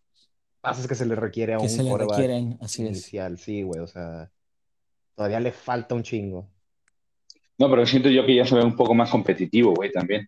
pases 0.61 0.87
que 0.87 0.95
se 0.95 1.05
le 1.05 1.15
requiere 1.15 1.53
a 1.53 1.57
Que 1.57 1.63
un 1.63 1.69
se 1.69 1.83
le 1.83 1.89
quarterback 1.89 2.17
requieren, 2.17 2.57
así 2.61 2.83
es. 2.83 2.89
inicial. 2.89 3.37
Sí, 3.37 3.61
güey, 3.63 3.81
o 3.81 3.87
sea, 3.87 4.31
todavía 5.15 5.39
le 5.39 5.51
falta 5.51 5.95
un 5.95 6.03
chingo. 6.03 6.47
No, 7.57 7.69
pero 7.69 7.85
siento 7.85 8.09
yo 8.09 8.25
que 8.25 8.35
ya 8.35 8.45
se 8.45 8.55
ve 8.55 8.63
un 8.63 8.75
poco 8.75 8.93
más 8.93 9.09
competitivo, 9.09 9.73
güey, 9.73 9.91
también. 9.91 10.27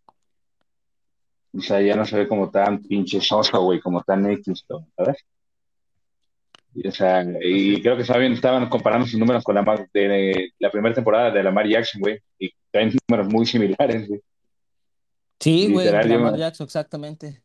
O 1.56 1.62
sea, 1.62 1.82
ya 1.82 1.96
no 1.96 2.06
se 2.06 2.18
ve 2.18 2.28
como 2.28 2.50
tan 2.50 2.82
pinche 2.84 3.20
soso, 3.20 3.62
güey, 3.62 3.80
como 3.80 4.02
tan 4.04 4.30
X. 4.32 4.66
¿sabes? 4.96 5.18
Y, 6.74 6.88
o 6.88 6.92
sea, 6.92 7.26
y 7.42 7.82
creo 7.82 7.96
que 7.96 8.04
estaban, 8.04 8.32
estaban 8.32 8.70
comparando 8.70 9.08
sus 9.08 9.20
números 9.20 9.44
con 9.44 9.56
la 9.56 9.64
mar- 9.64 9.90
de 9.94 10.52
la 10.60 10.70
primera 10.70 10.94
temporada 10.94 11.32
de 11.32 11.44
Lamar 11.44 11.68
Jackson, 11.68 12.02
güey, 12.02 12.20
y 12.38 12.52
traen 12.72 12.94
números 13.10 13.34
muy 13.34 13.46
similares, 13.46 14.08
güey. 14.08 14.22
Sí, 15.40 15.72
güey, 15.72 15.90
Lamar 15.92 16.38
Jackson, 16.38 16.66
exactamente. 16.66 17.42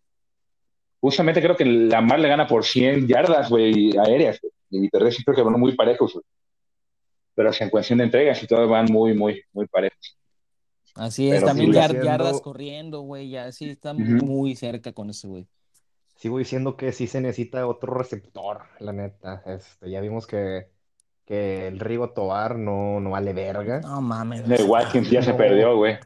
Justamente 1.01 1.41
creo 1.43 1.57
que 1.57 1.65
Lamar 1.65 2.21
le 2.21 2.29
gana 2.29 2.47
por 2.47 2.65
100 2.65 3.09
yardas, 3.09 3.49
güey, 3.49 3.97
aéreas, 3.97 4.39
güey, 4.41 4.85
y 4.85 4.89
terrestres 4.89 5.25
creo 5.25 5.37
que 5.37 5.43
van 5.43 5.59
muy 5.59 5.75
parejos, 5.75 6.13
güey. 6.13 6.25
Pero 7.35 7.51
en 7.59 7.71
cuestión 7.71 7.99
de 7.99 8.05
entregas 8.05 8.43
y 8.43 8.47
todo 8.47 8.69
van 8.69 8.87
muy, 8.91 9.15
muy, 9.15 9.43
muy 9.53 9.67
parejos. 9.67 10.19
Así 10.95 11.29
es, 11.31 11.37
Pero 11.37 11.47
también 11.47 11.69
sigue 11.69 11.79
yar- 11.81 11.91
siendo- 11.91 12.07
yardas 12.07 12.41
corriendo, 12.43 13.01
güey, 13.01 13.31
ya 13.31 13.51
sí 13.53 13.71
está 13.71 13.93
Ujú. 13.93 14.03
muy 14.03 14.55
cerca 14.57 14.93
con 14.93 15.09
ese 15.11 15.27
güey. 15.27 15.47
Sigo 16.17 16.39
diciendo 16.39 16.77
que 16.77 16.93
sí 16.93 17.07
se 17.07 17.21
necesita 17.21 17.67
otro 17.67 17.95
receptor, 17.95 18.63
la 18.79 18.93
neta. 18.93 19.43
Este, 19.47 19.91
ya 19.91 20.01
vimos 20.03 20.27
que, 20.27 20.69
que 21.25 21.67
el 21.69 21.81
Rigo 21.81 22.11
Tobar 22.11 22.57
no, 22.59 23.01
no 23.01 23.11
vale 23.11 23.33
verga. 23.33 23.81
No 23.81 24.01
mames. 24.03 24.47
De 24.47 24.63
Watkins 24.63 25.11
ya 25.11 25.23
se 25.23 25.33
perdió, 25.35 25.77
güey. 25.77 25.97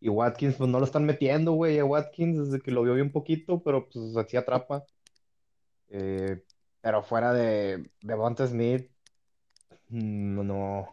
Y 0.00 0.10
Watkins, 0.10 0.56
pues 0.56 0.68
no 0.68 0.78
lo 0.78 0.84
están 0.84 1.06
metiendo, 1.06 1.52
güey. 1.52 1.78
A 1.78 1.84
Watkins 1.86 2.38
desde 2.50 2.60
que 2.62 2.70
lo 2.70 2.82
vio 2.82 2.94
bien 2.94 3.10
poquito, 3.10 3.62
pero 3.62 3.88
pues 3.88 4.14
así 4.18 4.36
atrapa. 4.36 4.84
Eh, 5.88 6.42
pero 6.82 7.02
fuera 7.02 7.32
de 7.32 7.90
Devonta 8.02 8.46
Smith, 8.46 8.90
no. 9.88 10.88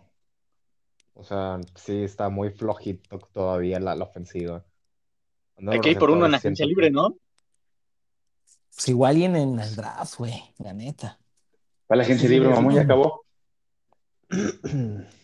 O 1.14 1.24
sea, 1.24 1.60
sí 1.76 2.04
está 2.04 2.30
muy 2.30 2.52
flojito 2.52 3.20
todavía 3.32 3.80
la, 3.80 3.96
la 3.96 4.06
ofensiva. 4.06 4.66
Hay 5.58 5.66
los 5.66 5.80
que 5.82 5.92
ir 5.92 6.00
por 6.00 6.10
uno 6.10 6.26
en 6.26 6.32
receptores 6.32 6.60
agencia 6.60 6.66
libre, 6.66 6.90
¿no? 6.90 7.16
Pues 8.74 8.90
igual 8.90 9.18
y 9.18 9.26
en, 9.26 9.36
el 9.36 9.76
draft, 9.76 10.18
güey, 10.18 10.42
la 10.58 10.74
neta. 10.74 11.20
Para 11.86 12.00
la 12.00 12.06
gente 12.06 12.24
Sí, 12.24 12.30
libre, 12.30 12.50
mamón, 12.50 12.74
ya 12.74 12.82
acabó. 12.82 13.24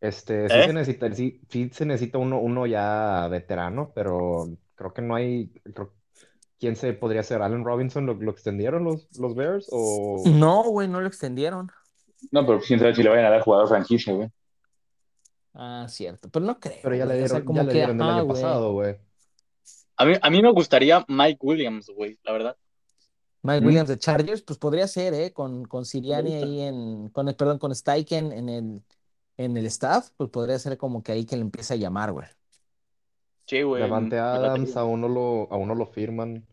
Este, 0.00 0.48
sí 0.48 0.56
¿Eh? 0.56 0.66
se 0.66 0.72
necesita, 0.72 1.14
sí, 1.14 1.40
sí 1.48 1.70
se 1.72 1.86
necesita 1.86 2.18
uno, 2.18 2.40
uno 2.40 2.66
ya 2.66 3.28
veterano, 3.30 3.92
pero 3.94 4.48
creo 4.74 4.92
que 4.92 5.00
no 5.00 5.14
hay. 5.14 5.52
creo- 5.72 5.94
¿quién 6.58 6.74
se 6.76 6.92
podría 6.92 7.20
hacer? 7.20 7.40
¿Allen 7.40 7.64
Robinson 7.64 8.06
lo, 8.06 8.14
lo 8.14 8.30
extendieron 8.32 8.82
los, 8.82 9.08
los 9.18 9.34
Bears? 9.36 9.68
O 9.70 10.22
No, 10.26 10.64
güey, 10.64 10.88
no 10.88 11.00
lo 11.00 11.06
extendieron. 11.06 11.70
No, 12.30 12.46
pero 12.46 12.60
quién 12.60 12.78
sabe 12.78 12.94
si 12.94 13.02
le 13.02 13.10
vayan 13.10 13.26
a 13.26 13.30
dar 13.30 13.42
jugador 13.42 13.68
franquicia, 13.68 14.12
güey. 14.14 14.28
Ah, 15.54 15.86
cierto, 15.88 16.30
pero 16.30 16.44
no 16.46 16.58
creo. 16.60 16.78
pero 16.80 16.94
ya 16.96 17.06
le 17.06 17.14
güey, 17.14 17.22
o 17.22 17.28
sea, 17.28 17.40
dieron, 17.40 17.44
como 17.44 17.62
ya 17.62 17.64
le 17.64 17.72
que, 17.72 17.78
dieron 17.78 18.00
el 18.00 18.08
ajá, 18.08 18.10
año 18.10 18.24
güey. 18.24 18.42
pasado, 18.42 18.72
güey. 18.72 18.96
A 19.96 20.04
mí, 20.04 20.14
a 20.20 20.30
mí 20.30 20.42
me 20.42 20.50
gustaría 20.52 21.04
Mike 21.08 21.38
Williams, 21.42 21.88
güey, 21.90 22.18
la 22.24 22.32
verdad. 22.32 22.56
Mike 23.42 23.60
¿Mm? 23.60 23.66
Williams 23.66 23.88
de 23.88 23.98
Chargers, 23.98 24.42
pues 24.42 24.58
podría 24.58 24.86
ser, 24.88 25.14
¿eh? 25.14 25.32
Con, 25.32 25.64
con 25.66 25.84
Sirianni 25.84 26.34
ahí 26.34 26.60
en, 26.62 27.08
con 27.10 27.28
el, 27.28 27.36
perdón, 27.36 27.58
con 27.58 27.74
Steichen 27.74 28.32
en 28.32 28.48
el, 28.48 28.82
en 29.36 29.56
el 29.56 29.66
staff, 29.66 30.10
pues 30.16 30.30
podría 30.30 30.58
ser 30.58 30.76
como 30.78 31.02
que 31.02 31.12
ahí 31.12 31.26
que 31.26 31.36
le 31.36 31.42
empiece 31.42 31.74
a 31.74 31.76
llamar, 31.76 32.12
güey. 32.12 32.26
Sí, 33.46 33.62
güey. 33.62 33.82
Late, 33.88 34.18
Adams, 34.18 34.74
güey. 34.74 34.78
a 34.82 34.84
uno 34.84 35.08
lo, 35.08 35.48
a 35.52 35.56
uno 35.56 35.74
lo 35.74 35.86
firman. 35.86 36.46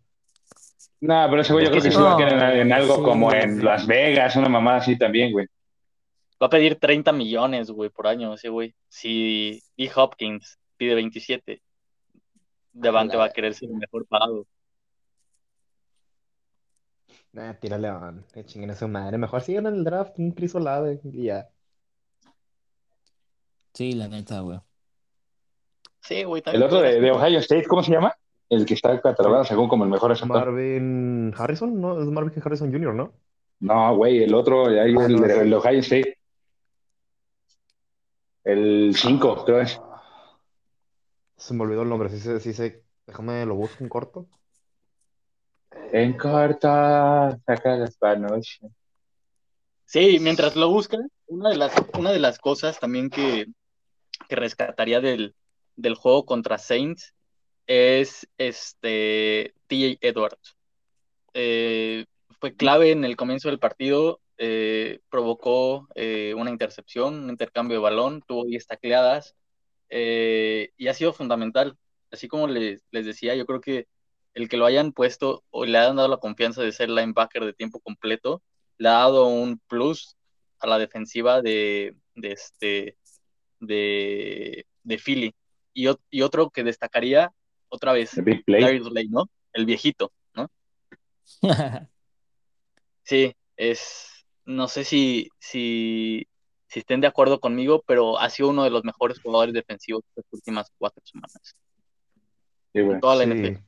No, 1.01 1.27
pero 1.29 1.41
ese 1.41 1.53
güey 1.53 1.65
yo 1.65 1.71
creo 1.71 1.83
que 1.83 1.91
sí 1.91 2.01
va 2.01 2.13
a 2.13 2.17
quedar 2.17 2.53
en, 2.55 2.61
en 2.61 2.73
algo 2.73 2.95
Sí, 2.95 3.03
como 3.03 3.31
sí. 3.31 3.37
en 3.37 3.63
Las 3.63 3.87
Vegas, 3.87 4.35
una 4.35 4.49
mamada 4.49 4.77
así 4.79 4.97
también, 4.97 5.31
güey. 5.31 5.47
Va 6.41 6.47
a 6.47 6.49
pedir 6.49 6.79
30 6.79 7.11
millones, 7.11 7.69
güey, 7.71 7.89
por 7.89 8.07
año 8.07 8.33
ese 8.33 8.49
güey. 8.49 8.75
Si 8.87 9.61
D. 9.77 9.91
Hopkins 9.93 10.57
pide 10.77 10.95
27, 10.95 11.61
Devante 12.71 13.17
va 13.17 13.25
a 13.25 13.31
querer 13.31 13.53
ser 13.53 13.69
el 13.69 13.75
mejor 13.75 14.05
pagado. 14.07 14.47
Nah, 17.31 17.53
tírale 17.53 17.87
a 17.87 18.13
que 18.33 18.45
chinguen 18.45 18.71
a 18.71 18.75
su 18.75 18.87
madre. 18.87 19.17
Mejor 19.17 19.41
sigan 19.41 19.67
en 19.67 19.75
el 19.75 19.83
draft 19.83 20.17
un 20.17 20.31
Chris 20.31 20.55
Olave 20.55 20.99
y 21.03 21.25
ya. 21.25 21.49
Sí, 23.73 23.93
la 23.93 24.07
neta, 24.07 24.39
güey. 24.39 24.59
Sí, 26.01 26.23
güey, 26.23 26.41
El 26.45 26.63
otro 26.63 26.81
de. 26.81 27.11
Ohio 27.11 27.39
State, 27.39 27.67
¿cómo 27.67 27.83
se 27.83 27.91
llama? 27.91 28.13
El 28.49 28.65
que 28.65 28.73
está 28.73 28.99
catalogado 28.99 29.43
según 29.43 29.67
como 29.67 29.83
el 29.83 29.91
mejor 29.91 30.09
receptor. 30.09 30.37
Marvin 30.37 31.33
Harrison, 31.37 31.79
¿no? 31.79 32.01
Es 32.01 32.07
Marvin 32.07 32.41
Harrison 32.43 32.71
Jr., 32.71 32.95
¿no? 32.95 33.13
No, 33.59 33.95
güey, 33.95 34.23
el 34.23 34.33
otro, 34.33 34.67
ahí 34.67 34.95
Ah, 34.97 35.05
el, 35.05 35.15
no, 35.17 35.25
el 35.25 35.49
de 35.49 35.55
Ohio 35.55 35.79
State. 35.79 36.18
El 38.49 38.95
5, 38.95 39.45
creo 39.45 39.61
es. 39.61 39.79
Se 41.37 41.53
me 41.53 41.61
olvidó 41.61 41.83
el 41.83 41.89
nombre, 41.89 42.09
sí 42.09 42.19
sé, 42.19 42.39
sí 42.39 42.51
sé. 42.51 42.83
Déjame 43.05 43.45
lo 43.45 43.53
busco 43.53 43.83
en 43.83 43.89
corto. 43.89 44.27
En 45.91 46.17
corta, 46.17 47.39
saca 47.45 47.75
las 47.75 47.95
panos. 47.97 48.59
Sí, 49.85 50.17
mientras 50.19 50.55
lo 50.55 50.69
buscan, 50.69 51.11
una 51.27 51.51
de 51.51 51.57
las, 51.57 51.73
una 51.95 52.11
de 52.11 52.17
las 52.17 52.39
cosas 52.39 52.79
también 52.79 53.11
que, 53.11 53.45
que 54.27 54.35
rescataría 54.35 54.99
del, 54.99 55.35
del 55.75 55.93
juego 55.93 56.25
contra 56.25 56.57
Saints 56.57 57.13
es 57.67 58.27
este 58.39 59.53
TJ 59.67 59.99
Edwards. 60.01 60.57
Eh, 61.35 62.05
fue 62.39 62.55
clave 62.55 62.91
en 62.91 63.05
el 63.05 63.15
comienzo 63.15 63.49
del 63.49 63.59
partido, 63.59 64.21
eh, 64.39 64.99
provocó 65.09 65.87
eh, 65.95 66.33
una 66.35 66.49
intercepción, 66.49 67.23
un 67.25 67.29
intercambio 67.29 67.77
de 67.77 67.83
balón, 67.83 68.23
tuvo 68.25 68.45
10 68.45 68.65
tacleadas 68.65 69.35
eh, 69.89 70.71
y 70.77 70.87
ha 70.87 70.93
sido 70.93 71.13
fundamental. 71.13 71.77
Así 72.11 72.27
como 72.27 72.47
les, 72.47 72.83
les 72.89 73.05
decía, 73.05 73.35
yo 73.35 73.45
creo 73.45 73.61
que 73.61 73.87
el 74.33 74.49
que 74.49 74.57
lo 74.57 74.65
hayan 74.65 74.93
puesto 74.93 75.43
o 75.51 75.65
le 75.65 75.77
hayan 75.77 75.97
dado 75.97 76.07
la 76.07 76.17
confianza 76.17 76.63
de 76.63 76.71
ser 76.71 76.89
linebacker 76.89 77.43
de 77.45 77.53
tiempo 77.53 77.79
completo, 77.79 78.41
le 78.77 78.89
ha 78.89 78.93
dado 78.93 79.27
un 79.27 79.59
plus 79.67 80.15
a 80.59 80.67
la 80.67 80.79
defensiva 80.79 81.41
de, 81.41 81.95
de 82.15 82.31
este 82.31 82.97
de, 83.59 84.65
de 84.83 84.97
Philly. 84.97 85.35
Y, 85.73 85.85
ot- 85.87 86.01
y 86.09 86.21
otro 86.21 86.49
que 86.49 86.63
destacaría 86.63 87.31
otra 87.67 87.93
vez, 87.93 88.11
Slay, 88.83 89.07
¿no? 89.09 89.29
El 89.53 89.65
viejito, 89.65 90.11
¿no? 90.33 90.49
Sí, 93.03 93.33
es, 93.57 94.18
no 94.49 94.67
sé 94.67 94.83
si, 94.83 95.29
si, 95.39 96.27
si 96.67 96.79
estén 96.79 97.01
de 97.01 97.07
acuerdo 97.07 97.39
conmigo, 97.39 97.83
pero 97.85 98.17
ha 98.19 98.29
sido 98.31 98.49
uno 98.49 98.63
de 98.63 98.71
los 98.71 98.83
mejores 98.83 99.19
jugadores 99.21 99.53
defensivos 99.53 100.01
de 100.15 100.23
las 100.23 100.33
últimas 100.33 100.71
cuatro 100.77 101.03
semanas. 101.05 101.55
Sí. 102.73 102.79
En 102.79 102.99
toda 102.99 103.15
la 103.15 103.23
Sí. 103.25 103.29
NFL. 103.29 103.63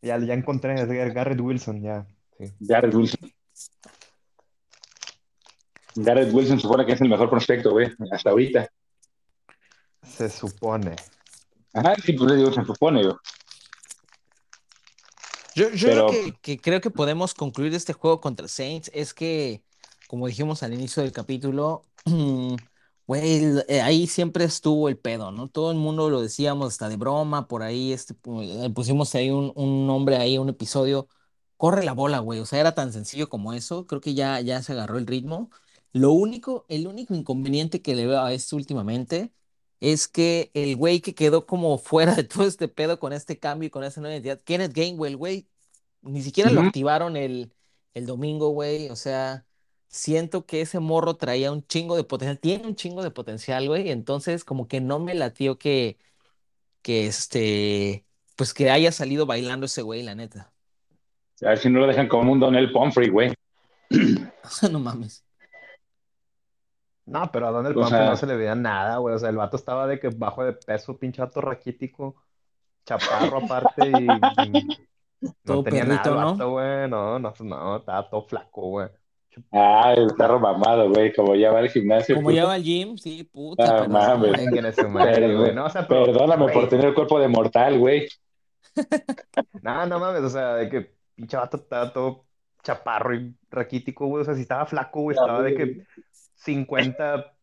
Ya, 0.00 0.18
ya 0.18 0.34
encontré, 0.34 0.74
es 0.74 0.88
Garrett 1.14 1.40
Wilson, 1.40 1.82
ya. 1.82 2.06
Sí. 2.38 2.52
Garrett 2.60 2.94
Wilson. 2.94 3.30
Garrett 5.96 6.32
Wilson 6.32 6.58
supone 6.60 6.86
que 6.86 6.92
es 6.92 7.00
el 7.02 7.08
mejor 7.08 7.28
prospecto, 7.28 7.70
güey, 7.70 7.88
hasta 8.10 8.30
ahorita. 8.30 8.68
Se 10.02 10.28
supone. 10.30 10.96
Ajá, 11.74 11.94
sí, 11.96 12.14
pues 12.14 12.30
le 12.30 12.36
digo, 12.38 12.52
se 12.52 12.64
supone, 12.64 13.02
güey. 13.02 13.16
Yo, 15.54 15.70
yo 15.70 15.86
Pero- 15.88 16.06
lo 16.06 16.10
que, 16.12 16.32
que 16.40 16.58
creo 16.60 16.80
que 16.80 16.90
podemos 16.90 17.34
concluir 17.34 17.74
este 17.74 17.92
juego 17.92 18.20
contra 18.20 18.48
Saints 18.48 18.90
es 18.94 19.14
que, 19.14 19.62
como 20.08 20.26
dijimos 20.26 20.62
al 20.62 20.74
inicio 20.74 21.02
del 21.02 21.12
capítulo, 21.12 21.84
güey, 23.06 23.44
eh, 23.68 23.80
ahí 23.82 24.06
siempre 24.06 24.44
estuvo 24.44 24.88
el 24.88 24.98
pedo, 24.98 25.30
¿no? 25.30 25.48
Todo 25.48 25.70
el 25.70 25.76
mundo 25.78 26.10
lo 26.10 26.20
decíamos 26.22 26.68
hasta 26.72 26.88
de 26.88 26.96
broma, 26.96 27.46
por 27.48 27.62
ahí 27.62 27.92
este, 27.92 28.14
eh, 28.42 28.70
pusimos 28.74 29.14
ahí 29.14 29.30
un, 29.30 29.52
un 29.54 29.86
nombre 29.86 30.16
ahí, 30.16 30.38
un 30.38 30.48
episodio, 30.48 31.08
corre 31.56 31.84
la 31.84 31.92
bola, 31.92 32.18
güey, 32.18 32.40
o 32.40 32.46
sea, 32.46 32.60
era 32.60 32.74
tan 32.74 32.92
sencillo 32.92 33.28
como 33.28 33.52
eso, 33.52 33.86
creo 33.86 34.00
que 34.00 34.14
ya, 34.14 34.40
ya 34.40 34.62
se 34.62 34.72
agarró 34.72 34.98
el 34.98 35.06
ritmo. 35.06 35.50
Lo 35.92 36.12
único, 36.12 36.66
el 36.68 36.86
único 36.88 37.14
inconveniente 37.14 37.80
que 37.80 37.94
le 37.94 38.06
veo 38.06 38.20
a 38.22 38.32
esto 38.32 38.56
últimamente 38.56 39.32
es 39.92 40.08
que 40.08 40.50
el 40.54 40.76
güey 40.76 41.00
que 41.00 41.14
quedó 41.14 41.46
como 41.46 41.78
fuera 41.78 42.14
de 42.14 42.24
todo 42.24 42.46
este 42.46 42.68
pedo 42.68 42.98
con 42.98 43.12
este 43.12 43.38
cambio 43.38 43.66
y 43.66 43.70
con 43.70 43.84
esa 43.84 44.00
nueva 44.00 44.14
identidad, 44.14 44.40
Kenneth 44.40 44.72
Gainwell, 44.74 45.16
güey, 45.16 45.46
ni 46.02 46.22
siquiera 46.22 46.50
lo 46.50 46.62
activaron 46.62 47.16
el, 47.16 47.52
el 47.94 48.06
domingo, 48.06 48.48
güey. 48.50 48.88
O 48.90 48.96
sea, 48.96 49.46
siento 49.88 50.46
que 50.46 50.60
ese 50.62 50.80
morro 50.80 51.16
traía 51.16 51.52
un 51.52 51.66
chingo 51.66 51.96
de 51.96 52.04
potencial, 52.04 52.38
tiene 52.38 52.66
un 52.66 52.76
chingo 52.76 53.02
de 53.02 53.10
potencial, 53.10 53.66
güey. 53.68 53.90
Entonces, 53.90 54.44
como 54.44 54.68
que 54.68 54.80
no 54.80 54.98
me 55.00 55.14
latió 55.14 55.58
que, 55.58 55.98
que 56.82 57.06
este, 57.06 58.06
pues 58.36 58.54
que 58.54 58.70
haya 58.70 58.92
salido 58.92 59.26
bailando 59.26 59.66
ese 59.66 59.82
güey, 59.82 60.02
la 60.02 60.14
neta. 60.14 60.52
A 61.42 61.50
ver 61.50 61.58
si 61.58 61.68
no 61.68 61.80
lo 61.80 61.86
dejan 61.86 62.08
como 62.08 62.32
un 62.32 62.40
Donell 62.40 62.72
Pumphrey, 62.72 63.08
güey. 63.10 63.32
No 64.70 64.78
mames. 64.78 65.23
No, 67.06 67.30
pero 67.30 67.48
a 67.48 67.50
Donald 67.50 67.76
O 67.76 67.80
Pumphrey 67.80 68.00
sea- 68.00 68.10
no 68.10 68.16
se 68.16 68.26
le 68.26 68.36
veía 68.36 68.54
nada, 68.54 68.96
güey. 68.98 69.14
O 69.14 69.18
sea, 69.18 69.28
el 69.28 69.36
vato 69.36 69.56
estaba 69.56 69.86
de 69.86 69.98
que 70.00 70.08
bajo 70.08 70.44
de 70.44 70.54
peso, 70.54 70.96
pinche 70.98 71.20
vato 71.20 71.40
raquítico, 71.40 72.16
chaparro 72.86 73.38
aparte 73.38 73.88
y, 73.88 73.90
y 74.48 74.52
no 75.20 75.34
Todo 75.44 75.62
tenía 75.64 75.84
nada 75.84 76.02
perrito, 76.02 76.20
¿no? 76.20 76.32
vato, 76.32 76.50
güey. 76.50 76.88
No, 76.88 77.18
no, 77.18 77.34
no, 77.40 77.76
estaba 77.76 78.08
todo 78.08 78.22
flaco, 78.26 78.62
güey. 78.68 78.88
Ah, 79.50 79.92
el 79.96 80.14
perro 80.16 80.38
mamado, 80.38 80.88
güey, 80.90 81.12
como 81.12 81.34
ya 81.34 81.50
va 81.50 81.58
al 81.58 81.68
gimnasio. 81.68 82.14
Como 82.14 82.28
puto. 82.28 82.36
ya 82.36 82.44
va 82.46 82.54
al 82.54 82.62
gym, 82.62 82.96
sí, 82.96 83.24
puta, 83.24 83.82
Ah, 83.84 83.88
mames. 83.88 84.30
no, 84.30 84.36
Chinguen 84.38 84.66
a 84.66 84.72
su 84.72 84.88
madre, 84.88 85.14
Pero, 85.14 85.38
güey. 85.40 85.54
No, 85.54 85.64
o 85.66 85.70
sea, 85.70 85.88
pero, 85.88 86.04
Perdóname 86.06 86.44
güey, 86.44 86.54
por 86.54 86.68
tener 86.68 86.86
el 86.86 86.94
cuerpo 86.94 87.18
de 87.18 87.28
mortal, 87.28 87.78
güey. 87.78 88.08
No, 89.62 89.86
no 89.86 89.98
mames, 89.98 90.22
o 90.22 90.28
sea, 90.30 90.54
de 90.54 90.68
que 90.68 90.94
pinche 91.14 91.36
vato 91.36 91.56
estaba 91.56 91.92
todo 91.92 92.24
chaparro 92.62 93.14
y 93.14 93.34
raquítico, 93.50 94.06
güey. 94.06 94.22
O 94.22 94.24
sea, 94.24 94.34
si 94.34 94.42
estaba 94.42 94.66
flaco, 94.66 95.00
güey, 95.02 95.16
estaba 95.16 95.42
de 95.42 95.54
que 95.54 95.86
50, 96.34 97.36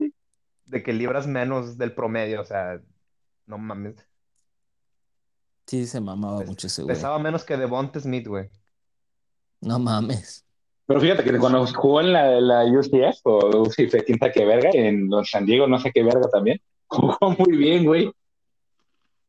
de 0.65 0.83
que 0.83 0.93
libras 0.93 1.27
menos 1.27 1.77
del 1.77 1.93
promedio, 1.93 2.41
o 2.41 2.45
sea, 2.45 2.79
no 3.45 3.57
mames. 3.57 3.95
sí 5.65 5.85
se 5.85 5.99
mamaba 5.99 6.39
Pes- 6.39 6.47
mucho 6.47 6.67
ese 6.67 6.83
güey. 6.83 6.95
Pesaba 6.95 7.19
menos 7.19 7.43
que 7.43 7.57
Devonta 7.57 7.99
Smith, 7.99 8.27
güey. 8.27 8.49
No 9.61 9.79
mames. 9.79 10.45
Pero 10.85 10.99
fíjate 10.99 11.23
que 11.23 11.37
cuando 11.37 11.65
jugó 11.67 12.01
en 12.01 12.11
la, 12.11 12.41
la 12.41 12.65
UCF 12.65 13.19
o 13.23 13.61
UCF, 13.61 14.03
quién 14.05 14.19
qué 14.33 14.45
verga, 14.45 14.69
en 14.73 15.09
San 15.23 15.45
Diego, 15.45 15.67
no 15.67 15.79
sé 15.79 15.91
qué 15.93 16.03
verga 16.03 16.27
también, 16.29 16.59
jugó 16.87 17.17
muy 17.37 17.57
bien, 17.57 17.85
güey. 17.85 18.11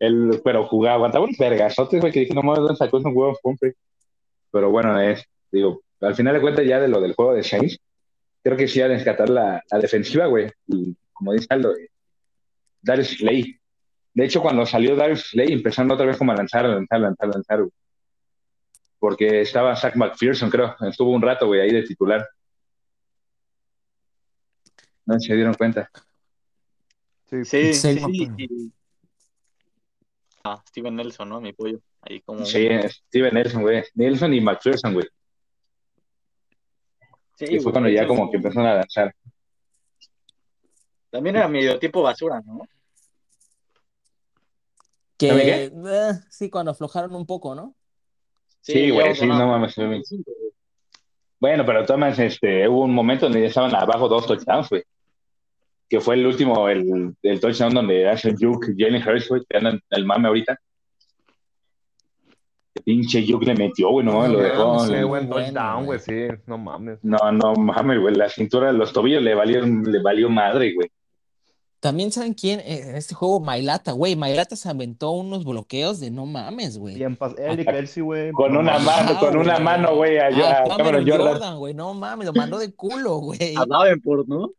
Él, 0.01 0.40
pero 0.42 0.66
jugaba, 0.66 0.96
aguantaba 0.96 1.25
unos 1.25 1.38
vergazotes, 1.38 2.01
güey, 2.01 2.12
que 2.12 2.20
dije, 2.20 2.35
no 2.35 2.42
mames, 2.42 2.61
¿dónde 2.61 2.77
sacó 2.77 2.98
esos 2.98 3.12
huevos, 3.14 3.38
Pumphrey? 3.40 3.72
Pero 4.51 4.70
bueno, 4.70 4.98
es, 5.01 5.25
digo, 5.53 5.83
al 6.01 6.16
final 6.16 6.35
de 6.35 6.40
cuentas 6.40 6.66
ya 6.66 6.81
de 6.81 6.88
lo 6.88 7.01
del 7.01 7.14
juego 7.14 7.35
de 7.35 7.44
Saints, 7.44 7.79
creo 8.42 8.57
que 8.57 8.68
sí 8.68 8.81
a 8.81 8.88
descatar 8.88 9.31
la, 9.31 9.62
la 9.70 9.78
defensiva, 9.78 10.26
güey. 10.26 10.50
Y 10.66 10.96
como 11.12 11.33
dice 11.33 11.46
Aldo, 11.50 11.76
eh, 11.76 11.90
Darius 12.81 13.09
Slay. 13.18 13.59
De 14.14 14.24
hecho, 14.24 14.42
cuando 14.42 14.66
salió 14.66 14.96
Darius 14.96 15.31
Slay, 15.31 15.52
empezaron 15.52 15.90
otra 15.90 16.07
vez 16.07 16.16
como 16.16 16.33
a 16.33 16.37
lanzar, 16.37 16.64
a 16.66 16.68
lanzar, 16.68 16.98
a 16.98 17.00
lanzar, 17.00 17.28
a 17.28 17.33
lanzar, 17.33 17.59
güey. 17.61 17.72
Porque 18.98 19.40
estaba 19.40 19.74
Zach 19.76 19.96
McPherson, 19.96 20.50
creo. 20.50 20.76
Estuvo 20.88 21.11
un 21.11 21.22
rato, 21.22 21.46
güey, 21.46 21.61
ahí 21.61 21.72
de 21.72 21.83
titular. 21.83 22.28
No 25.07 25.18
se 25.18 25.35
dieron 25.35 25.55
cuenta. 25.55 25.90
Sí, 27.28 27.44
Sí, 27.44 27.74
Sí, 27.74 27.94
sí, 27.96 28.72
Ah, 30.44 30.61
Steven 30.68 30.96
Nelson, 30.96 31.28
¿no? 31.28 31.40
Mi 31.40 31.52
pollo. 31.52 31.81
Ahí 32.02 32.20
como. 32.20 32.44
Sí, 32.44 32.68
Steven 33.09 33.35
Nelson, 33.35 33.62
güey. 33.62 33.85
Nelson 33.94 34.35
y 34.35 34.40
McPherson, 34.40 34.94
güey. 34.94 35.07
Sí, 37.46 37.57
Y 37.57 37.61
fue 37.61 37.72
cuando 37.72 37.90
ya 37.90 38.07
como 38.07 38.31
que 38.31 38.37
empezaron 38.37 38.68
a 38.68 38.74
lanzar. 38.74 39.14
También 41.11 41.37
era 41.37 41.48
medio 41.48 41.78
tiempo 41.78 42.02
basura, 42.02 42.40
¿no? 42.44 42.61
Que, 45.18 45.66
eh, 45.66 46.12
sí, 46.31 46.50
cuando 46.50 46.70
aflojaron 46.72 47.14
un 47.14 47.26
poco, 47.26 47.55
¿no? 47.55 47.74
Sí, 48.61 48.90
güey, 48.90 49.14
sí, 49.14 49.26
no 49.26 49.46
mames. 49.46 49.74
como 49.74 49.87
sí. 49.87 49.90
25, 49.90 50.22
güey. 50.24 50.52
Bueno, 51.38 51.66
pero 51.66 51.85
tomas, 51.85 52.18
este, 52.18 52.68
hubo 52.68 52.83
un 52.83 52.94
momento 52.94 53.26
donde 53.26 53.40
ya 53.40 53.48
estaban 53.48 53.74
abajo 53.74 54.09
dos 54.09 54.26
touchdowns, 54.26 54.68
güey. 54.68 54.85
Que 55.88 56.00
fue 56.00 56.14
el 56.14 56.26
último, 56.26 56.68
el, 56.68 57.14
el 57.22 57.40
touchdown 57.40 57.74
donde 57.74 58.09
hace 58.09 58.33
Duke, 58.33 58.74
Jalen 58.76 59.07
Hurts, 59.07 59.28
güey, 59.28 59.42
que 59.48 59.57
andan 59.59 59.81
el 59.90 60.05
mame 60.05 60.28
ahorita. 60.28 60.59
Pinche 62.83 63.25
Yuk 63.25 63.42
le 63.45 63.55
metió, 63.55 63.90
güey, 63.90 64.05
no, 64.07 64.12
No 64.27 64.29
lo 64.29 64.38
dejó. 64.40 64.75
mames, 64.75 64.90
Qué 64.90 64.97
le- 64.97 65.05
buen 65.05 65.29
touchdown, 65.31 65.85
güey. 65.87 65.99
sí, 66.01 66.27
no 66.47 66.59
mames. 66.59 66.99
No, 67.03 67.18
no 67.33 67.55
mames, 67.55 68.01
güey, 68.01 68.14
la 68.14 68.29
cintura, 68.29 68.73
los 68.73 68.92
tobillos 68.92 69.23
le 69.23 69.35
valió, 69.35 69.64
le 69.66 70.03
valió 70.03 70.29
madre, 70.29 70.75
güey. 70.75 70.88
También 71.81 72.12
saben 72.12 72.35
quién 72.35 72.61
en 72.64 72.95
este 72.95 73.12
juego 73.12 73.40
Mailata, 73.40 73.90
güey. 73.90 74.14
Mailata 74.14 74.55
se 74.55 74.68
aventó 74.68 75.11
unos 75.11 75.45
bloqueos 75.45 75.99
de 75.99 76.12
no 76.12 76.27
mames, 76.27 76.79
güey. 76.79 76.95
Bien 76.95 77.18
Eric 77.38 77.68
güey. 78.03 78.31
Con 78.31 78.53
no 78.53 78.61
una 78.61 78.79
mames. 78.79 78.87
mano, 78.87 79.18
con 79.18 79.37
una 79.37 79.59
mano, 79.59 79.97
güey, 79.97 80.18
a, 80.18 80.27
Ah, 80.29 80.62
a 80.64 80.77
Cameron 80.77 81.05
Jordan. 81.09 81.59
Güey. 81.59 81.75
No 81.75 81.92
mames, 81.92 82.27
lo 82.29 82.33
mandó 82.35 82.59
de 82.59 82.73
culo, 82.73 83.16
güey. 83.16 83.57
A 83.57 83.64
Davenport, 83.66 84.29
¿no? 84.29 84.53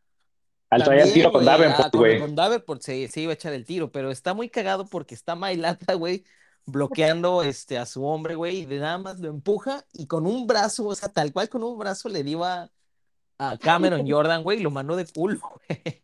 Al 0.69 0.83
traer 0.83 1.01
También, 1.03 1.13
tiro 1.13 1.31
con 1.31 1.43
ah, 1.43 1.51
Davenport, 1.51 1.91
con- 1.91 1.99
güey. 2.01 2.19
Con 2.19 2.35
Davenport 2.35 2.81
se, 2.81 3.07
se 3.07 3.21
iba 3.21 3.31
a 3.31 3.35
echar 3.35 3.53
el 3.53 3.63
tiro, 3.63 3.89
pero 3.89 4.11
está 4.11 4.33
muy 4.33 4.49
cagado 4.49 4.85
porque 4.87 5.15
está 5.15 5.35
Mailata, 5.35 5.93
güey, 5.93 6.25
bloqueando 6.65 7.43
este, 7.43 7.77
a 7.77 7.85
su 7.85 8.05
hombre, 8.05 8.35
güey, 8.35 8.59
y 8.61 8.65
de 8.65 8.79
nada 8.79 8.97
más 8.97 9.19
lo 9.19 9.29
empuja 9.29 9.83
y 9.93 10.07
con 10.07 10.25
un 10.25 10.47
brazo, 10.47 10.85
o 10.87 10.95
sea, 10.95 11.09
tal 11.09 11.31
cual 11.33 11.49
con 11.49 11.63
un 11.63 11.77
brazo 11.77 12.07
le 12.09 12.23
dio 12.23 12.43
a, 12.43 12.69
a 13.37 13.57
Cameron 13.57 14.09
Jordan, 14.09 14.43
güey, 14.43 14.59
y 14.59 14.63
lo 14.63 14.71
mandó 14.71 14.95
de 14.95 15.05
culo, 15.05 15.39
güey. 15.67 16.01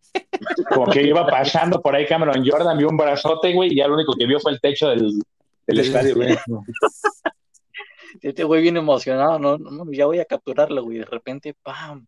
Como 0.73 0.87
que 0.91 1.03
iba 1.03 1.25
pasando 1.27 1.81
por 1.81 1.95
ahí 1.95 2.05
Cameron 2.05 2.43
Jordan, 2.45 2.77
vio 2.77 2.89
un 2.89 2.97
brazote, 2.97 3.53
güey, 3.53 3.71
y 3.71 3.77
ya 3.77 3.87
lo 3.87 3.95
único 3.95 4.13
que 4.17 4.25
vio 4.25 4.39
fue 4.39 4.51
el 4.51 4.59
techo 4.61 4.89
del, 4.89 5.21
del 5.67 5.79
estadio, 5.79 6.15
güey. 6.15 6.37
Este 8.21 8.43
güey 8.43 8.61
viene 8.63 8.79
emocionado, 8.79 9.37
¿no? 9.39 9.57
no, 9.57 9.69
no, 9.69 9.91
ya 9.91 10.07
voy 10.07 10.19
a 10.19 10.25
capturarlo, 10.25 10.83
güey. 10.83 10.97
De 10.97 11.05
repente, 11.05 11.53
¡pam! 11.61 12.05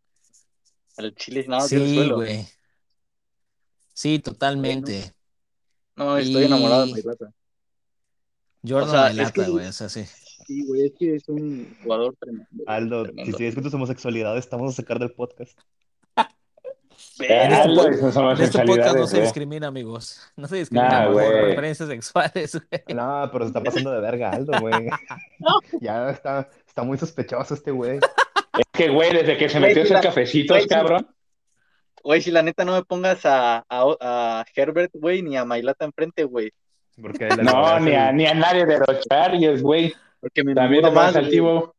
Al 0.97 1.13
chile 1.15 1.45
nada, 1.47 1.67
dio 1.67 1.77
el 1.79 1.87
Sí, 1.87 1.95
suelo. 1.95 2.15
güey. 2.15 2.47
Sí, 3.93 4.19
totalmente. 4.19 5.13
No, 5.95 6.17
estoy 6.17 6.45
enamorado 6.45 6.85
de 6.85 6.89
Y- 6.89 6.93
Mailata. 6.93 7.31
Jordan 8.67 8.87
O 8.89 8.91
sea, 9.13 9.23
es 9.23 9.31
que- 9.31 9.43
güey, 9.43 9.65
o 9.67 9.71
sea, 9.71 9.89
sí. 9.89 10.05
Sí, 10.47 10.65
güey, 10.65 10.85
es 10.87 10.93
que 10.97 11.15
es 11.15 11.29
un 11.29 11.77
jugador 11.83 12.15
tremendo. 12.19 12.47
Aldo, 12.67 13.03
tremendo. 13.03 13.31
si 13.31 13.37
sigues 13.37 13.55
con 13.55 13.63
tu 13.69 13.75
homosexualidad, 13.75 14.37
estamos 14.37 14.73
a 14.73 14.75
sacar 14.75 14.99
del 14.99 15.11
podcast. 15.11 15.57
Este 17.19 17.27
pod- 17.69 18.35
En 18.37 18.41
este 18.43 18.63
podcast 18.65 18.95
no 18.97 19.07
se 19.07 19.15
güey. 19.17 19.21
discrimina, 19.23 19.67
amigos. 19.67 20.19
No 20.35 20.47
se 20.47 20.57
discrimina 20.57 20.89
Nah, 20.89 21.03
por 21.05 21.13
güey. 21.13 21.41
preferencias 21.45 21.89
sexuales, 21.89 22.51
güey. 22.69 22.95
No, 22.95 23.29
pero 23.31 23.45
se 23.45 23.49
está 23.49 23.63
pasando 23.63 23.91
de 23.91 24.01
verga, 24.01 24.31
Aldo, 24.31 24.59
güey. 24.59 24.73
Ya 25.81 26.09
está, 26.09 26.49
está 26.67 26.83
muy 26.83 26.97
sospechoso 26.97 27.53
este 27.53 27.71
güey. 27.71 27.97
Es 27.97 28.65
que, 28.71 28.89
güey, 28.89 29.13
desde 29.13 29.37
que 29.37 29.49
se 29.49 29.59
Güey, 29.59 29.75
metió 29.75 30.01
cafecitos, 30.01 30.55
güey, 30.57 30.63
sí. 30.63 30.69
cabrón. 30.69 31.07
Güey, 32.03 32.21
si 32.21 32.31
la 32.31 32.41
neta 32.41 32.65
no 32.65 32.73
me 32.73 32.83
pongas 32.83 33.25
a, 33.25 33.63
a, 33.69 33.95
a 34.01 34.45
Herbert, 34.55 34.91
güey, 34.93 35.21
ni 35.21 35.37
a 35.37 35.45
Mailata 35.45 35.85
enfrente, 35.85 36.23
güey. 36.23 36.51
Porque 36.99 37.27
No, 37.43 37.79
ni 37.79 37.93
a, 37.93 38.11
ni 38.11 38.25
a 38.25 38.33
nadie 38.33 38.65
de 38.65 38.79
los 38.79 39.01
Chargers, 39.07 39.61
güey. 39.61 39.93
Porque 40.19 40.43
me 40.43 40.53
También 40.55 40.81
pones 40.81 40.95
más, 40.95 41.15
altivo. 41.15 41.73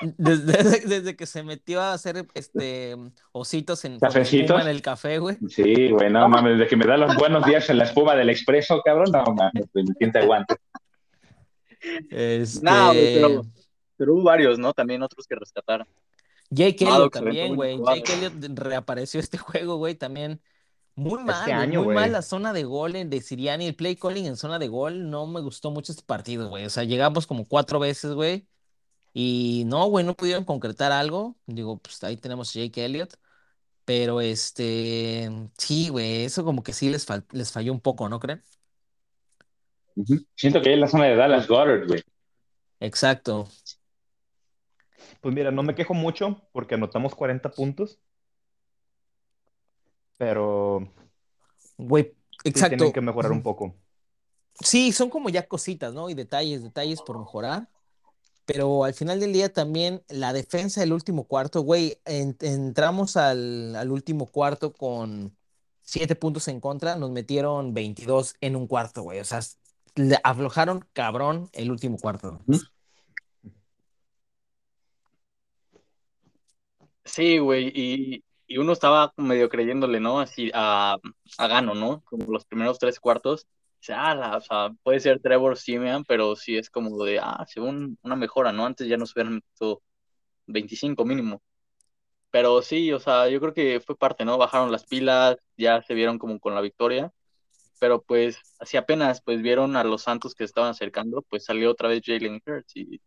Desde, 0.00 0.52
desde- 0.62 0.80
desde 0.88 1.16
que 1.16 1.26
se 1.26 1.42
metió 1.42 1.80
a 1.80 1.92
hacer 1.92 2.26
este 2.34 2.96
ositos 3.32 3.84
en, 3.84 3.98
¿Cafecitos? 4.00 4.60
en 4.60 4.68
el 4.68 4.82
café, 4.82 5.18
güey. 5.18 5.36
Sí, 5.48 5.90
güey, 5.90 6.10
no 6.10 6.28
mames, 6.28 6.58
desde 6.58 6.68
que 6.68 6.76
me 6.76 6.86
da 6.86 6.96
los 6.96 7.14
buenos 7.16 7.44
días 7.46 7.68
en 7.70 7.78
la 7.78 7.84
espuma 7.84 8.16
del 8.16 8.30
expreso, 8.30 8.80
cabrón, 8.84 9.12
no 9.12 9.22
mames, 9.34 9.66
¿quién 9.98 10.10
te 10.10 10.18
aguanta? 10.18 10.56
Este... 12.10 12.64
No, 12.64 12.86
güey, 12.88 13.14
pero- 13.14 13.42
Pero 13.96 14.14
hubo 14.14 14.22
varios, 14.24 14.58
¿no? 14.58 14.72
También 14.72 15.02
otros 15.02 15.26
que 15.26 15.36
rescataron. 15.36 15.86
Jake 16.50 16.84
Elliott 16.84 17.12
también, 17.12 17.54
güey. 17.54 17.78
Jake 17.78 18.12
Elliott 18.14 18.58
reapareció 18.58 19.20
este 19.20 19.38
juego, 19.38 19.76
güey, 19.76 19.94
también. 19.94 20.40
Muy 20.94 21.22
mal, 21.24 21.50
año, 21.62 21.82
muy 21.84 21.94
mal 21.94 22.12
la 22.12 22.22
zona 22.22 22.52
de 22.52 22.64
gol 22.64 22.96
en- 22.96 23.08
de 23.10 23.20
Siriani. 23.20 23.66
El 23.66 23.74
play 23.74 23.96
calling 23.96 24.26
en 24.26 24.36
zona 24.36 24.58
de 24.58 24.68
gol 24.68 25.08
no 25.10 25.26
me 25.26 25.40
gustó 25.40 25.70
mucho 25.70 25.92
este 25.92 26.04
partido, 26.04 26.48
güey. 26.48 26.66
O 26.66 26.70
sea, 26.70 26.84
llegamos 26.84 27.26
como 27.26 27.46
cuatro 27.46 27.78
veces, 27.78 28.12
güey. 28.12 28.46
Y 29.14 29.64
no, 29.66 29.86
güey, 29.86 30.04
no 30.04 30.14
pudieron 30.14 30.44
concretar 30.44 30.92
algo. 30.92 31.36
Digo, 31.46 31.78
pues 31.78 32.02
ahí 32.04 32.16
tenemos 32.16 32.54
a 32.54 32.60
Jake 32.60 32.84
Elliott. 32.84 33.14
Pero 33.84 34.20
este, 34.20 35.30
sí, 35.58 35.88
güey, 35.88 36.24
eso 36.24 36.44
como 36.44 36.62
que 36.62 36.72
sí 36.72 36.88
les, 36.90 37.06
fal- 37.08 37.26
les 37.32 37.50
falló 37.52 37.72
un 37.72 37.80
poco, 37.80 38.08
¿no 38.08 38.20
creen? 38.20 38.42
Siento 40.36 40.62
que 40.62 40.72
en 40.72 40.80
la 40.80 40.88
zona 40.88 41.06
de 41.06 41.16
Dallas 41.16 41.46
Goddard, 41.48 41.86
güey. 41.86 42.02
Exacto. 42.80 43.48
Pues 45.20 45.34
mira, 45.34 45.50
no 45.50 45.62
me 45.62 45.74
quejo 45.74 45.94
mucho 45.94 46.40
porque 46.52 46.74
anotamos 46.76 47.14
40 47.14 47.50
puntos. 47.50 47.98
Pero 50.22 50.88
Güey, 51.76 52.14
sí 52.44 52.50
exacto. 52.50 52.76
tienen 52.76 52.92
que 52.92 53.00
mejorar 53.00 53.32
un 53.32 53.42
poco. 53.42 53.74
Sí, 54.60 54.92
son 54.92 55.10
como 55.10 55.30
ya 55.30 55.48
cositas, 55.48 55.94
¿no? 55.94 56.08
Y 56.10 56.14
detalles, 56.14 56.62
detalles 56.62 57.02
por 57.02 57.18
mejorar. 57.18 57.68
Pero 58.44 58.84
al 58.84 58.94
final 58.94 59.18
del 59.18 59.32
día 59.32 59.52
también 59.52 60.04
la 60.08 60.32
defensa 60.32 60.80
del 60.80 60.92
último 60.92 61.24
cuarto, 61.24 61.62
güey, 61.62 61.98
en- 62.04 62.36
entramos 62.40 63.16
al, 63.16 63.74
al 63.74 63.90
último 63.90 64.26
cuarto 64.26 64.72
con 64.72 65.36
siete 65.80 66.14
puntos 66.14 66.46
en 66.46 66.60
contra, 66.60 66.94
nos 66.94 67.10
metieron 67.10 67.74
22 67.74 68.36
en 68.40 68.54
un 68.54 68.68
cuarto, 68.68 69.02
güey. 69.02 69.18
O 69.18 69.24
sea, 69.24 69.40
le 69.96 70.18
aflojaron 70.22 70.84
cabrón 70.92 71.48
el 71.52 71.72
último 71.72 71.98
cuarto. 71.98 72.40
Sí, 77.04 77.38
güey, 77.38 77.72
y, 77.74 78.24
y 78.52 78.58
uno 78.58 78.72
estaba 78.72 79.12
medio 79.16 79.48
creyéndole, 79.48 79.98
¿no? 79.98 80.20
Así 80.20 80.50
a, 80.54 80.98
a 81.38 81.46
Gano, 81.48 81.74
¿no? 81.74 82.02
Como 82.04 82.30
los 82.30 82.44
primeros 82.44 82.78
tres 82.78 83.00
cuartos. 83.00 83.46
Ah, 83.88 84.36
o 84.36 84.40
sea, 84.42 84.70
puede 84.82 85.00
ser 85.00 85.20
Trevor 85.20 85.56
Simeon, 85.56 86.04
pero 86.04 86.36
sí 86.36 86.56
es 86.58 86.70
como 86.70 87.02
de, 87.04 87.18
ah, 87.18 87.44
según 87.48 87.98
una 88.02 88.14
mejora, 88.16 88.52
¿no? 88.52 88.66
Antes 88.66 88.88
ya 88.88 88.98
nos 88.98 89.12
hubieran 89.14 89.36
metido 89.36 89.82
25 90.46 91.04
mínimo. 91.04 91.42
Pero 92.30 92.62
sí, 92.62 92.92
o 92.92 93.00
sea, 93.00 93.28
yo 93.28 93.40
creo 93.40 93.54
que 93.54 93.80
fue 93.80 93.96
parte, 93.96 94.24
¿no? 94.24 94.38
Bajaron 94.38 94.72
las 94.72 94.84
pilas, 94.86 95.36
ya 95.56 95.82
se 95.82 95.94
vieron 95.94 96.18
como 96.18 96.38
con 96.40 96.54
la 96.54 96.60
victoria. 96.60 97.12
Pero 97.80 98.02
pues, 98.02 98.38
así 98.60 98.76
apenas, 98.76 99.22
pues 99.22 99.42
vieron 99.42 99.76
a 99.76 99.84
los 99.84 100.02
Santos 100.02 100.34
que 100.34 100.44
estaban 100.44 100.70
acercando, 100.70 101.22
pues 101.22 101.44
salió 101.44 101.70
otra 101.70 101.88
vez 101.88 102.02
Jalen 102.04 102.42
Hurts 102.46 102.76
y, 102.76 103.00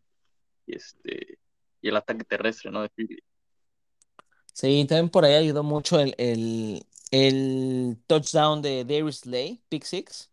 y 0.67 0.75
este, 0.75 1.39
y 1.81 1.89
el 1.89 1.97
ataque 1.97 2.25
terrestre, 2.25 2.71
¿no? 2.71 2.81
De 2.83 2.89
Philly. 2.89 3.19
Sí, 4.55 4.85
también 4.87 5.09
por 5.09 5.25
ahí 5.25 5.33
ayudó 5.33 5.63
mucho 5.63 5.99
el, 5.99 6.15
el, 6.17 6.85
el 7.11 7.97
touchdown 8.07 8.61
de 8.61 8.85
Darius 8.85 9.17
Slay, 9.17 9.61
pick 9.67 9.83
six. 9.83 10.29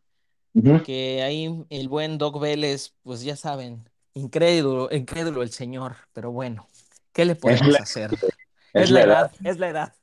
Ujú. 0.55 0.83
que 0.85 1.23
ahí 1.23 1.65
el 1.71 1.89
buen 1.89 2.19
Doc 2.19 2.39
Vélez, 2.39 2.95
pues 3.03 3.25
ya 3.25 3.35
saben, 3.35 3.89
incrédulo, 4.15 4.89
incrédulo 4.95 5.43
el 5.43 5.51
señor, 5.51 5.97
pero 6.13 6.31
bueno, 6.31 6.69
¿qué 7.13 7.25
le 7.25 7.35
podemos 7.35 7.67
la- 7.69 7.79
hacer? 7.81 8.11
Es 8.75 8.85
Es 8.85 8.91
la 8.91 9.01
la 9.01 9.05
edad, 9.07 9.33
es 9.45 9.59
la 9.59 9.69
edad. 9.69 9.95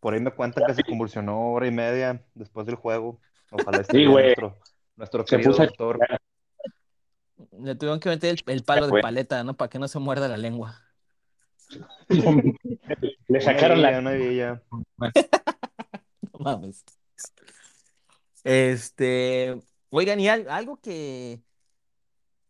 Por 0.00 0.14
ahí 0.14 0.20
me 0.20 0.30
cuentan 0.30 0.64
que 0.64 0.74
se 0.74 0.84
convulsionó 0.84 1.52
hora 1.52 1.66
y 1.66 1.70
media 1.72 2.24
después 2.34 2.66
del 2.66 2.76
juego. 2.76 3.18
Ojalá 3.50 3.80
esté 3.80 3.92
Sí, 3.94 3.98
bien 3.98 4.10
güey. 4.12 4.24
nuestro, 4.26 4.58
nuestro 4.96 5.26
Se 5.26 5.36
querido 5.36 5.50
puso 5.50 5.62
a 5.62 5.66
doctor. 5.66 5.98
Le 7.58 7.74
tuvieron 7.74 8.00
que 8.00 8.08
meter 8.10 8.30
el, 8.46 8.52
el 8.52 8.62
palo 8.64 8.86
de 8.86 8.90
Güey. 8.92 9.02
paleta, 9.02 9.42
¿no? 9.44 9.54
Para 9.56 9.68
que 9.68 9.78
no 9.78 9.88
se 9.88 9.98
muerda 9.98 10.28
la 10.28 10.36
lengua. 10.36 10.80
Le 13.28 13.40
sacaron 13.40 13.82
la... 13.82 14.00
No 16.32 16.38
mames. 16.40 16.84
Este, 18.44 19.60
oigan, 19.90 20.20
y 20.20 20.28
al- 20.28 20.48
algo 20.50 20.80
que, 20.80 21.40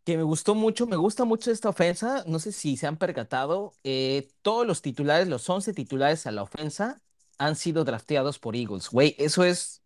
que 0.05 0.17
me 0.17 0.23
gustó 0.23 0.55
mucho, 0.55 0.87
me 0.87 0.97
gusta 0.97 1.25
mucho 1.25 1.51
esta 1.51 1.69
ofensa, 1.69 2.25
no 2.27 2.39
sé 2.39 2.53
si 2.53 2.77
se 2.77 2.87
han 2.87 2.97
percatado, 2.97 3.75
eh, 3.85 4.29
todos 4.43 4.67
los 4.67 4.83
titulares, 4.83 5.29
los 5.29 5.49
11 5.49 5.73
titulares 5.75 6.27
a 6.27 6.33
la 6.33 6.43
ofensa 6.43 7.01
han 7.39 7.57
sido 7.57 7.85
drafteados 7.85 8.39
por 8.39 8.57
Eagles. 8.57 8.89
Güey, 8.89 9.15
eso 9.19 9.45
es 9.45 9.83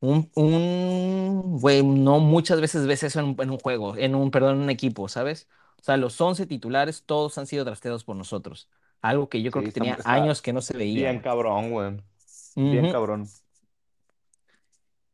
un, 0.00 0.30
un, 0.34 1.58
güey, 1.60 1.82
no 1.84 2.18
muchas 2.20 2.60
veces 2.60 2.86
ves 2.86 3.02
eso 3.02 3.20
en 3.20 3.50
un 3.50 3.58
juego, 3.58 3.96
en 3.96 4.14
un, 4.14 4.30
perdón, 4.30 4.56
en 4.56 4.62
un 4.62 4.70
equipo, 4.70 5.08
¿sabes? 5.08 5.48
O 5.80 5.84
sea, 5.84 5.96
los 5.96 6.20
11 6.20 6.46
titulares 6.46 7.04
todos 7.04 7.38
han 7.38 7.46
sido 7.46 7.64
drafteados 7.64 8.04
por 8.04 8.16
nosotros. 8.16 8.68
Algo 9.02 9.28
que 9.28 9.42
yo 9.42 9.50
creo 9.50 9.62
Sí, 9.62 9.64
que 9.64 9.72
tenía 9.72 9.98
años 10.04 10.42
que 10.42 10.52
no 10.52 10.60
se 10.62 10.76
veía. 10.76 11.12
Bien 11.12 11.20
cabrón, 11.20 11.70
güey. 11.70 12.02
Bien 12.68 12.88
cabrón. 12.88 13.26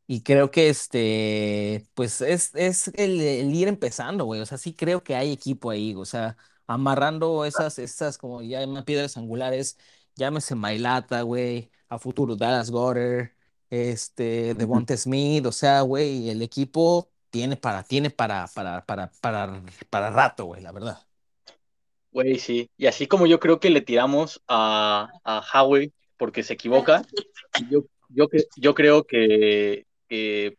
Y 0.08 0.22
creo 0.22 0.50
que 0.52 0.68
este, 0.68 1.88
pues 1.94 2.20
es, 2.20 2.54
es 2.54 2.88
el, 2.94 3.20
el 3.20 3.52
ir 3.54 3.66
empezando, 3.68 4.24
güey. 4.24 4.40
O 4.40 4.46
sea, 4.46 4.56
sí 4.58 4.72
creo 4.74 5.02
que 5.02 5.16
hay 5.16 5.32
equipo 5.32 5.70
ahí, 5.70 5.94
o 5.96 6.04
sea, 6.04 6.36
amarrando 6.68 7.44
esas, 7.44 7.78
esas 7.80 8.16
como 8.18 8.40
ya 8.42 8.60
piedras 8.84 9.16
angulares, 9.16 9.78
llámese 10.14 10.54
Mailata, 10.54 11.22
güey, 11.22 11.70
a 11.88 11.98
futuro 11.98 12.36
Dallas 12.36 12.70
Goddard, 12.70 13.32
este, 13.68 14.54
Devonta 14.54 14.96
Smith, 14.96 15.44
o 15.46 15.50
sea, 15.52 15.80
güey, 15.80 16.30
el 16.30 16.40
equipo 16.42 17.10
tiene 17.36 17.56
para, 17.56 17.82
tiene 17.82 18.08
para, 18.08 18.48
para, 18.54 18.82
para, 18.86 19.10
para, 19.20 19.62
para 19.90 20.10
rato, 20.10 20.46
güey, 20.46 20.62
la 20.62 20.72
verdad. 20.72 20.98
Güey, 22.10 22.38
sí. 22.38 22.70
Y 22.78 22.86
así 22.86 23.06
como 23.06 23.26
yo 23.26 23.38
creo 23.38 23.60
que 23.60 23.68
le 23.68 23.82
tiramos 23.82 24.42
a, 24.48 25.10
a 25.22 25.42
porque 26.16 26.42
se 26.42 26.54
equivoca, 26.54 27.02
yo, 27.70 27.84
yo, 28.08 28.26
yo 28.56 28.74
creo 28.74 29.04
que, 29.04 29.84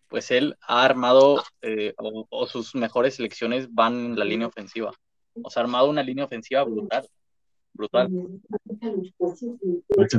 pues 0.07 0.29
él 0.29 0.55
ha 0.61 0.83
armado 0.83 1.43
eh, 1.63 1.95
o, 1.97 2.27
o 2.29 2.45
sus 2.45 2.75
mejores 2.75 3.15
selecciones 3.15 3.73
van 3.73 3.95
en 3.95 4.19
la 4.19 4.25
línea 4.25 4.45
ofensiva. 4.45 4.91
O 5.41 5.49
sea, 5.49 5.61
ha 5.61 5.65
armado 5.65 5.89
una 5.89 6.03
línea 6.03 6.25
ofensiva 6.25 6.63
brutal, 6.63 7.07
brutal. 7.77 8.09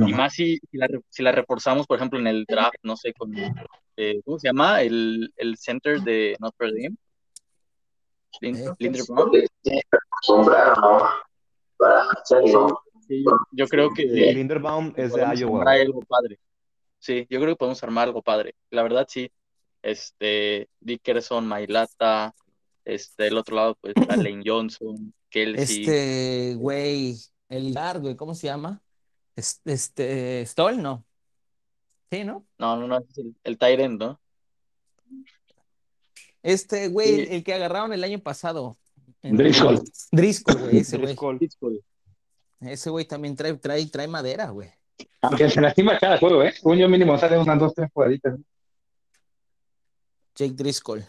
Y 0.07 0.13
más 0.13 0.33
si, 0.33 0.57
si 0.71 0.77
la, 0.77 0.87
re- 0.87 1.01
si 1.09 1.21
la 1.23 1.31
reforzamos, 1.31 1.85
por 1.85 1.97
ejemplo, 1.97 2.19
en 2.19 2.27
el 2.27 2.45
draft, 2.45 2.75
no 2.83 2.95
sé, 2.97 3.13
con, 3.13 3.33
eh, 3.97 4.21
¿cómo 4.25 4.39
se 4.39 4.47
llama? 4.47 4.81
El, 4.81 5.31
el 5.35 5.57
center 5.57 6.01
de 6.01 6.35
Notre 6.39 6.67
Dame. 6.71 6.95
Lin- 8.41 8.55
Eh. 8.57 8.73
Linderbaum. 8.79 9.31
Sí, 9.31 9.47
Sí, 13.07 13.23
yo, 13.53 13.67
creo 13.67 13.89
que 13.91 14.03
Linderbaum 14.05 14.93
es 14.95 15.13
de 15.13 15.21
Iowa. 15.35 15.63
algo 15.71 16.01
padre. 16.01 16.39
Sí, 16.99 17.25
yo 17.29 17.39
creo 17.39 17.53
que 17.53 17.57
podemos 17.57 17.81
armar 17.83 18.07
algo 18.07 18.21
padre. 18.21 18.53
La 18.69 18.83
verdad, 18.83 19.05
sí. 19.09 19.31
Este, 19.81 20.67
Dickerson, 20.79 21.47
Mailata, 21.47 22.35
este, 22.85 23.23
del 23.23 23.37
otro 23.37 23.55
lado, 23.55 23.75
pues, 23.81 23.95
Lane 24.15 24.43
Johnson, 24.45 25.11
Kelsey. 25.29 25.79
Este, 25.81 26.55
güey, 26.55 27.15
el 27.49 27.73
guard, 27.73 28.01
güey, 28.01 28.15
¿cómo 28.15 28.33
se 28.35 28.47
llama? 28.47 28.81
Es- 29.35 29.61
Este, 29.65 30.45
Stoll, 30.45 30.81
no. 30.81 31.03
Sí, 32.11 32.23
¿no? 32.23 32.45
No, 32.57 32.75
no, 32.77 32.87
no, 32.87 32.97
es 32.99 33.17
el, 33.17 33.35
el 33.43 33.79
end, 33.81 33.99
¿no? 33.99 34.19
Este, 36.41 36.87
güey, 36.87 37.07
Sí. 37.07 37.21
el, 37.21 37.27
el 37.33 37.43
que 37.43 37.53
agarraron 37.53 37.93
el 37.93 38.03
año 38.03 38.19
pasado. 38.19 38.77
En- 39.21 39.35
Driscoll. 39.37 39.81
Driscoll, 40.11 40.57
güey, 40.61 40.77
ese 40.77 40.97
güey. 40.97 41.07
Driscoll. 41.07 41.37
Driscoll. 41.37 41.83
Ese 42.61 42.89
güey 42.89 43.05
también 43.05 43.35
trae, 43.35 43.53
trae, 43.55 43.85
trae 43.87 44.07
madera, 44.07 44.49
güey. 44.49 44.69
Aunque 45.21 45.49
se 45.49 45.61
lastima 45.61 45.97
cada 45.99 46.17
juego, 46.17 46.43
¿eh? 46.43 46.53
Un 46.63 46.77
yo 46.77 46.89
mínimo 46.89 47.17
sale 47.17 47.37
unas 47.37 47.59
dos, 47.59 47.73
tres 47.73 47.89
jugaditas. 47.93 48.37
Jake 50.35 50.53
Driscoll. 50.53 51.05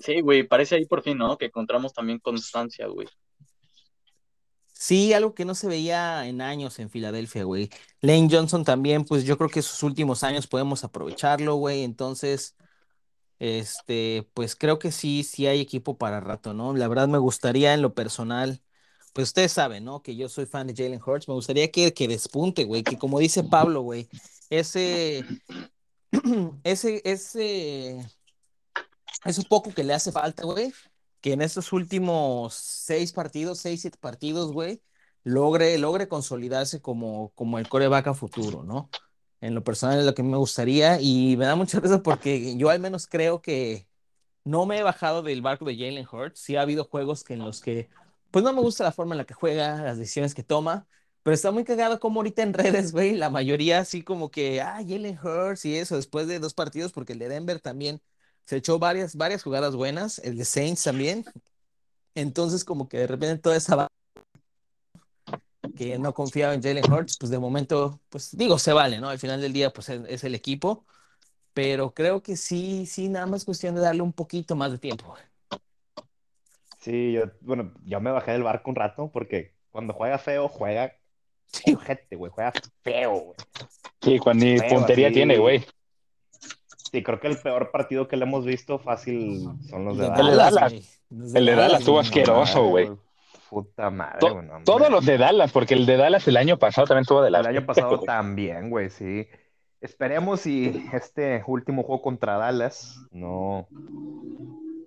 Sí, 0.00 0.20
güey, 0.20 0.42
parece 0.42 0.74
ahí 0.76 0.86
por 0.86 1.02
fin, 1.02 1.16
¿no? 1.16 1.36
Que 1.38 1.46
encontramos 1.46 1.92
también 1.92 2.18
constancia, 2.18 2.86
güey. 2.86 3.08
Sí, 4.78 5.14
algo 5.14 5.34
que 5.34 5.44
no 5.46 5.54
se 5.54 5.68
veía 5.68 6.26
en 6.26 6.40
años 6.42 6.78
en 6.78 6.90
Filadelfia, 6.90 7.44
güey. 7.44 7.70
Lane 8.02 8.28
Johnson 8.30 8.62
también, 8.64 9.04
pues 9.04 9.24
yo 9.24 9.38
creo 9.38 9.48
que 9.48 9.62
sus 9.62 9.82
últimos 9.82 10.22
años 10.22 10.46
podemos 10.46 10.84
aprovecharlo, 10.84 11.54
güey. 11.56 11.82
Entonces, 11.82 12.56
este, 13.38 14.28
pues 14.34 14.56
creo 14.56 14.78
que 14.78 14.92
sí, 14.92 15.24
sí 15.24 15.46
hay 15.46 15.60
equipo 15.60 15.98
para 15.98 16.20
rato, 16.20 16.54
¿no? 16.54 16.74
La 16.74 16.88
verdad 16.88 17.08
me 17.08 17.18
gustaría 17.18 17.74
en 17.74 17.82
lo 17.82 17.94
personal, 17.94 18.62
pues 19.14 19.28
ustedes 19.28 19.52
saben, 19.52 19.84
¿no? 19.84 20.02
Que 20.02 20.16
yo 20.16 20.28
soy 20.28 20.46
fan 20.46 20.66
de 20.68 20.74
Jalen 20.74 21.00
Hurts. 21.04 21.28
Me 21.28 21.34
gustaría 21.34 21.70
que, 21.72 21.94
que 21.94 22.08
despunte, 22.08 22.64
güey. 22.64 22.82
Que 22.84 22.98
como 22.98 23.18
dice 23.20 23.44
Pablo, 23.44 23.82
güey, 23.82 24.08
ese, 24.50 25.24
ese, 26.64 27.02
ese, 27.04 28.06
eso 29.24 29.42
poco 29.48 29.72
que 29.72 29.84
le 29.84 29.94
hace 29.94 30.12
falta, 30.12 30.44
güey. 30.44 30.72
Que 31.20 31.32
en 31.32 31.42
estos 31.42 31.72
últimos 31.72 32.54
seis 32.54 33.12
partidos, 33.12 33.58
seis, 33.58 33.80
siete 33.80 33.98
partidos, 33.98 34.52
güey, 34.52 34.82
logre, 35.24 35.76
logre 35.78 36.08
consolidarse 36.08 36.80
como, 36.80 37.32
como 37.34 37.58
el 37.58 37.68
coreback 37.68 38.08
a 38.08 38.14
futuro, 38.14 38.62
¿no? 38.62 38.90
En 39.40 39.54
lo 39.54 39.64
personal 39.64 39.98
es 39.98 40.06
lo 40.06 40.14
que 40.14 40.22
me 40.22 40.36
gustaría 40.36 41.00
y 41.00 41.36
me 41.36 41.46
da 41.46 41.56
mucha 41.56 41.80
risa 41.80 42.02
porque 42.02 42.56
yo 42.56 42.70
al 42.70 42.80
menos 42.80 43.06
creo 43.06 43.42
que 43.42 43.88
no 44.44 44.64
me 44.66 44.78
he 44.78 44.82
bajado 44.82 45.22
del 45.22 45.42
barco 45.42 45.64
de 45.64 45.76
Jalen 45.76 46.06
Hurts. 46.10 46.40
Sí 46.40 46.56
ha 46.56 46.62
habido 46.62 46.84
juegos 46.84 47.24
que 47.24 47.34
en 47.34 47.40
los 47.40 47.60
que, 47.60 47.88
pues 48.30 48.44
no 48.44 48.52
me 48.52 48.60
gusta 48.60 48.84
la 48.84 48.92
forma 48.92 49.14
en 49.14 49.18
la 49.18 49.24
que 49.24 49.34
juega, 49.34 49.82
las 49.82 49.98
decisiones 49.98 50.34
que 50.34 50.44
toma, 50.44 50.86
pero 51.22 51.34
está 51.34 51.50
muy 51.50 51.64
cagado 51.64 51.98
como 51.98 52.20
ahorita 52.20 52.42
en 52.42 52.54
redes, 52.54 52.92
güey, 52.92 53.16
la 53.16 53.30
mayoría 53.30 53.80
así 53.80 54.02
como 54.02 54.30
que, 54.30 54.60
ah, 54.60 54.76
Jalen 54.86 55.18
Hurts 55.18 55.64
y 55.64 55.76
eso, 55.76 55.96
después 55.96 56.28
de 56.28 56.38
dos 56.38 56.54
partidos, 56.54 56.92
porque 56.92 57.14
el 57.14 57.18
de 57.18 57.28
Denver 57.28 57.60
también 57.60 58.00
se 58.46 58.56
echó 58.56 58.78
varias, 58.78 59.16
varias 59.16 59.42
jugadas 59.42 59.76
buenas, 59.76 60.18
el 60.20 60.38
de 60.38 60.44
Saints 60.44 60.84
también. 60.84 61.24
Entonces, 62.14 62.64
como 62.64 62.88
que 62.88 62.98
de 62.98 63.06
repente 63.06 63.38
toda 63.42 63.56
esa 63.56 63.88
que 65.76 65.98
no 65.98 66.14
confiaba 66.14 66.54
en 66.54 66.62
Jalen 66.62 66.90
Hurts, 66.90 67.18
pues 67.18 67.30
de 67.30 67.38
momento, 67.38 68.00
pues 68.08 68.34
digo, 68.36 68.58
se 68.58 68.72
vale, 68.72 68.98
¿no? 68.98 69.10
Al 69.10 69.18
final 69.18 69.40
del 69.42 69.52
día, 69.52 69.70
pues 69.72 69.90
es, 69.90 70.00
es 70.08 70.24
el 70.24 70.34
equipo, 70.34 70.86
pero 71.52 71.92
creo 71.92 72.22
que 72.22 72.36
sí, 72.36 72.86
sí, 72.86 73.08
nada 73.08 73.26
más 73.26 73.44
cuestión 73.44 73.74
de 73.74 73.82
darle 73.82 74.02
un 74.02 74.12
poquito 74.12 74.56
más 74.56 74.72
de 74.72 74.78
tiempo. 74.78 75.06
güey. 75.08 75.22
Sí, 76.78 77.12
yo, 77.12 77.24
bueno, 77.40 77.74
yo 77.84 78.00
me 78.00 78.12
bajé 78.12 78.32
del 78.32 78.44
barco 78.44 78.70
un 78.70 78.76
rato 78.76 79.10
porque 79.12 79.54
cuando 79.70 79.92
juega 79.92 80.18
feo, 80.18 80.48
juega 80.48 80.94
Sí, 81.46 81.74
güey. 82.16 82.30
juega 82.32 82.52
feo, 82.82 83.12
güey. 83.12 83.36
Sí, 84.02 84.18
cuando 84.18 84.44
ni 84.44 84.60
puntería 84.60 85.08
así. 85.08 85.14
tiene, 85.14 85.38
güey. 85.38 85.64
Sí, 86.96 87.02
creo 87.02 87.20
que 87.20 87.28
el 87.28 87.36
peor 87.36 87.70
partido 87.70 88.08
que 88.08 88.16
le 88.16 88.24
hemos 88.24 88.46
visto 88.46 88.78
fácil 88.78 89.50
son 89.68 89.84
los 89.84 89.98
de 89.98 90.04
De 90.04 90.08
El 90.08 90.14
de 90.28 90.34
Dallas. 90.34 90.54
Dallas. 90.54 91.02
El 91.10 91.44
de 91.44 91.54
Dallas 91.54 91.80
estuvo 91.80 92.00
asqueroso, 92.00 92.68
güey. 92.68 92.90
Puta 93.50 93.90
madre, 93.90 94.30
güey. 94.30 94.48
Todos 94.64 94.88
los 94.88 95.04
de 95.04 95.18
Dallas, 95.18 95.52
porque 95.52 95.74
el 95.74 95.84
de 95.84 95.98
Dallas 95.98 96.26
el 96.26 96.38
año 96.38 96.58
pasado 96.58 96.86
también 96.86 97.02
estuvo 97.02 97.20
de 97.20 97.30
la 97.30 97.40
El 97.40 97.48
año 97.48 97.66
pasado 97.66 98.00
también, 98.00 98.70
güey, 98.70 98.88
sí. 98.88 99.28
Esperemos 99.82 100.46
y 100.46 100.88
este 100.94 101.44
último 101.46 101.82
juego 101.82 102.00
contra 102.00 102.38
Dallas 102.38 102.98
no, 103.10 103.68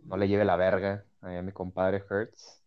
no 0.05 0.17
le 0.17 0.27
lleve 0.27 0.45
la 0.45 0.55
verga 0.55 1.05
a 1.21 1.27
mi 1.43 1.51
compadre 1.51 2.03
Hertz. 2.09 2.59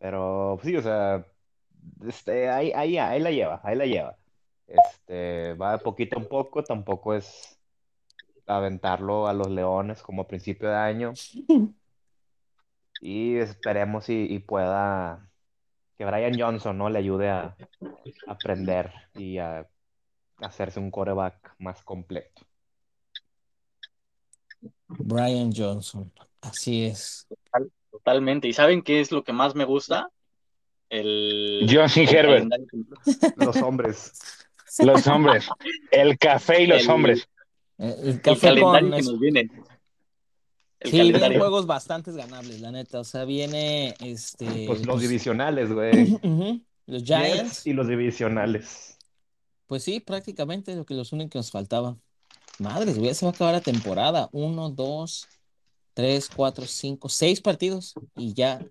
Pero 0.00 0.58
pues, 0.60 0.66
sí, 0.66 0.76
o 0.76 0.82
sea, 0.82 1.24
este, 2.04 2.50
ahí, 2.50 2.72
ahí, 2.74 2.98
ahí 2.98 3.20
la 3.20 3.30
lleva, 3.30 3.60
ahí 3.62 3.76
la 3.76 3.86
lleva. 3.86 4.16
Este, 4.66 5.54
va 5.54 5.72
de 5.72 5.78
poquito 5.78 6.18
en 6.18 6.28
poco, 6.28 6.62
tampoco 6.62 7.14
es 7.14 7.58
aventarlo 8.46 9.26
a 9.26 9.32
los 9.32 9.50
Leones 9.50 10.02
como 10.02 10.22
a 10.22 10.28
principio 10.28 10.68
de 10.68 10.76
año. 10.76 11.12
Y 13.04 13.36
esperemos 13.38 14.08
y, 14.08 14.32
y 14.32 14.38
pueda 14.38 15.28
que 15.98 16.04
Brian 16.04 16.38
Johnson, 16.38 16.78
¿no? 16.78 16.88
Le 16.88 17.00
ayude 17.00 17.30
a 17.30 17.56
aprender 18.28 18.92
y 19.14 19.38
a 19.38 19.68
hacerse 20.38 20.80
un 20.80 20.90
coreback 20.90 21.54
más 21.58 21.82
completo. 21.82 22.42
Brian 24.86 25.52
Johnson, 25.52 26.12
así 26.40 26.84
es. 26.84 27.26
Totalmente. 27.90 28.48
¿Y 28.48 28.52
saben 28.52 28.82
qué 28.82 29.00
es 29.00 29.12
lo 29.12 29.24
que 29.24 29.32
más 29.32 29.54
me 29.54 29.64
gusta? 29.64 30.10
El, 30.88 31.68
el 31.68 32.08
Herbert. 32.08 32.48
Los 33.36 33.56
hombres. 33.56 34.12
Los 34.78 35.06
hombres. 35.06 35.48
El 35.90 36.18
café 36.18 36.62
y 36.62 36.66
los 36.66 36.82
El- 36.82 36.90
hombres. 36.90 37.28
El 37.78 38.08
El 38.08 38.20
café 38.20 38.48
calendario 38.48 38.90
con 38.90 38.98
que 38.98 39.02
nos 39.04 39.20
viene. 39.20 39.50
El 40.80 40.90
Sí, 40.90 41.00
vienen 41.12 41.38
juegos 41.38 41.66
bastante 41.66 42.12
ganables, 42.12 42.60
la 42.60 42.72
neta. 42.72 43.00
O 43.00 43.04
sea, 43.04 43.24
viene 43.24 43.94
este. 44.00 44.46
Pues 44.66 44.84
los 44.86 44.96
pues, 44.96 45.00
divisionales, 45.02 45.72
güey. 45.72 46.18
Los 46.86 47.04
Giants. 47.04 47.64
y 47.66 47.72
los 47.72 47.86
divisionales. 47.86 48.98
Pues 49.68 49.84
sí, 49.84 50.00
prácticamente 50.00 50.74
lo 50.74 50.84
que 50.84 50.94
los 50.94 51.12
únicos 51.12 51.30
que 51.30 51.38
nos 51.38 51.50
faltaba. 51.52 51.96
Madres, 52.58 52.98
güey, 52.98 53.10
ya 53.10 53.14
se 53.14 53.24
va 53.24 53.30
a 53.30 53.34
acabar 53.34 53.54
la 53.54 53.60
temporada. 53.60 54.28
Uno, 54.32 54.68
dos, 54.68 55.28
tres, 55.94 56.28
cuatro, 56.34 56.66
cinco, 56.66 57.08
seis 57.08 57.40
partidos 57.40 57.94
y 58.16 58.34
ya 58.34 58.66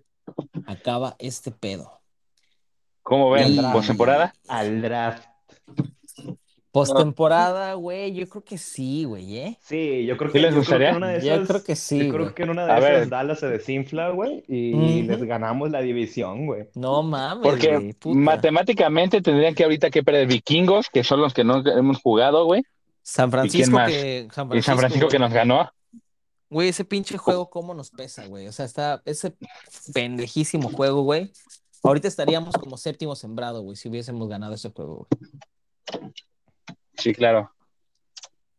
acaba 0.66 1.16
este 1.18 1.50
pedo. 1.50 2.02
¿Cómo 3.02 3.30
ven? 3.30 3.56
¿Postemporada? 3.72 4.34
Al 4.46 4.82
draft. 4.82 5.24
Postemporada, 6.72 7.74
güey, 7.74 8.14
yo 8.14 8.26
creo 8.30 8.42
que 8.42 8.56
sí, 8.56 9.04
güey, 9.04 9.36
¿eh? 9.36 9.58
Sí, 9.60 10.06
yo 10.06 10.16
creo 10.16 10.30
¿Sí 10.30 10.38
que, 10.38 10.40
les 10.40 10.54
yo 10.54 10.62
creo 10.62 10.78
que 10.78 10.94
gustaría? 10.94 11.38
Yo 11.38 11.46
creo 11.46 11.62
que 11.62 11.76
sí, 11.76 12.06
yo 12.06 12.14
creo 12.14 12.34
que 12.34 12.42
en 12.44 12.50
una 12.50 12.64
de 12.64 12.72
A 12.72 12.78
esas 12.78 12.90
ver. 12.90 13.08
Dallas 13.10 13.40
se 13.40 13.48
desinfla, 13.48 14.08
güey, 14.08 14.42
y 14.48 15.02
les 15.02 15.22
ganamos 15.22 15.70
la 15.70 15.82
división, 15.82 16.46
güey. 16.46 16.68
No 16.74 17.02
mames, 17.02 17.42
Porque 17.42 17.94
matemáticamente 18.04 19.20
tendrían 19.20 19.54
que 19.54 19.64
ahorita 19.64 19.90
que 19.90 20.02
perder 20.02 20.26
vikingos, 20.26 20.88
que 20.88 21.04
son 21.04 21.20
los 21.20 21.34
que 21.34 21.44
no 21.44 21.62
hemos 21.66 22.00
jugado, 22.00 22.46
güey. 22.46 22.62
San 23.02 23.30
Francisco 23.30 23.76
más? 23.76 23.90
que 23.90 24.28
San 24.32 24.56
Y 24.56 24.62
San 24.62 24.78
Francisco 24.78 25.08
que 25.08 25.18
nos 25.18 25.32
ganó. 25.32 25.70
Güey, 26.48 26.70
ese 26.70 26.86
pinche 26.86 27.18
juego, 27.18 27.50
¿cómo 27.50 27.74
nos 27.74 27.90
pesa, 27.90 28.26
güey? 28.26 28.46
O 28.46 28.52
sea, 28.52 28.64
está 28.64 29.02
ese 29.04 29.34
pendejísimo 29.92 30.70
juego, 30.70 31.02
güey. 31.02 31.30
Ahorita 31.82 32.08
estaríamos 32.08 32.54
como 32.54 32.78
séptimo 32.78 33.14
sembrado, 33.14 33.60
güey, 33.60 33.76
si 33.76 33.90
hubiésemos 33.90 34.26
ganado 34.26 34.54
ese 34.54 34.70
juego, 34.70 35.06
güey. 35.10 35.30
Sí, 36.98 37.12
claro. 37.14 37.50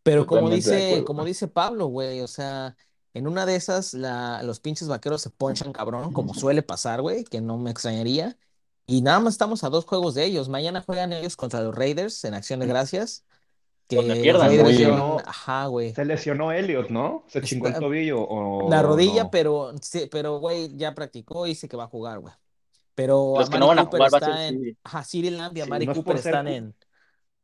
Pero 0.04 0.26
como 0.26 0.50
dice, 0.50 0.88
acuerdo. 0.88 1.06
como 1.06 1.26
dice 1.26 1.48
Pablo, 1.48 1.88
güey, 1.88 2.20
o 2.22 2.28
sea, 2.28 2.76
en 3.14 3.28
una 3.28 3.46
de 3.46 3.56
esas 3.56 3.94
la, 3.94 4.44
los 4.44 4.60
pinches 4.60 4.88
vaqueros 4.88 5.22
se 5.22 5.30
ponchan 5.30 5.72
cabrón, 5.72 6.12
como 6.12 6.34
suele 6.34 6.62
pasar, 6.62 7.02
güey, 7.02 7.24
que 7.24 7.40
no 7.42 7.58
me 7.58 7.72
extrañaría. 7.72 8.38
Y 8.86 9.02
nada 9.02 9.22
más 9.22 9.36
estamos 9.36 9.64
a 9.64 9.70
dos 9.70 9.86
juegos 9.86 10.14
de 10.14 10.26
ellos. 10.26 10.50
Mañana 10.50 10.82
juegan 10.82 11.14
ellos 11.14 11.38
contra 11.38 11.62
los 11.62 11.74
Raiders 11.74 12.26
en 12.26 12.34
Acción 12.34 12.60
de 12.60 12.68
Gracias. 12.68 13.24
Que 13.88 13.98
Donde 13.98 14.16
pierdan, 14.18 14.48
Raiders 14.48 14.64
güey. 14.70 14.78
llevan- 14.78 14.98
No. 15.00 15.18
Ajá, 15.26 15.68
güey. 15.68 15.94
Se 15.94 16.04
lesionó 16.04 16.52
Elliot, 16.52 16.90
¿no? 16.90 17.24
Se 17.28 17.42
chingó 17.42 17.68
el 17.68 17.74
Está- 17.74 17.82
tobillo 17.86 18.22
o 18.22 18.70
La 18.70 18.82
rodilla, 18.82 19.24
no? 19.26 19.32
pero, 19.32 19.72
sí, 19.82 20.08
pero, 20.12 20.40
güey, 20.40 20.76
ya 20.76 20.94
practicó 20.96 21.46
y 21.46 21.50
dice 21.52 21.70
que 21.70 21.78
va 21.78 21.86
a 21.86 21.88
jugar, 21.88 22.20
güey. 22.20 22.34
Pero 22.96 23.36
Los 23.38 23.50
que 23.50 23.58
no 23.60 23.68
van 23.68 23.80
a 23.80 23.84
Cooper 23.86 24.00
jugar 24.00 24.14
va 24.14 24.18
a 24.18 24.20
está 24.30 24.38
ser 24.38 24.54
en. 24.54 24.60
Siri. 24.60 24.78
Ajá, 24.84 25.04
CeeDee 25.04 25.32
Lamb 25.32 25.54
y 25.54 25.56
Sí, 25.56 25.62
Amari 25.62 25.86
no 25.86 25.94
Cooper 25.96 26.16
están 26.18 26.48
en. 26.48 26.76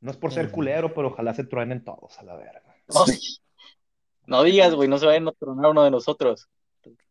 No 0.01 0.11
es 0.11 0.17
por 0.17 0.31
ser 0.31 0.47
Mm. 0.47 0.51
culero, 0.51 0.93
pero 0.93 1.09
ojalá 1.09 1.33
se 1.33 1.43
truenen 1.43 1.83
todos 1.83 2.17
a 2.19 2.23
la 2.23 2.35
verga. 2.35 2.63
Ay, 3.07 3.19
no 4.25 4.43
digas, 4.43 4.73
güey, 4.75 4.87
no 4.87 4.97
se 4.97 5.05
vayan 5.05 5.27
a 5.27 5.31
tronar 5.33 5.71
uno 5.71 5.83
de 5.83 5.91
nosotros. 5.91 6.47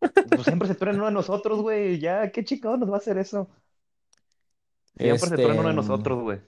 Pues 0.00 0.42
siempre 0.44 0.66
se 0.68 0.74
truena 0.74 0.98
uno 0.98 1.06
de 1.06 1.12
nosotros, 1.12 1.60
güey. 1.60 1.98
Ya, 2.00 2.30
¿qué 2.32 2.44
chingado 2.44 2.76
nos 2.76 2.90
va 2.90 2.94
a 2.94 2.98
hacer 2.98 3.18
eso? 3.18 3.48
Siempre 4.96 5.18
se 5.18 5.24
Este, 5.26 5.36
truena 5.36 5.60
uno 5.60 5.68
de 5.68 5.74
nosotros, 5.74 6.22
güey. 6.22 6.40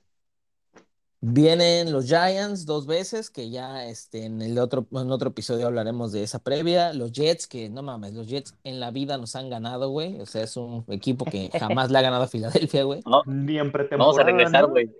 Vienen 1.22 1.92
los 1.92 2.06
Giants 2.06 2.64
dos 2.64 2.86
veces, 2.86 3.28
que 3.28 3.50
ya 3.50 3.84
este, 3.84 4.24
en 4.24 4.40
el 4.40 4.58
otro, 4.58 4.86
en 4.92 5.10
otro 5.10 5.28
episodio 5.28 5.66
hablaremos 5.66 6.12
de 6.12 6.22
esa 6.22 6.38
previa. 6.38 6.94
Los 6.94 7.12
Jets, 7.12 7.46
que 7.46 7.68
no 7.68 7.82
mames, 7.82 8.14
los 8.14 8.26
Jets 8.26 8.54
en 8.64 8.80
la 8.80 8.90
vida 8.90 9.18
nos 9.18 9.36
han 9.36 9.50
ganado, 9.50 9.90
güey. 9.90 10.18
O 10.18 10.24
sea, 10.24 10.42
es 10.44 10.56
un 10.56 10.82
equipo 10.88 11.26
que 11.26 11.50
jamás 11.58 11.90
le 11.90 11.98
ha 11.98 12.02
ganado 12.02 12.22
a 12.22 12.26
Filadelfia, 12.26 12.84
güey. 12.84 13.02
No, 13.04 13.22
Ni 13.26 13.58
en 13.58 13.70
pretemporada. 13.70 13.98
vamos 13.98 14.18
a 14.18 14.22
regresar, 14.24 14.62
¿no? 14.62 14.68
güey. 14.70 14.90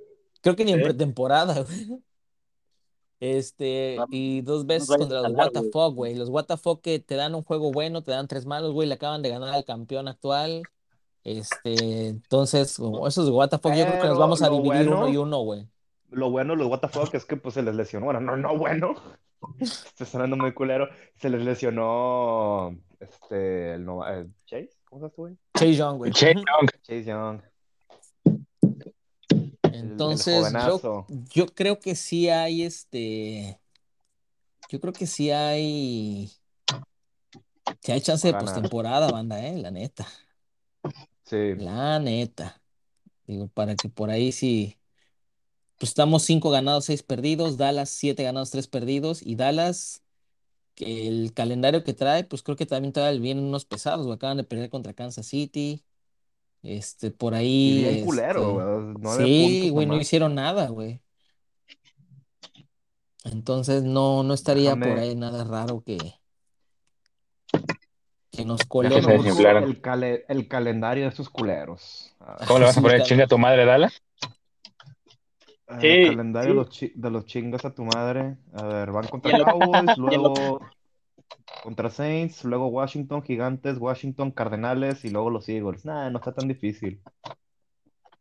Creo 0.41 0.57
que 0.57 0.65
ni 0.65 0.73
en 0.73 0.83
pretemporada, 0.83 1.63
güey. 1.63 2.01
Este, 3.21 3.99
y 4.09 4.41
dos 4.41 4.67
veces 4.67 4.89
contra 4.89 5.21
los 5.29 5.53
the 5.53 5.71
güey. 5.95 6.15
Los 6.15 6.31
fuck 6.31 6.81
que 6.81 7.01
te 7.01 7.17
dan 7.17 7.35
un 7.35 7.43
juego 7.43 7.71
bueno, 7.71 8.03
te 8.03 8.13
dan 8.13 8.27
tres 8.27 8.47
malos, 8.47 8.73
güey. 8.73 8.89
Le 8.89 8.95
acaban 8.95 9.21
de 9.21 9.29
ganar 9.29 9.53
al 9.53 9.65
campeón 9.65 10.09
actual. 10.09 10.63
Este, 11.23 12.09
entonces, 12.09 12.79
esos 13.07 13.29
fuck, 13.61 13.75
yo 13.75 13.87
creo 13.87 14.01
que 14.01 14.09
nos 14.09 14.19
vamos 14.19 14.41
a 14.41 14.49
dividir 14.49 14.89
uno 14.89 15.09
y 15.09 15.19
uno, 15.19 15.41
güey. 15.41 15.69
Lo 16.09 16.31
bueno 16.31 16.55
de 16.57 16.63
los 16.65 16.69
WTF 16.69 17.15
es 17.15 17.25
que 17.25 17.37
pues 17.37 17.55
se 17.55 17.63
les 17.63 17.75
lesionó. 17.75 18.07
Bueno, 18.07 18.21
no, 18.21 18.37
no 18.37 18.57
bueno. 18.57 18.95
Está 19.61 20.07
sonando 20.07 20.37
muy 20.37 20.53
culero. 20.55 20.89
Se 21.17 21.29
les 21.29 21.45
lesionó 21.45 22.75
este 22.99 23.75
el 23.75 23.85
nova- 23.85 24.19
eh, 24.19 24.27
Chase, 24.47 24.71
¿cómo 24.85 25.01
se 25.01 25.05
llama, 25.05 25.15
güey? 25.17 25.37
Chase 25.55 25.75
Young, 25.75 25.97
güey. 25.99 26.11
Ujú. 26.11 26.21
Young, 26.21 26.71
Chase 26.83 27.05
Young. 27.05 27.41
Entonces, 29.81 30.53
yo, 31.33 31.47
creo 31.47 31.81
que 31.81 31.95
sí 31.95 32.29
hay 32.29 32.63
este. 32.63 33.61
Yo 34.69 34.81
creo 34.81 34.93
que 34.93 35.07
sí 35.07 35.31
hay. 35.31 36.31
Sí 37.81 37.93
hay 37.93 38.01
chance 38.01 38.27
de 38.27 38.39
postemporada, 38.39 39.11
banda, 39.11 39.45
eh, 39.47 39.57
la 39.57 39.71
neta. 39.71 40.07
Sí. 41.25 41.55
La 41.57 41.99
neta. 41.99 42.61
Digo, 43.27 43.49
para 43.49 43.75
que 43.75 43.89
por 43.89 44.11
ahí 44.11 44.33
sí. 44.33 44.77
Pues 45.79 45.91
estamos 45.91 46.25
cinco 46.25 46.51
ganados, 46.51 46.85
seis 46.85 47.03
perdidos. 47.03 47.57
Dallas, 47.57 47.89
siete 47.89 48.23
ganados, 48.23 48.51
tres 48.51 48.67
perdidos. 48.67 49.23
Y 49.25 49.37
Dallas, 49.37 50.03
que 50.75 51.09
el 51.09 51.33
calendario 51.33 51.85
que 51.85 51.95
trae, 51.95 52.25
pues 52.25 52.43
creo 52.43 52.57
que 52.57 52.67
también 52.67 52.93
trae 52.93 53.19
vienen 53.19 53.45
unos 53.45 53.65
pesados. 53.65 54.11
Acaban 54.13 54.37
de 54.37 54.45
perder 54.45 54.69
contra 54.69 54.93
Kansas 54.93 55.27
City. 55.27 55.83
Este, 56.63 57.11
por 57.11 57.33
Y 57.33 57.37
ahí. 57.37 57.85
bien 57.85 58.05
culero, 58.05 58.41
este, 58.41 58.53
güey. 58.53 58.95
Nueve 59.01 59.25
Sí, 59.25 59.71
güey, 59.71 59.87
no 59.87 59.97
hicieron 59.97 60.35
nada, 60.35 60.69
güey. 60.69 61.01
Entonces 63.25 63.83
no, 63.83 64.23
no 64.23 64.35
estaría 64.35 64.71
por 64.75 64.85
Déjame- 64.89 65.01
ahí 65.01 65.15
nada 65.17 65.45
raro 65.45 65.83
que, 65.85 65.99
que 68.31 68.45
nos 68.45 68.65
colemos. 68.65 69.05
El, 69.07 69.81
cale- 69.81 70.25
el 70.29 70.49
calendario 70.49 71.05
de 71.05 71.11
estos 71.11 71.29
culeros. 71.29 72.15
A 72.21 72.37
ver, 72.39 72.47
¿Cómo 72.49 72.59
le 72.61 72.65
vas 72.67 72.79
a 72.79 72.81
poner 72.83 72.97
está- 72.99 73.09
chinga 73.09 73.25
a 73.25 73.29
tu 73.29 73.39
madre, 73.39 73.65
Dallas? 73.65 74.03
el 75.69 75.81
Sí, 75.81 76.09
calendario 76.17 76.65
sí. 76.71 76.87
De, 76.87 76.93
los 76.95 77.03
de 77.03 77.11
los 77.11 77.25
chingas 77.27 77.65
a 77.65 77.75
tu 77.75 77.85
madre. 77.85 78.37
A 78.55 78.65
ver, 78.65 78.91
van 78.91 79.05
Y 79.05 79.09
contra 79.09 79.45
Cowboys, 79.45 79.91
y 79.97 80.01
luego 80.01 80.61
contra 81.63 81.91
Saints, 81.91 82.45
luego 82.45 82.69
Washington, 82.69 83.23
Gigantes, 83.23 83.79
Washington, 83.79 84.31
Cardenales 84.31 85.05
y 85.05 85.11
luego 85.11 85.31
los 85.31 85.49
Eagles. 85.49 85.85
Nah, 85.85 86.11
no 86.11 86.19
está 86.19 86.33
tan 86.33 86.49
difícil. 86.49 87.01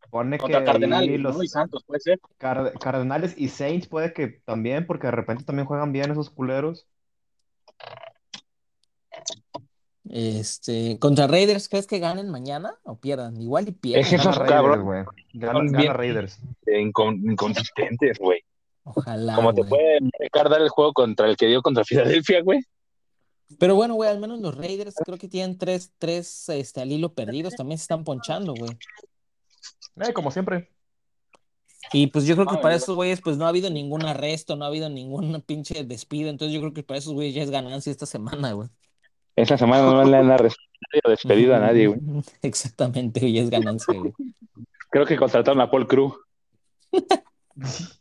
Pone 0.09 0.37
que 0.37 0.41
Contra 0.41 0.59
ahí 0.59 0.65
Cardenales, 0.65 1.19
los 1.19 1.37
¿no? 1.37 1.43
Y 1.43 1.47
Santos, 1.47 1.83
puede 1.85 1.99
ser. 1.99 2.19
Car- 2.37 2.73
Cardenales 2.79 3.35
y 3.37 3.49
Saints 3.49 3.87
puede 3.87 4.11
que 4.13 4.41
también, 4.45 4.87
porque 4.87 5.07
de 5.07 5.11
repente 5.11 5.43
también 5.43 5.67
juegan 5.67 5.91
bien 5.91 6.11
esos 6.11 6.29
culeros. 6.29 6.87
Este, 10.09 10.97
contra 10.97 11.27
Raiders, 11.27 11.69
¿crees 11.69 11.85
que 11.85 11.99
ganen 11.99 12.29
mañana 12.29 12.73
o 12.83 12.97
pierdan? 12.99 13.39
Igual 13.39 13.69
y 13.69 13.71
pierden. 13.73 14.01
Es 14.01 14.09
que 14.09 14.17
Gana 14.17 14.29
esos 14.31 14.37
Raiders, 14.37 14.57
cabrones 14.57 14.85
güey. 14.85 15.03
Gana, 15.33 15.93
Raiders. 15.93 16.39
Incon- 16.65 17.31
inconsistentes, 17.31 18.17
güey. 18.17 18.41
Ojalá, 18.83 19.35
Como 19.35 19.53
te 19.53 19.63
puede 19.63 19.99
Ricardo 20.17 20.49
dar 20.49 20.61
el 20.61 20.69
juego 20.69 20.93
contra 20.93 21.27
el 21.27 21.37
que 21.37 21.45
dio 21.45 21.61
contra 21.61 21.83
Filadelfia, 21.83 22.41
güey. 22.41 22.59
Pero 23.57 23.75
bueno, 23.75 23.95
güey, 23.95 24.09
al 24.09 24.19
menos 24.19 24.39
los 24.39 24.55
Raiders 24.55 24.95
creo 25.03 25.17
que 25.17 25.27
tienen 25.27 25.57
tres, 25.57 25.91
tres 25.97 26.49
este, 26.49 26.81
al 26.81 26.91
hilo 26.91 27.13
perdidos, 27.13 27.55
también 27.55 27.77
se 27.77 27.83
están 27.83 28.03
ponchando, 28.03 28.53
güey. 28.53 28.71
Eh, 29.95 30.13
como 30.13 30.29
siempre. 30.29 30.69
Y 31.91 32.07
pues 32.07 32.25
yo 32.25 32.35
creo 32.35 32.45
que 32.45 32.57
Ah, 32.57 32.61
para 32.61 32.75
esos 32.75 32.95
güeyes 32.95 33.21
pues 33.21 33.37
no 33.37 33.45
ha 33.45 33.49
habido 33.49 33.69
ningún 33.69 34.05
arresto, 34.05 34.55
no 34.55 34.65
ha 34.65 34.67
habido 34.67 34.89
ningún 34.89 35.41
pinche 35.45 35.83
despido, 35.83 36.29
entonces 36.29 36.53
yo 36.53 36.61
creo 36.61 36.73
que 36.73 36.83
para 36.83 36.99
esos 36.99 37.13
güeyes 37.13 37.33
ya 37.33 37.43
es 37.43 37.49
ganancia 37.49 37.91
esta 37.91 38.05
semana, 38.05 38.51
güey. 38.51 38.69
Esa 39.35 39.57
semana 39.57 39.83
no 39.83 40.03
le 40.03 40.17
han 40.17 40.29
arrestado 40.29 40.67
o 41.05 41.09
despedido 41.09 41.55
a 41.55 41.59
nadie, 41.59 41.87
güey. 41.87 41.99
Exactamente, 42.41 43.31
ya 43.31 43.41
es 43.41 43.49
ganancia, 43.49 43.97
güey. 43.97 44.13
Creo 44.91 45.05
que 45.05 45.17
contrataron 45.17 45.61
a 45.61 45.71
Paul 45.71 45.87
Cruz. 45.87 46.13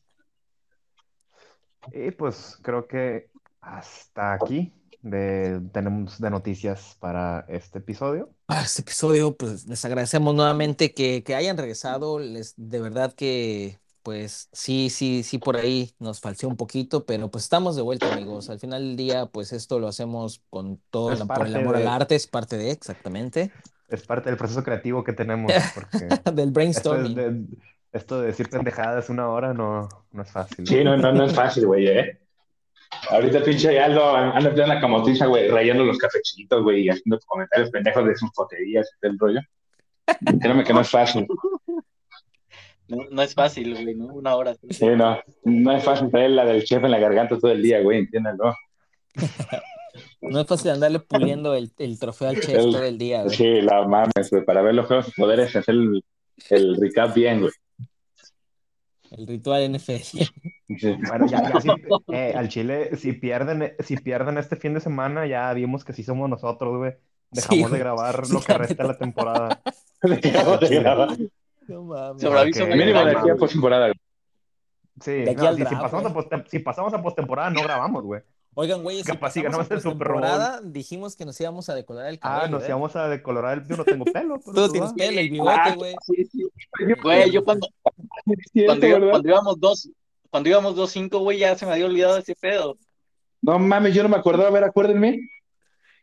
Y 1.90 2.10
pues 2.10 2.58
creo 2.60 2.86
que 2.86 3.30
hasta 3.62 4.34
aquí 4.34 4.72
de, 5.02 5.60
tenemos 5.72 6.20
de 6.20 6.30
noticias 6.30 6.96
para 7.00 7.44
este 7.48 7.78
episodio. 7.78 8.30
Para 8.46 8.62
este 8.62 8.82
episodio, 8.82 9.36
pues 9.36 9.66
les 9.66 9.84
agradecemos 9.84 10.34
nuevamente 10.34 10.94
que, 10.94 11.22
que 11.22 11.34
hayan 11.34 11.58
regresado. 11.58 12.18
Les, 12.18 12.54
de 12.56 12.80
verdad 12.80 13.12
que, 13.14 13.78
pues 14.02 14.48
sí, 14.52 14.88
sí, 14.90 15.22
sí, 15.22 15.38
por 15.38 15.56
ahí 15.56 15.94
nos 15.98 16.20
falseó 16.20 16.48
un 16.48 16.56
poquito, 16.56 17.04
pero 17.04 17.30
pues 17.30 17.44
estamos 17.44 17.76
de 17.76 17.82
vuelta, 17.82 18.08
amigos. 18.12 18.48
Al 18.48 18.58
final 18.58 18.82
del 18.82 18.96
día, 18.96 19.26
pues 19.26 19.52
esto 19.52 19.78
lo 19.78 19.88
hacemos 19.88 20.42
con 20.48 20.80
todo 20.90 21.12
Es 21.12 21.20
el, 21.20 21.30
por 21.34 21.46
el 21.46 21.56
amor 21.56 21.76
al 21.76 21.82
de- 21.82 21.88
arte, 21.88 22.14
es 22.14 22.26
parte 22.26 22.56
de, 22.56 22.70
exactamente, 22.70 23.52
Es 23.88 24.06
parte 24.06 24.30
del 24.30 24.38
proceso 24.38 24.62
creativo 24.64 25.04
que 25.04 25.12
tenemos, 25.12 25.52
porque 25.74 26.22
del 26.32 26.52
esto, 26.72 26.96
es 26.96 27.14
brainstorming. 27.14 27.14
de, 27.14 27.46
esto 27.92 28.20
de 28.20 28.28
decir 28.28 28.48
pendejadas 28.50 29.08
una 29.10 29.28
hora 29.28 29.52
no, 29.54 29.88
no 30.12 30.22
es 30.22 30.30
fácil. 30.30 30.66
Sí, 30.66 30.84
no, 30.84 30.96
no, 30.96 31.12
no 31.12 31.24
es 31.24 31.34
fácil, 31.34 31.66
güey, 31.66 31.86
¿eh? 31.88 32.20
Ahorita 33.10 33.42
pinche 33.42 33.78
Aldo 33.78 34.14
anda 34.16 34.50
en 34.50 34.68
la 34.68 34.80
camotiza, 34.80 35.26
güey, 35.26 35.48
rayando 35.48 35.84
los 35.84 35.98
cafecitos, 35.98 36.62
güey, 36.62 36.82
y 36.84 36.88
haciendo 36.90 37.18
comentarios 37.26 37.70
pendejos 37.70 38.06
de 38.06 38.16
sus 38.16 38.30
poterías 38.32 38.88
y 38.96 39.06
del 39.06 39.18
rollo. 39.18 39.40
Créeme 40.40 40.64
que 40.64 40.72
no 40.72 40.80
es 40.80 40.90
fácil. 40.90 41.26
No, 42.88 42.96
no 43.10 43.22
es 43.22 43.34
fácil, 43.34 43.74
güey, 43.74 43.94
¿no? 43.94 44.06
Una 44.06 44.34
hora. 44.34 44.54
Sí, 44.70 44.86
no, 44.86 45.20
no 45.44 45.72
es 45.76 45.84
fácil 45.84 46.10
traer 46.10 46.30
la 46.30 46.44
del 46.46 46.64
chef 46.64 46.82
en 46.82 46.90
la 46.90 46.98
garganta 46.98 47.38
todo 47.38 47.50
el 47.50 47.62
día, 47.62 47.80
güey, 47.82 47.98
entiéndalo. 47.98 48.54
No 50.22 50.40
es 50.40 50.46
fácil 50.46 50.70
andarle 50.70 51.00
puliendo 51.00 51.54
el, 51.54 51.70
el 51.78 51.98
trofeo 51.98 52.28
al 52.30 52.40
chef 52.40 52.54
El- 52.56 52.72
todo 52.72 52.82
el 52.84 52.96
día, 52.98 53.22
güey. 53.24 53.36
Sí, 53.36 53.60
la 53.60 53.86
mames, 53.86 54.30
güey, 54.30 54.44
para 54.44 54.62
ver 54.62 54.74
los 54.74 54.86
juegos 54.86 55.06
de 55.06 55.12
poderes, 55.16 55.54
hacer 55.54 55.74
el, 55.74 56.02
el 56.50 56.76
recap 56.80 57.14
bien, 57.14 57.40
güey. 57.40 57.52
El 59.10 59.26
ritual 59.26 59.72
NFL. 59.72 60.18
Bueno, 61.08 61.26
ya, 61.26 61.52
ya 61.60 61.74
eh, 62.12 62.34
al 62.36 62.48
Chile, 62.48 62.96
si 62.96 63.12
pierden, 63.12 63.74
si 63.80 63.96
pierden 63.96 64.38
este 64.38 64.56
fin 64.56 64.74
de 64.74 64.80
semana, 64.80 65.26
ya 65.26 65.52
vimos 65.54 65.84
que 65.84 65.92
sí 65.92 66.02
somos 66.02 66.28
nosotros, 66.28 66.76
güey. 66.76 66.94
Dejamos 67.30 67.66
Sí, 67.68 67.72
de 67.72 67.78
grabar 67.78 68.26
Sí, 68.26 68.32
lo 68.32 68.40
que 68.40 68.54
resta 68.54 68.82
de 68.82 68.88
la 68.88 68.98
temporada. 68.98 69.60
Dejamos 70.02 70.60
de 70.60 70.78
grabar. 70.80 71.08
No 71.68 71.82
mames. 71.84 72.22
Sobre 72.22 72.40
aviso, 72.40 72.66
Mínimo 72.66 73.04
de 73.04 73.16
aquí 73.16 73.30
a 73.30 73.36
postemporada. 73.36 73.92
Sí, 75.00 75.24
no, 75.36 75.54
si, 75.54 75.64
pasamos 75.64 76.06
a 76.06 76.14
postem- 76.14 76.46
si 76.48 76.58
pasamos 76.58 76.92
a 76.94 77.02
postemporada, 77.02 77.50
no 77.50 77.62
grabamos, 77.62 78.02
güey. 78.04 78.22
Oigan, 78.54 78.82
güey, 78.82 79.02
Capaz 79.04 79.30
si 79.32 79.42
ganamos 79.42 79.70
el 79.70 79.80
Super 79.80 80.08
Bowl. 80.12 80.22
dijimos 80.72 81.14
que 81.14 81.24
nos 81.24 81.40
íbamos 81.40 81.68
a 81.68 81.74
decorar 81.76 82.06
el 82.08 82.18
cabello, 82.18 82.44
Ah, 82.44 82.48
nos 82.48 82.62
¿eh? 82.64 82.66
íbamos 82.68 82.96
a 82.96 83.08
decolorar 83.08 83.58
el... 83.58 83.68
Yo 83.68 83.76
no 83.76 83.84
tengo 83.84 84.04
pelo. 84.04 84.40
Tú 84.44 84.52
no 84.52 84.68
tienes 84.68 84.92
pelo, 84.94 85.20
el 85.20 85.30
bigote, 85.30 85.52
Ah, 85.54 85.74
güey. 85.76 85.94
sí, 86.04 86.24
sí. 86.24 86.48
Güey, 87.02 87.30
yo 87.30 87.44
cuando, 87.44 87.68
cuando, 88.66 88.86
¿verdad? 88.88 89.10
cuando 89.10 89.28
íbamos 89.28 89.60
dos, 89.60 89.88
cuando 90.30 90.48
íbamos 90.48 90.74
dos 90.74 90.90
cinco, 90.90 91.20
güey, 91.20 91.38
ya 91.38 91.56
se 91.56 91.66
me 91.66 91.72
había 91.72 91.86
olvidado 91.86 92.18
ese 92.18 92.34
pedo. 92.34 92.76
No 93.40 93.58
mames, 93.60 93.94
yo 93.94 94.02
no 94.02 94.08
me 94.08 94.16
acordaba, 94.16 94.48
a 94.48 94.52
ver, 94.52 94.64
acuérdenme. 94.64 95.20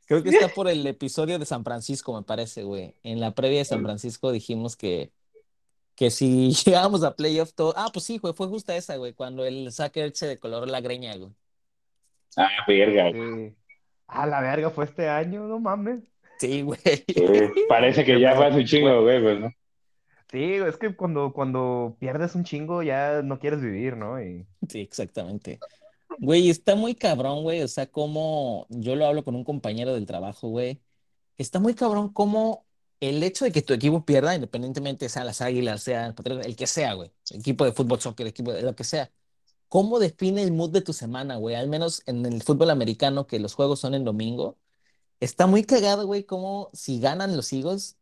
Creo 0.08 0.24
que 0.24 0.30
está 0.30 0.48
por 0.48 0.68
el 0.70 0.86
episodio 0.88 1.38
de 1.40 1.46
San 1.46 1.64
Francisco, 1.64 2.16
me 2.16 2.24
parece, 2.24 2.64
güey. 2.64 2.96
En 3.04 3.20
la 3.20 3.32
previa 3.36 3.58
de 3.60 3.66
San 3.66 3.82
Francisco 3.84 4.32
dijimos 4.32 4.78
que, 4.78 5.12
que 5.96 6.10
si 6.12 6.52
llegábamos 6.66 7.04
a 7.04 7.16
playoff 7.16 7.52
todo. 7.54 7.74
Ah, 7.76 7.90
pues 7.92 8.06
sí, 8.06 8.18
güey, 8.20 8.34
fue 8.34 8.48
justa 8.48 8.76
esa, 8.78 8.96
güey, 8.96 9.12
cuando 9.14 9.44
el 9.44 9.72
Sacker 9.74 10.16
se 10.16 10.28
decoloró 10.28 10.66
la 10.68 10.80
greña, 10.80 11.18
güey. 11.18 11.32
Ah, 12.38 12.50
verga. 12.68 13.12
Sí. 13.12 13.56
Ah, 14.08 14.26
la 14.26 14.42
verga, 14.42 14.70
fue 14.70 14.86
este 14.86 15.10
año, 15.10 15.48
no 15.48 15.60
mames. 15.60 16.02
Sí, 16.40 16.62
güey. 16.62 16.80
Sí, 16.84 17.26
parece 17.68 18.04
que 18.04 18.20
ya 18.20 18.36
fue 18.36 18.48
hace 18.48 18.60
un 18.60 18.66
chingo, 18.66 19.02
güey, 19.02 19.22
pues, 19.22 19.40
¿no? 19.40 19.52
Sí, 20.32 20.54
es 20.56 20.78
que 20.78 20.96
cuando, 20.96 21.32
cuando 21.34 21.96
pierdes 22.00 22.36
un 22.36 22.44
chingo 22.44 22.84
ya 22.84 23.22
no 23.22 23.40
quieres 23.40 23.62
vivir, 23.62 23.96
¿no? 23.96 24.22
Y 24.22 24.46
Sí, 24.68 24.82
exactamente. 24.82 25.60
Güey, 26.20 26.50
está 26.50 26.76
muy 26.76 26.96
cabrón, 26.96 27.44
güey. 27.44 27.62
O 27.62 27.68
sea, 27.68 27.88
como 27.88 28.66
yo 28.70 28.96
lo 28.96 29.06
hablo 29.06 29.24
con 29.24 29.36
un 29.36 29.44
compañero 29.44 29.94
del 29.94 30.06
trabajo, 30.06 30.50
güey. 30.50 30.82
Está 31.38 31.60
muy 31.60 31.74
cabrón 31.74 32.12
cómo 32.12 32.66
el 33.00 33.22
hecho 33.24 33.46
de 33.46 33.52
que 33.52 33.62
tu 33.62 33.74
equipo 33.74 34.06
pierda, 34.06 34.36
independientemente 34.36 35.10
sea 35.10 35.24
las 35.24 35.42
Águilas, 35.42 35.84
sea 35.84 36.14
el 36.24 36.42
el 36.46 36.56
que 36.56 36.68
sea, 36.68 36.94
güey, 36.94 37.12
equipo 37.32 37.66
de 37.66 37.74
fútbol, 37.74 38.00
soccer, 38.00 38.28
equipo 38.28 38.54
de 38.54 38.62
lo 38.62 38.76
que 38.76 38.84
sea, 38.84 39.12
¿cómo 39.76 40.00
define 40.00 40.42
el 40.44 40.52
mood 40.54 40.72
de 40.72 40.82
tu 40.82 40.94
semana, 40.94 41.36
güey? 41.38 41.56
Al 41.56 41.68
menos 41.68 42.02
en 42.06 42.26
el 42.26 42.42
fútbol 42.44 42.70
americano, 42.70 43.28
que 43.28 43.40
los 43.40 43.54
juegos 43.56 43.80
son 43.82 43.94
en 43.94 44.06
domingo, 44.06 44.58
está 45.20 45.48
muy 45.48 45.64
cagado, 45.66 46.08
güey, 46.08 46.24
como 46.26 46.70
si 46.74 47.00
ganan 47.02 47.38
los 47.38 47.54
Eagles, 47.54 47.98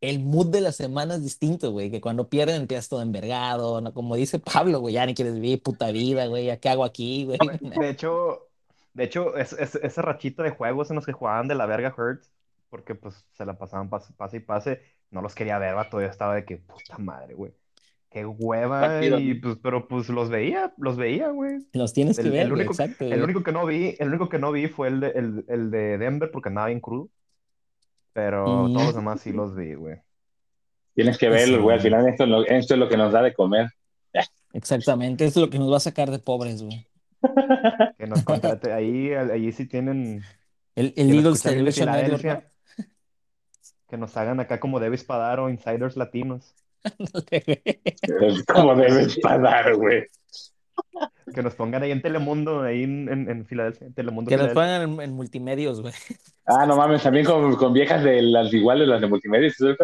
el 0.00 0.20
mood 0.20 0.48
de 0.48 0.60
la 0.60 0.72
semana 0.72 1.14
es 1.16 1.22
distinto, 1.22 1.72
güey, 1.72 1.90
que 1.90 2.00
cuando 2.00 2.28
pierden 2.28 2.62
empiezas 2.62 2.88
todo 2.88 3.02
envergado, 3.02 3.80
¿no? 3.80 3.94
Como 3.94 4.16
dice 4.16 4.38
Pablo, 4.40 4.80
güey, 4.80 4.94
ya 4.94 5.06
ni 5.06 5.14
quieres 5.14 5.34
vivir 5.34 5.62
puta 5.62 5.90
vida, 5.92 6.26
güey, 6.26 6.46
¿ya 6.46 6.58
qué 6.60 6.68
hago 6.70 6.84
aquí, 6.84 7.24
güey? 7.26 7.38
De 7.60 7.90
hecho, 7.90 8.48
de 8.94 9.04
hecho, 9.04 9.36
es, 9.36 9.52
es- 9.54 9.76
ese 9.76 10.02
rachito 10.02 10.42
de 10.42 10.50
juegos 10.50 10.90
en 10.90 10.96
los 10.96 11.06
que 11.06 11.12
jugaban 11.12 11.48
de 11.48 11.54
la 11.54 11.66
verga 11.66 11.94
Hurts, 11.96 12.30
porque 12.70 12.94
pues 12.94 13.24
se 13.32 13.44
la 13.46 13.58
pasaban 13.58 13.90
pase, 13.90 14.12
pase 14.14 14.38
y 14.38 14.40
pase, 14.40 14.82
no 15.10 15.22
los 15.22 15.34
quería 15.34 15.58
ver, 15.58 15.74
vato, 15.74 16.00
yo 16.00 16.06
estaba 16.08 16.34
de 16.34 16.44
que, 16.44 16.58
puta 16.58 16.98
madre, 16.98 17.34
güey. 17.34 17.54
Qué 18.16 18.24
hueva, 18.24 19.04
y 19.04 19.34
pues, 19.34 19.58
pero 19.62 19.86
pues 19.88 20.08
los 20.08 20.30
veía, 20.30 20.72
los 20.78 20.96
veía, 20.96 21.28
güey. 21.28 21.58
Los 21.74 21.92
tienes 21.92 22.16
que 22.16 22.22
El, 22.22 22.30
ver, 22.30 22.46
el 22.46 22.52
único, 22.54 22.72
exacto, 22.72 23.04
el 23.04 23.10
güey. 23.10 23.22
único 23.24 23.42
que 23.42 23.52
no 23.52 23.66
vi, 23.66 23.94
el 23.98 24.08
único 24.08 24.30
que 24.30 24.38
no 24.38 24.52
vi 24.52 24.68
fue 24.68 24.88
el 24.88 25.00
de, 25.00 25.08
el, 25.08 25.44
el 25.48 25.70
de 25.70 25.98
Denver 25.98 26.30
porque 26.30 26.48
andaba 26.48 26.68
bien 26.68 26.80
crudo, 26.80 27.10
pero 28.14 28.44
todos 28.72 28.86
los 28.86 28.94
Mm, 28.94 28.98
demás 28.98 29.20
sí 29.20 29.32
los 29.32 29.54
vi, 29.54 29.74
güey. 29.74 29.96
Tienes 30.94 31.18
que 31.18 31.28
verlo, 31.28 31.62
güey. 31.62 31.76
Al 31.76 31.82
final 31.82 32.08
esto, 32.08 32.24
es 32.24 32.30
lo- 32.30 32.46
esto 32.46 32.72
es 32.72 32.80
lo 32.80 32.88
que 32.88 32.96
nos 32.96 33.12
da 33.12 33.20
de 33.20 33.34
comer. 33.34 33.68
exactamente, 34.54 35.26
eso 35.26 35.40
es 35.40 35.44
lo 35.44 35.50
que 35.50 35.58
nos 35.58 35.70
va 35.70 35.76
a 35.76 35.80
sacar 35.80 36.10
de 36.10 36.18
pobres, 36.18 36.62
güey. 36.62 36.86
Que 37.98 38.06
nos 38.06 38.22
contrate, 38.24 38.72
ahí, 38.72 39.12
ahí 39.12 39.52
sí 39.52 39.66
tienen, 39.66 40.22
El, 40.74 40.94
el 40.96 41.12
Eagles 41.14 41.42
Television 41.42 41.90
Network, 41.92 42.50
que 43.90 43.98
nos 43.98 44.16
hagan 44.16 44.40
acá 44.40 44.58
como 44.58 44.80
Davis 44.80 45.04
Padar 45.04 45.38
o 45.40 45.50
Insiders 45.50 45.98
Latinos. 45.98 46.54
Es 48.02 48.44
como 48.44 48.74
debes 48.74 49.18
pagar, 49.20 49.74
güey. 49.76 50.04
Que 51.34 51.42
nos 51.42 51.54
pongan 51.54 51.82
ahí 51.82 51.90
en 51.90 52.02
Telemundo, 52.02 52.62
ahí 52.62 52.84
en, 52.84 53.08
en, 53.08 53.30
en 53.30 53.46
Filadelfia, 53.46 53.86
en 53.86 53.94
Telemundo 53.94 54.28
Que 54.28 54.36
nos 54.36 54.48
pongan 54.52 54.82
en, 54.82 55.00
en 55.00 55.12
multimedios, 55.12 55.80
güey. 55.80 55.94
Ah, 56.46 56.64
no 56.66 56.76
mames, 56.76 57.02
también 57.02 57.26
con, 57.26 57.56
con 57.56 57.72
viejas 57.72 58.02
de 58.04 58.22
las 58.22 58.52
iguales, 58.52 58.86
las 58.86 59.00
de 59.00 59.06
multimedia, 59.08 59.50
¿sí 59.50 59.56
¿sabes? 59.58 59.78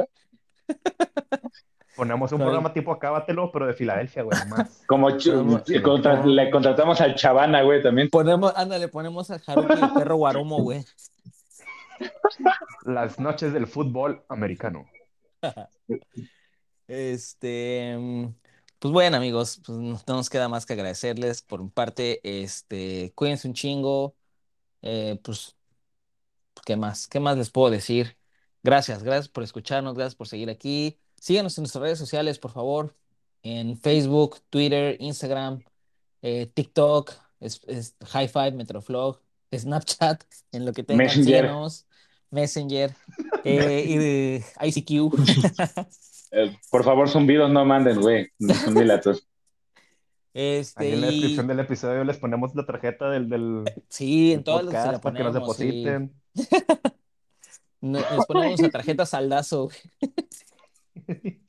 Ponemos 1.97 2.33
un 2.33 2.39
programa 2.39 2.73
tipo 2.73 2.93
Acábatelo, 2.93 3.51
pero 3.53 3.67
de 3.67 3.75
Filadelfia, 3.75 4.23
güey, 4.23 4.39
más. 4.49 4.83
Como 4.87 5.09
contra- 5.83 6.17
no. 6.17 6.27
le 6.27 6.51
contratamos 6.51 7.01
al 7.01 7.15
Chavana, 7.15 7.63
güey, 7.63 7.83
también. 7.83 8.09
Ponemos, 8.09 8.53
ándale, 8.57 8.89
ponemos 8.89 9.31
a 9.31 9.41
Haruki 9.47 9.75
el 9.75 9.93
perro 9.93 10.17
Guarumo, 10.17 10.63
güey. 10.63 10.85
Las 12.85 13.21
noches 13.21 13.53
del 13.53 13.67
fútbol 13.67 14.23
americano. 14.29 14.87
Este, 16.93 17.97
mm, 17.99 18.35
pues 18.79 18.93
bueno, 18.93 19.17
amigos, 19.17 19.63
pues 19.65 19.79
no 19.79 19.99
no 20.07 20.17
nos 20.17 20.29
queda 20.29 20.51
más 20.51 20.67
que 20.67 20.75
agradecerles 20.75 21.41
por 21.41 21.63
mi 21.63 21.71
parte, 21.71 22.21
este, 22.23 23.13
cuídense 23.15 23.49
un 23.49 23.55
chingo, 23.55 24.15
eh, 24.83 25.19
pues, 25.23 25.57
¿qué 26.67 26.77
más? 26.77 27.09
¿Qué 27.09 27.19
más 27.19 27.39
les 27.39 27.49
puedo 27.51 27.71
decir? 27.71 28.19
Gracias, 28.63 29.03
gracias 29.03 29.29
por 29.29 29.43
escucharnos, 29.43 29.95
gracias 29.95 30.17
por 30.17 30.29
seguir 30.29 30.51
aquí. 30.51 30.99
Síganos 31.19 31.57
en 31.57 31.63
nuestras 31.63 31.81
redes 31.83 31.99
sociales, 31.99 32.39
por 32.39 32.53
favor, 32.53 32.95
en 33.43 33.79
Facebook, 33.79 34.41
Twitter, 34.51 34.99
Instagram, 35.01 35.65
eh, 36.21 36.47
TikTok, 36.53 37.11
es, 37.41 37.63
es 37.69 37.97
High 38.05 38.29
Five, 38.29 38.53
Metroflog, 38.53 39.19
Snapchat, 39.55 40.25
en 40.53 40.67
lo 40.67 40.75
que 40.75 40.83
tengan, 40.83 41.07
Messenger. 41.07 41.25
síganos, 41.25 41.87
Messenger, 42.31 42.95
eh, 43.45 43.99
de 43.99 44.45
ICQ. 44.61 45.15
Eh, 46.33 46.57
por 46.71 46.83
favor, 46.83 47.09
zumbidos 47.09 47.51
no 47.51 47.65
manden, 47.65 48.01
güey. 48.01 48.29
No 48.39 48.55
son 48.55 48.75
dilatos. 48.75 49.29
Este, 50.35 50.83
Ahí 50.85 50.93
en 50.95 51.01
la 51.03 51.09
y 51.09 51.11
descripción 51.11 51.47
del 51.47 51.61
episodio 51.61 52.05
les 52.05 52.17
ponemos 52.17 52.55
la 52.55 52.65
tarjeta 52.65 53.11
del, 53.11 53.29
del, 53.29 53.65
sí, 53.91 54.33
en 54.33 54.43
todas 54.43 54.65
las 54.65 54.93
la 54.93 55.01
para 55.01 55.15
que 55.17 55.25
nos 55.25 55.33
ponemos, 55.35 55.57
sí. 55.57 55.65
depositen. 55.85 56.15
No- 57.83 57.99
Les 57.99 58.27
ponemos 58.27 58.61
nuestra 58.61 58.71
tarjeta 58.71 59.05
saldazo. 59.07 59.69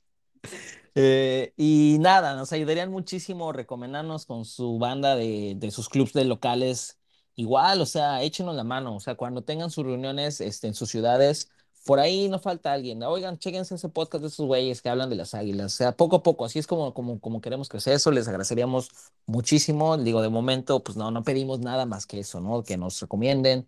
Eh, 0.96 1.54
y 1.58 1.98
nada, 2.00 2.36
nos 2.36 2.54
ayudarían 2.54 2.92
muchísimo 2.92 3.52
recomendarnos 3.52 4.28
con 4.28 4.46
su 4.46 4.78
banda 4.78 5.16
de, 5.16 5.56
de 5.58 5.72
sus 5.72 5.90
clubs 5.90 6.14
de 6.14 6.24
locales. 6.26 7.00
Igual, 7.36 7.82
o 7.82 7.86
sea, 7.88 8.22
échenos 8.22 8.56
la 8.56 8.64
mano. 8.64 8.96
O 8.96 9.00
sea, 9.00 9.16
cuando 9.16 9.44
tengan 9.44 9.72
sus 9.72 9.86
reuniones 9.86 10.40
este, 10.40 10.68
en 10.68 10.76
sus 10.76 10.90
ciudades, 10.92 11.50
por 11.86 12.00
ahí 12.00 12.30
no 12.30 12.40
falta 12.40 12.74
alguien. 12.74 13.04
Oigan, 13.04 13.38
chéquense 13.40 13.76
ese 13.76 13.90
podcast 13.90 14.22
de 14.22 14.28
esos 14.30 14.46
güeyes 14.48 14.82
que 14.82 14.90
hablan 14.90 15.10
de 15.10 15.16
las 15.18 15.34
águilas. 15.34 15.74
O 15.74 15.76
sea, 15.78 15.96
poco 15.98 16.18
a 16.18 16.24
poco, 16.24 16.46
así 16.46 16.60
es 16.60 16.68
como, 16.68 16.94
como, 16.94 17.20
como 17.20 17.42
queremos 17.42 17.70
crecer 17.70 17.94
eso. 17.94 18.12
Les 18.12 18.28
agradeceríamos 18.28 18.90
muchísimo. 19.26 19.98
Digo, 19.98 20.22
de 20.22 20.30
momento, 20.30 20.84
pues 20.84 20.98
no, 20.98 21.12
no 21.12 21.24
pedimos 21.24 21.60
nada 21.60 21.86
más 21.86 22.06
que 22.06 22.20
eso, 22.20 22.40
¿no? 22.42 22.64
Que 22.64 22.78
nos 22.78 23.00
recomienden 23.02 23.68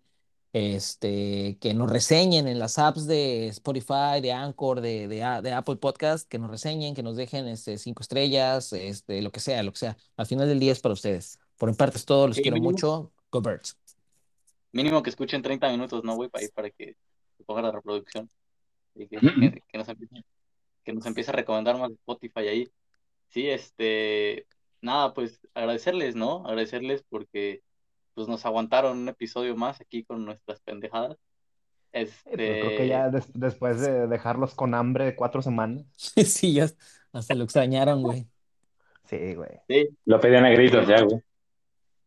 este, 0.54 1.58
que 1.60 1.74
nos 1.74 1.92
reseñen 1.92 2.48
en 2.48 2.60
las 2.60 2.80
apps 2.80 3.08
de 3.08 3.48
Spotify, 3.50 4.22
de 4.22 4.32
Anchor, 4.32 4.82
de, 4.82 5.08
de, 5.10 5.18
de 5.44 5.52
Apple 5.54 5.76
Podcast, 5.78 6.28
que 6.30 6.40
nos 6.40 6.50
reseñen, 6.50 6.96
que 6.96 7.04
nos 7.04 7.18
dejen 7.18 7.48
este, 7.48 7.78
cinco 7.78 8.02
estrellas, 8.04 8.72
este, 8.74 9.22
lo 9.22 9.32
que 9.32 9.40
sea, 9.42 9.64
lo 9.64 9.74
que 9.74 9.80
sea. 9.80 9.98
Al 10.18 10.26
final 10.28 10.48
del 10.48 10.60
día 10.60 10.72
es 10.72 10.80
para 10.80 10.94
ustedes. 10.94 11.40
Por 11.58 11.70
mi 11.70 11.76
parte 11.76 11.98
es 11.98 12.06
todo, 12.06 12.28
los 12.28 12.38
Sí, 12.38 12.42
quiero 12.42 12.56
mínimo. 12.56 12.72
mucho. 12.72 13.12
Go 13.32 13.42
Birds. 13.42 13.78
Mínimo 14.72 15.02
que 15.04 15.10
escuchen 15.10 15.42
30 15.42 15.70
minutos, 15.70 16.04
¿no, 16.04 16.16
güey? 16.16 16.30
Para, 16.30 16.48
para 16.54 16.70
que 16.70 16.98
ponga 17.46 17.62
la 17.62 17.72
reproducción. 17.72 18.30
Y 18.96 19.08
que, 19.08 19.18
que, 19.20 19.62
que 19.68 19.78
nos 19.78 19.88
empiece, 19.90 20.24
que 20.84 20.94
nos 20.94 21.06
empiece 21.06 21.32
a 21.32 21.34
recomendar 21.34 21.78
más 21.78 21.92
Spotify 21.92 22.48
ahí. 22.48 22.70
Sí, 23.30 23.50
este, 23.50 24.46
nada, 24.82 25.14
pues 25.14 25.40
agradecerles, 25.54 26.16
¿no? 26.16 26.46
Agradecerles 26.46 27.04
porque 27.10 27.62
pues 28.14 28.28
nos 28.30 28.46
aguantaron 28.46 28.98
un 29.00 29.10
episodio 29.10 29.56
más 29.58 29.82
aquí 29.82 30.04
con 30.04 30.24
nuestras 30.24 30.62
pendejadas. 30.62 31.18
Pero 31.92 32.14
creo 32.36 32.78
que 32.78 32.88
ya 32.88 33.06
Este, 33.08 33.18
des- 33.18 33.32
después 33.34 33.80
de 33.82 34.08
dejarlos 34.08 34.54
con 34.54 34.74
hambre 34.74 35.06
de 35.06 35.16
cuatro 35.16 35.42
semanas. 35.42 35.86
sí, 35.98 36.54
ya 36.54 36.68
hasta 37.14 37.36
lo 37.36 37.44
extrañaron, 37.46 38.02
güey. 38.02 38.28
Sí, 39.06 39.36
güey. 39.36 39.52
sí, 39.68 39.90
Lo 40.06 40.20
pedían 40.20 40.46
a 40.46 40.50
gritos 40.50 40.88
ya, 40.88 41.02
güey. 41.04 41.22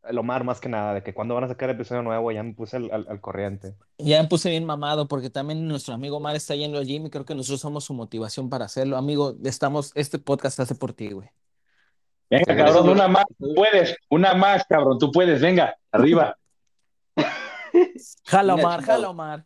El 0.09 0.19
Omar 0.19 0.43
más 0.45 0.61
que 0.61 0.69
nada, 0.69 0.95
de 0.95 1.03
que 1.03 1.13
cuando 1.15 1.35
van 1.35 1.45
a 1.45 1.49
sacar 1.49 1.69
episodio 1.71 2.03
nuevo 2.03 2.33
ya 2.33 2.43
me 2.43 2.55
puse 2.55 2.77
al, 2.79 2.91
al- 2.93 3.07
al 3.09 3.21
corriente. 3.21 3.75
Ya 3.99 4.23
me 4.23 4.29
puse 4.29 4.51
bien 4.51 4.65
mamado 4.65 5.07
porque 5.09 5.29
también 5.31 5.69
nuestro 5.69 5.95
amigo 5.95 6.17
Omar 6.17 6.35
está 6.37 6.55
yendo 6.55 6.79
al 6.79 6.87
gym 6.87 7.07
y 7.07 7.11
creo 7.11 7.25
que 7.25 7.35
nosotros 7.35 7.61
somos 7.61 7.85
su 7.85 7.95
motivación 7.95 8.49
para 8.49 8.65
hacerlo. 8.65 8.97
Amigo, 8.97 9.35
estamos, 9.45 9.93
este 9.95 10.19
podcast 10.19 10.57
se 10.57 10.63
hace 10.63 10.75
por 10.75 10.93
ti, 10.93 11.11
güey. 11.13 11.29
Venga, 12.31 12.57
cabrón, 12.57 12.89
una 12.91 13.09
más. 13.09 13.25
Tú 13.39 13.55
puedes, 13.55 13.97
una 14.11 14.35
más, 14.35 14.65
cabrón. 14.69 14.99
Tú 14.99 15.11
puedes, 15.13 15.41
venga, 15.41 15.75
arriba. 15.93 16.37
Jala, 18.27 18.55
Omar, 18.55 18.83
jala, 18.83 19.11
Omar. 19.11 19.45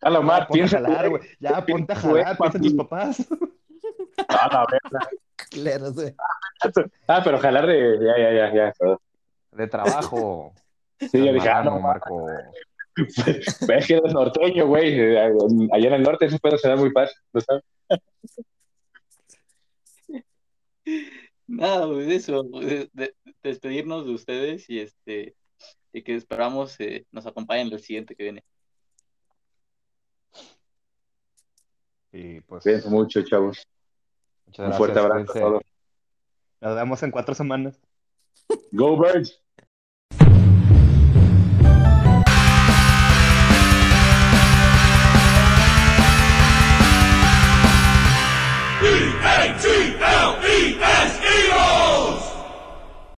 Jala, 0.00 0.14
Ya, 0.16 0.20
Omar, 0.20 0.48
piensa. 0.50 0.76
jalar, 0.80 1.08
güey. 1.08 1.22
Ya, 1.38 1.64
ponte 1.64 1.92
a 1.92 1.96
jalar, 1.96 2.36
piensa 2.38 2.58
en 2.58 2.62
tus 2.64 2.74
papás. 2.74 3.26
A 4.28 4.48
la 4.52 4.66
verga. 4.70 5.08
Ah, 7.08 7.22
pero 7.24 7.38
jalar 7.38 7.66
de. 7.66 7.98
Ya, 8.00 8.18
ya, 8.18 8.32
ya, 8.32 8.54
ya. 8.54 8.96
De 9.52 9.66
trabajo. 9.68 10.52
Sí, 11.00 11.16
yo 11.24 11.32
dije, 11.32 11.48
ah, 11.48 11.62
no, 11.64 11.80
Marco. 11.80 12.26
es 12.96 13.86
que 13.86 13.94
eres 13.94 14.12
norteño, 14.12 14.66
güey. 14.66 15.16
Allá 15.16 15.88
en 15.88 15.94
el 15.94 16.02
norte 16.02 16.26
eso 16.26 16.36
puede 16.38 16.58
ser 16.58 16.76
muy 16.76 16.90
fácil, 16.90 17.16
¿no 17.32 17.40
sabes? 17.40 17.64
nada, 21.46 21.86
pues 21.86 22.06
eso, 22.08 22.42
de- 22.42 22.90
de- 22.92 23.14
despedirnos 23.42 24.04
de 24.04 24.12
ustedes 24.12 24.68
y 24.68 24.80
este, 24.80 25.34
y 25.92 26.02
que 26.02 26.14
esperamos 26.16 26.78
eh, 26.80 27.06
nos 27.10 27.26
acompañen 27.26 27.68
en 27.68 27.72
el 27.72 27.80
siguiente 27.80 28.14
que 28.14 28.24
viene. 28.24 28.44
Y 32.12 32.40
pues, 32.42 32.62
Cuídense 32.62 32.88
mucho, 32.90 33.22
chavos. 33.22 33.66
muchas 34.46 34.58
Un 34.58 34.64
gracias. 34.66 34.76
fuerte 34.78 34.98
abrazo 35.00 35.32
a 35.32 35.40
todos. 35.40 35.62
Nos 36.60 36.74
vemos 36.76 37.02
en 37.02 37.10
cuatro 37.10 37.34
semanas. 37.34 37.80
Go 38.74 38.96
Birds. 38.96 39.38